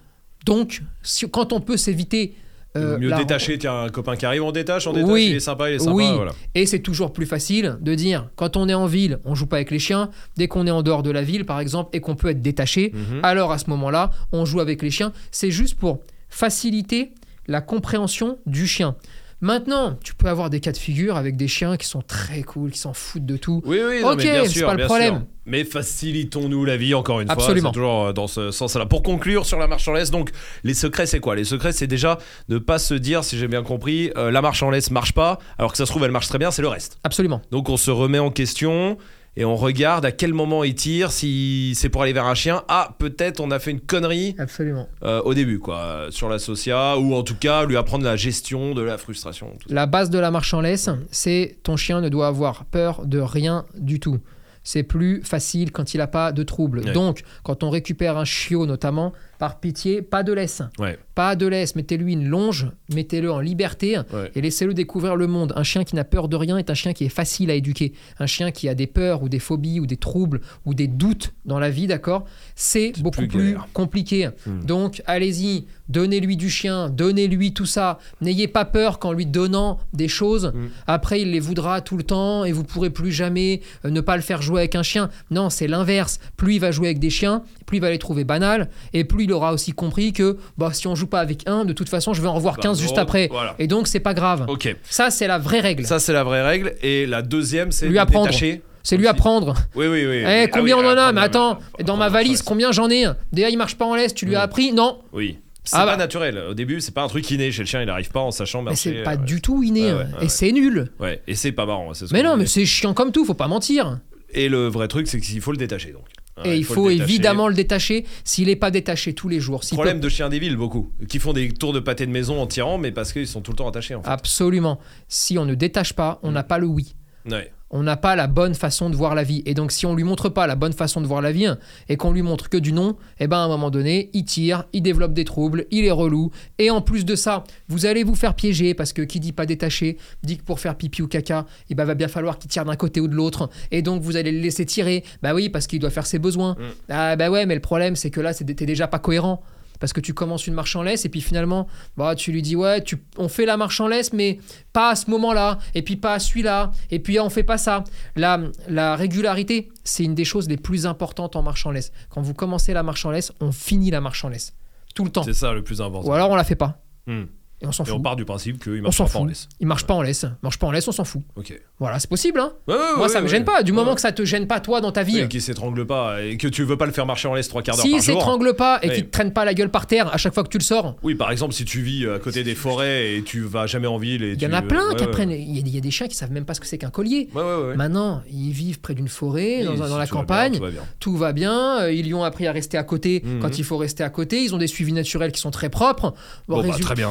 Donc 0.46 0.82
si- 1.04 1.30
quand 1.30 1.54
on 1.54 1.62
peut 1.62 1.78
s'éviter 1.78 2.36
euh, 2.76 2.98
mieux 3.00 3.12
détacher, 3.14 3.58
tiens, 3.58 3.84
un 3.84 3.90
copain 3.90 4.16
qui 4.16 4.26
arrive, 4.26 4.44
on 4.44 4.52
détache, 4.52 4.86
on 4.88 4.94
détache, 4.94 5.10
Oui. 5.10 5.28
il 5.32 5.36
est 5.38 5.40
sympa, 5.40 5.70
il 5.72 5.76
est 5.76 5.80
sympa, 5.80 5.92
Oui. 5.96 6.12
voilà. 6.14 6.34
Et 6.54 6.66
c'est 6.66 6.80
toujours 6.80 7.12
plus 7.14 7.26
facile 7.26 7.78
de 7.82 7.96
dire, 7.96 8.30
quand 8.36 8.56
on 8.58 8.68
est 8.70 8.74
en 8.74 8.86
ville, 8.86 9.20
on 9.26 9.34
joue 9.36 9.48
pas 9.48 9.56
avec 9.56 9.72
les 9.72 9.80
chiens. 9.80 10.10
Dès 10.36 10.48
qu'on 10.48 10.68
est 10.68 10.72
en 10.72 10.84
dehors 10.84 11.02
de 11.02 11.10
la 11.12 11.24
ville, 11.24 11.46
par 11.46 11.60
exemple, 11.60 11.90
et 11.94 12.02
qu'on 12.02 12.16
peut 12.16 12.28
être 12.30 12.42
détaché, 12.42 12.92
Mhm. 12.94 13.22
alors 13.24 13.52
à 13.52 13.58
ce 13.58 13.70
moment-là, 13.70 14.12
on 14.32 14.46
joue 14.46 14.60
avec 14.60 14.82
les 14.84 14.92
chiens. 14.92 15.12
C'est 15.32 15.50
juste 15.52 15.76
pour 15.80 16.02
faciliter 16.30 17.14
la 17.48 17.62
compréhension 17.62 18.38
du 18.46 18.68
chien. 18.68 18.96
Maintenant, 19.40 19.98
tu 20.04 20.16
peux 20.16 20.28
avoir 20.28 20.50
des 20.50 20.60
cas 20.60 20.72
de 20.72 20.78
figure 20.78 21.16
avec 21.16 21.38
des 21.38 21.48
chiens 21.48 21.78
qui 21.78 21.86
sont 21.86 22.02
très 22.02 22.42
cool, 22.42 22.72
qui 22.72 22.80
s'en 22.80 22.94
foutent 22.94 23.26
de 23.26 23.38
tout. 23.38 23.62
Oui, 23.66 23.80
oui, 23.88 24.02
non, 24.02 24.10
Ok, 24.14 24.18
mais 24.18 24.24
bien 24.24 24.46
c'est 24.46 24.64
pas 24.64 24.74
le 24.74 24.86
problème. 24.86 25.14
sûr. 25.16 25.24
Mais 25.46 25.64
facilitons-nous 25.64 26.66
la 26.66 26.76
vie, 26.76 26.94
encore 26.96 27.22
une 27.22 27.30
Absolument. 27.30 27.70
fois. 27.70 27.74
Toujours 27.74 28.06
euh, 28.08 28.14
dans 28.14 28.28
ce 28.28 28.50
sens-là. 28.52 28.86
Pour 28.88 29.04
conclure 29.04 29.46
sur 29.46 29.60
la 29.60 29.68
marche 29.68 29.88
en 29.88 29.94
laisse, 29.94 30.10
donc, 30.12 30.32
les 30.64 30.74
secrets, 30.74 31.06
c'est 31.06 31.20
quoi? 31.20 31.36
Les 31.36 31.44
secrets, 31.46 31.72
c'est 31.72 31.88
déjà 31.88 32.18
ne 32.50 32.58
pas 32.58 32.80
se 32.80 32.96
dire, 32.96 33.24
si 33.24 33.38
j'ai 33.38 33.48
bien 33.48 33.62
compris, 33.64 34.12
euh, 34.18 34.32
la 34.32 34.42
marche 34.42 34.64
en 34.64 34.72
laisse 34.72 34.90
marche 34.92 35.14
pas, 35.14 35.38
alors 35.60 35.72
que 35.72 35.78
ça 35.78 35.86
se 35.86 35.92
trouve, 35.92 36.04
elle 36.04 36.12
marche 36.12 36.28
très 36.28 36.40
bien, 36.40 36.50
c'est 36.52 36.64
le 36.64 36.68
reste. 36.68 36.98
Absolument. 37.04 37.42
Donc, 37.52 37.70
on 37.70 37.78
se 37.78 37.92
remet 37.92 38.20
en 38.20 38.32
question. 38.32 38.98
Et 39.40 39.46
on 39.46 39.56
regarde 39.56 40.04
à 40.04 40.12
quel 40.12 40.34
moment 40.34 40.64
il 40.64 40.74
tire, 40.74 41.12
si 41.12 41.74
c'est 41.76 41.90
pour 41.90 42.02
aller 42.02 42.12
vers 42.12 42.26
un 42.26 42.34
chien. 42.34 42.64
Ah, 42.70 42.96
peut-être 42.98 43.40
on 43.40 43.52
a 43.52 43.60
fait 43.60 43.70
une 43.70 43.80
connerie 43.80 44.36
Absolument. 44.40 44.90
euh, 45.04 45.22
au 45.22 45.36
début, 45.36 45.60
quoi, 45.60 46.08
sur 46.10 46.28
la 46.28 46.40
socia, 46.40 46.98
ou 46.98 47.14
en 47.14 47.22
tout 47.22 47.36
cas 47.36 47.64
lui 47.66 47.78
apprendre 47.78 48.04
la 48.04 48.16
gestion 48.16 48.74
de 48.74 48.82
la 48.82 48.98
frustration. 48.98 49.54
tout. 49.60 49.72
La 49.72 49.86
base 49.86 50.10
de 50.10 50.18
la 50.18 50.32
marche 50.32 50.56
en 50.56 50.62
laisse, 50.62 50.90
c'est 51.12 51.58
ton 51.62 51.78
chien 51.78 52.02
ne 52.02 52.10
doit 52.10 52.26
avoir 52.28 52.66
peur 52.66 53.06
de 53.06 53.20
rien 53.20 53.66
du 53.78 54.00
tout. 54.00 54.18
C'est 54.64 54.84
plus 54.84 55.22
facile 55.24 55.72
quand 55.72 55.94
il 55.94 56.00
n'a 56.00 56.08
pas 56.08 56.32
de 56.32 56.42
troubles. 56.44 56.80
Ouais. 56.80 56.92
Donc, 56.92 57.22
quand 57.44 57.64
on 57.64 57.70
récupère 57.70 58.18
un 58.18 58.26
chiot 58.26 58.66
notamment, 58.66 59.14
par 59.40 59.60
pitié, 59.60 60.02
pas 60.02 60.24
de 60.24 60.34
laisse. 60.34 60.62
Ouais. 60.80 60.98
Pas 61.16 61.36
de 61.36 61.46
laisse. 61.48 61.76
Mettez-lui 61.76 62.14
une 62.14 62.28
longe, 62.28 62.68
mettez-le 62.94 63.32
en 63.32 63.40
liberté 63.40 63.98
Ouais. 64.14 64.32
et 64.36 64.42
laissez-le 64.42 64.74
découvrir 64.74 65.16
le 65.16 65.28
monde. 65.28 65.54
Un 65.56 65.64
chien 65.64 65.84
qui 65.84 65.96
n'a 65.96 66.04
peur 66.04 66.28
de 66.28 66.36
rien 66.36 66.58
est 66.58 66.70
un 66.70 66.74
chien 66.76 66.94
qui 66.94 67.06
est 67.06 67.10
facile 67.10 67.50
à 67.52 67.56
éduquer. 67.56 67.94
Un 68.20 68.26
chien 68.28 68.52
qui 68.52 68.70
a 68.70 68.76
des 68.76 68.88
peurs 68.88 69.24
ou 69.24 69.30
des 69.30 69.40
phobies 69.40 69.80
ou 69.80 69.86
des 69.88 69.98
troubles 69.98 70.42
ou 70.66 70.74
des 70.74 70.88
doutes 70.88 71.34
dans 71.46 71.60
la 71.60 71.70
vie, 71.70 71.88
d'accord? 71.88 72.26
C'est 72.56 72.94
beaucoup 73.00 73.28
plus 73.28 73.58
compliqué. 73.74 74.30
Hmm. 74.46 74.64
Donc, 74.66 75.02
allez-y, 75.06 75.66
donnez-lui 75.90 76.38
du 76.38 76.50
chien, 76.50 76.90
donnez-lui 76.90 77.54
tout 77.54 77.66
ça. 77.66 78.00
N'ayez 78.22 78.48
pas 78.48 78.66
peur 78.66 79.00
qu'en 79.00 79.12
lui 79.12 79.26
donnant 79.26 79.80
des 79.94 80.08
choses, 80.08 80.52
Hmm. 80.54 80.68
après 80.88 81.22
il 81.22 81.32
les 81.32 81.40
voudra 81.40 81.82
tout 81.82 81.98
le 81.98 82.04
temps 82.04 82.46
et 82.46 82.52
vous 82.52 82.64
pourrez 82.64 82.90
plus 82.90 83.12
jamais 83.12 83.62
euh, 83.86 83.90
ne 83.90 84.02
pas 84.02 84.16
le 84.16 84.22
faire 84.22 84.42
jouer 84.42 84.62
avec 84.62 84.76
un 84.76 84.84
chien. 84.84 85.10
Non, 85.32 85.50
c'est 85.50 85.68
l'inverse. 85.68 86.20
Plus 86.38 86.56
il 86.56 86.60
va 86.60 86.72
jouer 86.72 86.88
avec 86.88 87.00
des 87.00 87.10
chiens, 87.10 87.44
plus 87.66 87.78
il 87.78 87.82
va 87.82 87.90
les 87.90 87.98
trouver 88.00 88.24
banals 88.24 88.70
et 88.94 89.04
plus 89.04 89.27
il 89.28 89.34
aura 89.34 89.54
aussi 89.54 89.72
compris 89.74 90.14
que 90.14 90.38
bah, 90.58 90.72
si 90.74 90.88
on 90.88 90.96
joue 90.96 91.08
pas 91.08 91.20
avec 91.20 91.48
un, 91.48 91.66
de 91.66 91.74
toute 91.74 91.90
façon, 91.90 92.14
je 92.14 92.22
vais 92.22 92.28
en 92.28 92.34
revoir 92.34 92.56
Bah, 92.56 92.62
15 92.64 92.80
juste 92.82 92.98
après. 92.98 93.28
voilà. 93.32 93.56
Et 93.60 93.68
donc, 93.68 93.88
c'est 93.88 94.00
pas 94.00 94.14
grave. 94.14 94.46
Ok. 94.48 94.76
Ça, 94.90 95.10
c'est 95.12 95.28
la 95.28 95.38
vraie 95.38 95.60
règle. 95.60 95.86
Ça, 95.86 96.00
c'est 96.00 96.14
la 96.14 96.24
vraie 96.24 96.42
règle. 96.44 96.74
Et 96.82 97.06
la 97.06 97.22
deuxième, 97.22 97.72
c'est 97.72 97.88
Lui 97.88 98.00
apprendre. 98.00 98.28
détacher. 98.28 98.62
C'est 98.84 98.96
lui 98.98 99.08
apprendre. 99.08 99.54
Oui, 99.76 99.88
oui, 99.88 100.06
oui. 100.08 100.18
Eh, 100.26 100.26
Ah 100.26 100.48
combien 100.48 100.78
oui, 100.78 100.84
on 100.86 100.90
en 100.90 100.98
a 100.98 101.12
Mais 101.12 101.20
attends, 101.22 101.60
dans 101.84 101.98
ma 101.98 102.08
valise, 102.08 102.42
combien 102.42 102.72
j'en 102.72 102.90
ai 102.90 103.06
Déjà, 103.34 103.50
il 103.50 103.58
marche 103.58 103.76
pas 103.76 103.86
en 103.86 103.96
laisse, 103.96 104.14
tu 104.14 104.26
lui 104.26 104.36
as 104.36 104.42
appris 104.42 104.72
Non. 104.72 105.00
Oui. 105.12 105.40
C'est 105.66 105.76
Ah 105.76 105.80
pas 105.80 105.86
bah. 105.92 105.98
naturel. 105.98 106.42
Au 106.50 106.54
début, 106.54 106.80
c'est 106.80 106.94
pas 106.94 107.04
un 107.04 107.10
truc 107.10 107.30
inné 107.30 107.52
chez 107.52 107.64
le 107.64 107.68
chien. 107.68 107.82
Il 107.82 107.90
arrive 107.90 108.10
pas 108.12 108.22
en 108.22 108.32
sachant 108.32 108.62
Mais 108.62 108.76
c'est 108.76 109.04
pas 109.04 109.16
euh, 109.16 109.18
du 109.18 109.42
tout 109.42 109.62
inné. 109.64 109.92
Ouais, 109.94 110.00
hein. 110.04 110.08
et 110.20 110.24
ouais. 110.24 110.30
c'est 110.30 110.54
nul. 110.54 110.90
Ouais. 111.02 111.22
Et 111.28 111.36
c'est 111.36 111.52
pas 111.52 111.66
marrant. 111.66 111.94
ce 111.94 112.06
Mais 112.14 112.24
non, 112.24 112.38
mais 112.38 112.46
c'est 112.46 112.64
chiant 112.66 112.94
comme 112.94 113.12
tout, 113.12 113.26
faut 113.26 113.34
pas 113.34 113.50
mentir. 113.50 114.00
Et 114.34 114.48
le 114.48 114.68
vrai 114.70 114.88
truc, 114.88 115.08
c'est 115.10 115.20
qu'il 115.20 115.42
faut 115.42 115.52
le 115.52 115.58
détacher. 115.58 115.92
Donc. 115.92 116.06
Hein, 116.38 116.44
et 116.46 116.58
il 116.58 116.64
faut, 116.64 116.90
évidemment 116.90 117.48
le 117.48 117.56
détacher. 117.56 118.06
S'il 118.24 118.48
n'est 118.48 118.56
pas 118.56 118.72
détaché 118.72 119.14
tous 119.14 119.28
les 119.28 119.40
jours, 119.40 119.62
peut- 119.62 119.76
Problème 119.76 120.00
de 120.00 120.10
chiens 120.10 120.30
des 120.30 120.40
villes, 120.40 120.56
beaucoup. 120.56 120.92
Qui 121.10 121.20
font 121.20 121.34
des 121.34 121.52
tours 121.52 121.74
de 121.74 121.80
pâté 121.80 122.06
de 122.06 122.12
maison 122.12 122.40
en 122.42 122.48
tirant, 122.48 122.78
mais 122.78 122.92
parce 122.92 123.12
qu'ils 123.12 123.28
sont 123.28 123.42
tout 123.42 123.52
le 123.52 123.58
temps 123.58 123.68
attachés. 123.68 123.96
En 123.96 124.04
fait. 124.04 124.10
absolument. 124.10 124.80
Si 125.08 125.38
on 125.38 125.46
ne 125.46 125.56
détache 125.56 125.94
pas, 125.94 126.20
on 126.24 126.32
n'a 126.32 126.44
pas 126.44 126.60
le 126.60 126.68
oui. 126.68 126.96
Ouais. 127.30 127.52
On 127.70 127.84
n'a 127.84 127.98
pas 127.98 128.16
la 128.16 128.28
bonne 128.28 128.56
façon 128.56 128.90
de 128.90 128.96
voir 128.96 129.14
la 129.16 129.24
vie. 129.24 129.44
Et 129.46 129.54
donc, 129.54 129.72
si 129.72 129.86
on 129.86 129.94
lui 129.94 130.04
montre 130.04 130.30
pas 130.30 130.48
la 130.48 130.56
bonne 130.56 130.74
façon 130.74 131.02
de 131.02 131.08
voir 131.08 131.22
la 131.22 131.32
vie 131.32 131.48
et 131.90 131.98
qu'on 131.98 132.12
lui 132.12 132.22
montre 132.22 132.50
que 132.50 132.58
du 132.58 132.72
non, 132.72 132.96
eh 133.20 133.28
ben 133.28 133.38
à 133.38 133.42
un 133.42 133.48
moment 133.48 133.70
donné, 133.70 134.10
il 134.14 134.24
tire, 134.24 134.66
il 134.74 134.82
développe 134.82 135.14
des 135.14 135.26
troubles, 135.26 135.66
il 135.72 135.86
est 135.86 135.92
relou. 135.92 136.32
Et 136.60 136.70
en 136.70 136.82
plus 136.82 137.06
de 137.06 137.16
ça, 137.16 137.44
vous 137.68 137.86
allez 137.86 138.04
vous 138.04 138.16
faire 138.16 138.36
piéger 138.36 138.74
parce 138.74 138.94
que 138.94 139.02
qui 139.02 139.20
dit 139.20 139.34
pas 139.34 139.46
détaché 139.46 139.98
dit 140.24 140.38
que 140.38 140.44
pour 140.44 140.60
faire 140.60 140.76
pipi 140.76 141.02
ou 141.02 141.08
caca, 141.08 141.46
eh 141.70 141.76
ben 141.76 141.84
va 141.84 141.96
bien 141.96 142.08
falloir 142.08 142.40
qu'il 142.40 142.50
tire 142.50 142.66
d'un 142.66 142.76
côté 142.76 143.02
ou 143.02 143.08
de 143.08 143.16
l'autre. 143.16 143.50
Et 143.72 143.82
donc 143.82 144.02
vous 144.02 144.16
allez 144.16 144.32
le 144.32 144.40
laisser 144.40 144.66
tirer. 144.66 145.04
Bah 145.22 145.34
oui, 145.34 145.50
parce 145.50 145.68
qu'il 145.68 145.80
doit 145.80 145.90
faire 145.90 146.06
ses 146.06 146.20
besoins. 146.20 146.54
Mm. 146.54 146.64
Ah 146.90 147.16
bah 147.16 147.30
ouais, 147.30 147.46
mais 147.46 147.56
le 147.56 147.62
problème 147.62 147.96
c'est 147.96 148.10
que 148.10 148.22
là, 148.22 148.34
t'es 148.34 148.44
déjà 148.44 148.88
pas 148.88 149.00
cohérent. 149.00 149.42
Parce 149.80 149.94
que 149.94 150.02
tu 150.02 150.14
commences 150.14 150.48
une 150.48 150.54
marche 150.54 150.76
en 150.76 150.84
laisse 150.84 151.06
et 151.06 151.10
puis 151.10 151.22
finalement, 151.22 151.68
bah, 151.96 152.16
tu 152.16 152.32
lui 152.32 152.42
dis 152.42 152.56
ouais, 152.56 152.82
tu, 152.84 152.98
on 153.18 153.30
fait 153.30 153.46
la 153.46 153.58
marche 153.58 153.80
en 153.80 153.88
laisse, 153.88 154.14
mais 154.14 154.40
pas 154.74 154.92
à 154.92 154.96
ce 154.96 155.10
moment-là, 155.12 155.60
et 155.76 155.82
puis 155.82 155.96
pas 155.96 156.14
à 156.14 156.20
celui-là, 156.20 156.72
et 156.92 157.00
puis 157.00 157.20
on 157.20 157.30
fait 157.30 157.44
pas 157.44 157.58
ça. 157.58 157.84
La, 158.16 158.40
la 158.68 158.96
régularité, 158.96 159.70
c'est 159.84 160.04
une 160.04 160.16
des 160.16 160.26
choses 160.26 160.48
les 160.48 160.58
plus 160.58 160.86
importantes 160.86 161.36
en 161.36 161.44
marche 161.44 161.66
en 161.66 161.72
laisse. 161.72 161.92
Quand 162.10 162.22
vous 162.22 162.34
commencez 162.34 162.74
la 162.74 162.84
marche 162.84 163.06
en 163.06 163.12
laisse, 163.12 163.32
on 163.40 163.52
finit 163.52 163.92
la 163.92 164.02
marche 164.02 164.24
en 164.26 164.30
laisse. 164.30 164.54
Tout 164.96 165.04
le 165.04 165.12
temps. 165.12 165.24
C'est 165.24 165.34
ça 165.34 165.54
le 165.54 165.64
plus 165.64 165.82
important. 165.82 166.10
Ou 166.10 166.14
alors 166.14 166.32
on 166.32 166.36
la 166.36 166.44
fait 166.44 166.56
pas. 166.56 166.82
Hmm. 167.06 167.26
Et 167.62 167.66
on 167.66 167.72
s'en 167.72 167.84
Et 167.84 167.88
fout. 167.88 167.96
on 167.98 168.02
part 168.02 168.16
du 168.16 168.24
principe 168.24 168.64
qu'il 168.64 168.82
marche 168.84 168.98
pas 168.98 169.18
en 169.20 169.26
laisse. 169.26 169.48
Il 169.60 169.66
marche 169.68 169.86
pas 169.86 169.96
en 169.96 170.02
laisse. 170.04 170.24
Il 170.26 170.44
marche 170.44 170.60
pas 170.60 170.68
en 170.68 170.72
laisse, 170.72 170.88
on 170.88 170.92
s'en 170.92 171.04
fout. 171.04 171.24
Ok. 171.36 171.60
Voilà, 171.80 171.98
c'est 172.00 172.10
possible. 172.10 172.40
Hein 172.40 172.54
Ouais, 172.68 172.76
ouais, 172.76 172.80
Moi, 172.98 173.10
ça 173.10 173.20
me 173.22 173.28
gêne 173.28 173.46
pas. 173.46 173.64
Du 173.64 173.72
moment 173.72 173.96
que 173.96 174.02
ça 174.02 174.12
te 174.12 174.24
gêne 174.26 174.46
pas, 174.48 174.60
toi, 174.60 174.80
dans 174.80 174.92
ta 174.92 175.02
vie. 175.04 175.18
Et 175.20 175.28
qui 175.28 175.42
s'étrangle 175.42 175.86
pas 175.88 176.22
et 176.22 176.38
que 176.38 176.48
tu 176.48 176.64
veux 176.64 176.78
pas 176.78 176.86
le 176.86 176.92
faire 176.92 177.06
marcher 177.08 177.28
en 177.28 177.34
laisse 177.34 177.48
trois 177.50 177.64
quarts 177.64 177.76
d'heure 177.76 177.84
S'il 177.86 177.94
par 177.96 178.02
jour. 178.04 178.14
s'étrangle 178.16 178.56
pas 178.56 178.80
et 178.84 178.90
qu'il 178.90 179.06
te 179.06 179.12
traîne 179.12 179.34
pas 179.34 179.44
la 179.46 179.54
gueule 179.56 179.70
par 179.72 179.88
terre 179.88 180.14
à 180.14 180.18
chaque 180.18 180.34
fois 180.36 180.44
que 180.44 180.50
tu 180.50 180.58
le 180.60 180.64
sors, 180.64 180.96
Oui, 181.04 181.16
par 181.16 181.32
exemple, 181.32 181.54
si 181.56 181.66
tu 181.66 181.82
vis 181.82 182.08
à 182.08 182.20
côté 182.20 182.44
des 182.44 182.54
forêts 182.56 183.16
et 183.16 183.24
tu 183.24 183.42
vas 183.42 183.66
jamais 183.68 183.88
en 183.88 183.98
ville 183.98 184.22
il 184.24 184.42
y 184.42 184.46
en 184.46 184.54
a 184.54 184.62
plein 184.62 184.94
qui 184.96 185.04
apprennent. 185.04 185.32
Il 185.32 185.56
y, 185.56 185.58
a, 185.58 185.62
il 185.62 185.70
y 185.70 185.78
a 185.78 185.82
des 185.82 185.92
chiens 185.92 186.08
qui 186.08 186.16
savent 186.16 186.32
même 186.32 186.46
pas 186.46 186.54
ce 186.54 186.60
que 186.60 186.68
c'est 186.68 186.78
qu'un 186.78 186.90
collier. 186.92 187.30
Ouais, 187.34 187.42
ouais, 187.42 187.56
ouais. 187.70 187.76
Maintenant, 187.76 188.22
ils 188.32 188.52
vivent 188.52 188.80
près 188.80 188.94
d'une 188.94 189.08
forêt, 189.08 189.64
dans, 189.64 189.74
si 189.74 189.80
dans 189.90 189.98
la 189.98 190.08
campagne. 190.08 190.54
tout 190.58 190.62
va 190.64 190.70
bien. 190.70 190.82
tout 191.00 191.18
va 191.18 191.34
bien, 191.34 191.82
euh, 191.82 191.92
ils 191.92 192.06
lui 192.06 192.14
ont 192.14 192.24
appris 192.24 192.46
à 192.48 192.52
rester 192.52 192.78
à 192.78 192.84
côté 192.84 193.24
Mhm. 193.26 193.40
quand 193.40 193.58
il 193.58 193.64
faut 193.64 193.78
rester 193.78 194.04
à 194.04 194.10
côté, 194.10 194.44
ils 194.44 194.54
ont 194.54 194.58
des 194.60 194.68
suivis 194.68 194.94
naturels 194.94 195.32
qui 195.32 195.42
sont 195.42 195.52
très 195.52 195.70
propres. 195.70 196.14
Bon, 196.48 196.62
bah, 196.62 196.70
très 196.80 196.96
bien. 196.96 197.10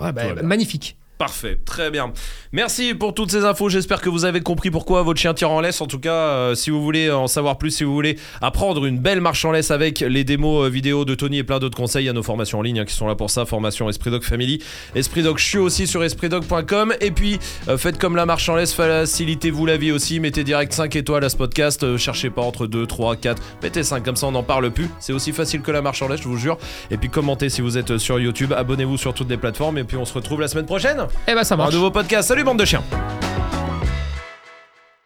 Ouais, 0.00 0.12
bah, 0.12 0.34
magnifique. 0.42 0.96
Parfait, 1.18 1.58
très 1.64 1.90
bien. 1.90 2.12
Merci 2.52 2.94
pour 2.94 3.12
toutes 3.12 3.32
ces 3.32 3.44
infos. 3.44 3.68
J'espère 3.68 4.00
que 4.00 4.08
vous 4.08 4.24
avez 4.24 4.40
compris 4.40 4.70
pourquoi 4.70 5.02
votre 5.02 5.18
chien 5.18 5.34
tire 5.34 5.50
en 5.50 5.60
laisse. 5.60 5.80
En 5.80 5.88
tout 5.88 5.98
cas, 5.98 6.12
euh, 6.12 6.54
si 6.54 6.70
vous 6.70 6.80
voulez 6.80 7.10
en 7.10 7.26
savoir 7.26 7.58
plus, 7.58 7.72
si 7.72 7.82
vous 7.82 7.92
voulez 7.92 8.16
apprendre 8.40 8.86
une 8.86 9.00
belle 9.00 9.20
marche 9.20 9.44
en 9.44 9.50
laisse 9.50 9.72
avec 9.72 9.98
les 9.98 10.22
démos 10.22 10.66
euh, 10.66 10.68
vidéo 10.70 11.04
de 11.04 11.16
Tony 11.16 11.38
et 11.38 11.42
plein 11.42 11.58
d'autres 11.58 11.76
conseils, 11.76 12.04
il 12.04 12.06
y 12.06 12.08
a 12.08 12.12
nos 12.12 12.22
formations 12.22 12.60
en 12.60 12.62
ligne 12.62 12.78
hein, 12.78 12.84
qui 12.84 12.94
sont 12.94 13.08
là 13.08 13.16
pour 13.16 13.30
ça. 13.30 13.46
Formation 13.46 13.88
Esprit 13.88 14.12
Dog 14.12 14.22
Family, 14.22 14.62
Esprit 14.94 15.24
Dog 15.24 15.38
Chiot 15.38 15.64
aussi 15.64 15.88
sur 15.88 16.04
espritdog.com. 16.04 16.94
Et 17.00 17.10
puis, 17.10 17.40
euh, 17.66 17.76
faites 17.76 17.98
comme 17.98 18.14
la 18.14 18.24
marche 18.24 18.48
en 18.48 18.54
laisse, 18.54 18.72
facilitez-vous 18.72 19.66
la 19.66 19.76
vie 19.76 19.90
aussi. 19.90 20.20
Mettez 20.20 20.44
direct 20.44 20.72
5 20.72 20.94
étoiles 20.94 21.24
à 21.24 21.30
ce 21.30 21.36
podcast. 21.36 21.96
Cherchez 21.96 22.30
pas 22.30 22.42
entre 22.42 22.68
2, 22.68 22.86
3, 22.86 23.16
4. 23.16 23.42
Mettez 23.64 23.82
5 23.82 24.04
comme 24.04 24.14
ça, 24.14 24.28
on 24.28 24.32
n'en 24.32 24.44
parle 24.44 24.70
plus. 24.70 24.88
C'est 25.00 25.12
aussi 25.12 25.32
facile 25.32 25.62
que 25.62 25.72
la 25.72 25.82
marche 25.82 26.00
en 26.00 26.06
laisse, 26.06 26.22
je 26.22 26.28
vous 26.28 26.36
jure. 26.36 26.58
Et 26.92 26.96
puis, 26.96 27.08
commentez 27.08 27.48
si 27.48 27.60
vous 27.60 27.76
êtes 27.76 27.98
sur 27.98 28.20
YouTube. 28.20 28.52
Abonnez-vous 28.52 28.98
sur 28.98 29.14
toutes 29.14 29.30
les 29.30 29.36
plateformes. 29.36 29.78
Et 29.78 29.84
puis, 29.84 29.96
on 29.96 30.04
se 30.04 30.14
retrouve 30.14 30.40
la 30.40 30.46
semaine 30.46 30.66
prochaine. 30.66 31.07
Eh 31.26 31.34
ben 31.34 31.44
ça 31.44 31.54
Pour 31.56 31.64
un 31.64 31.66
marche. 31.66 31.74
nouveau 31.76 31.90
podcast. 31.90 32.28
Salut 32.28 32.44
bande 32.44 32.58
de 32.58 32.64
chiens 32.64 32.82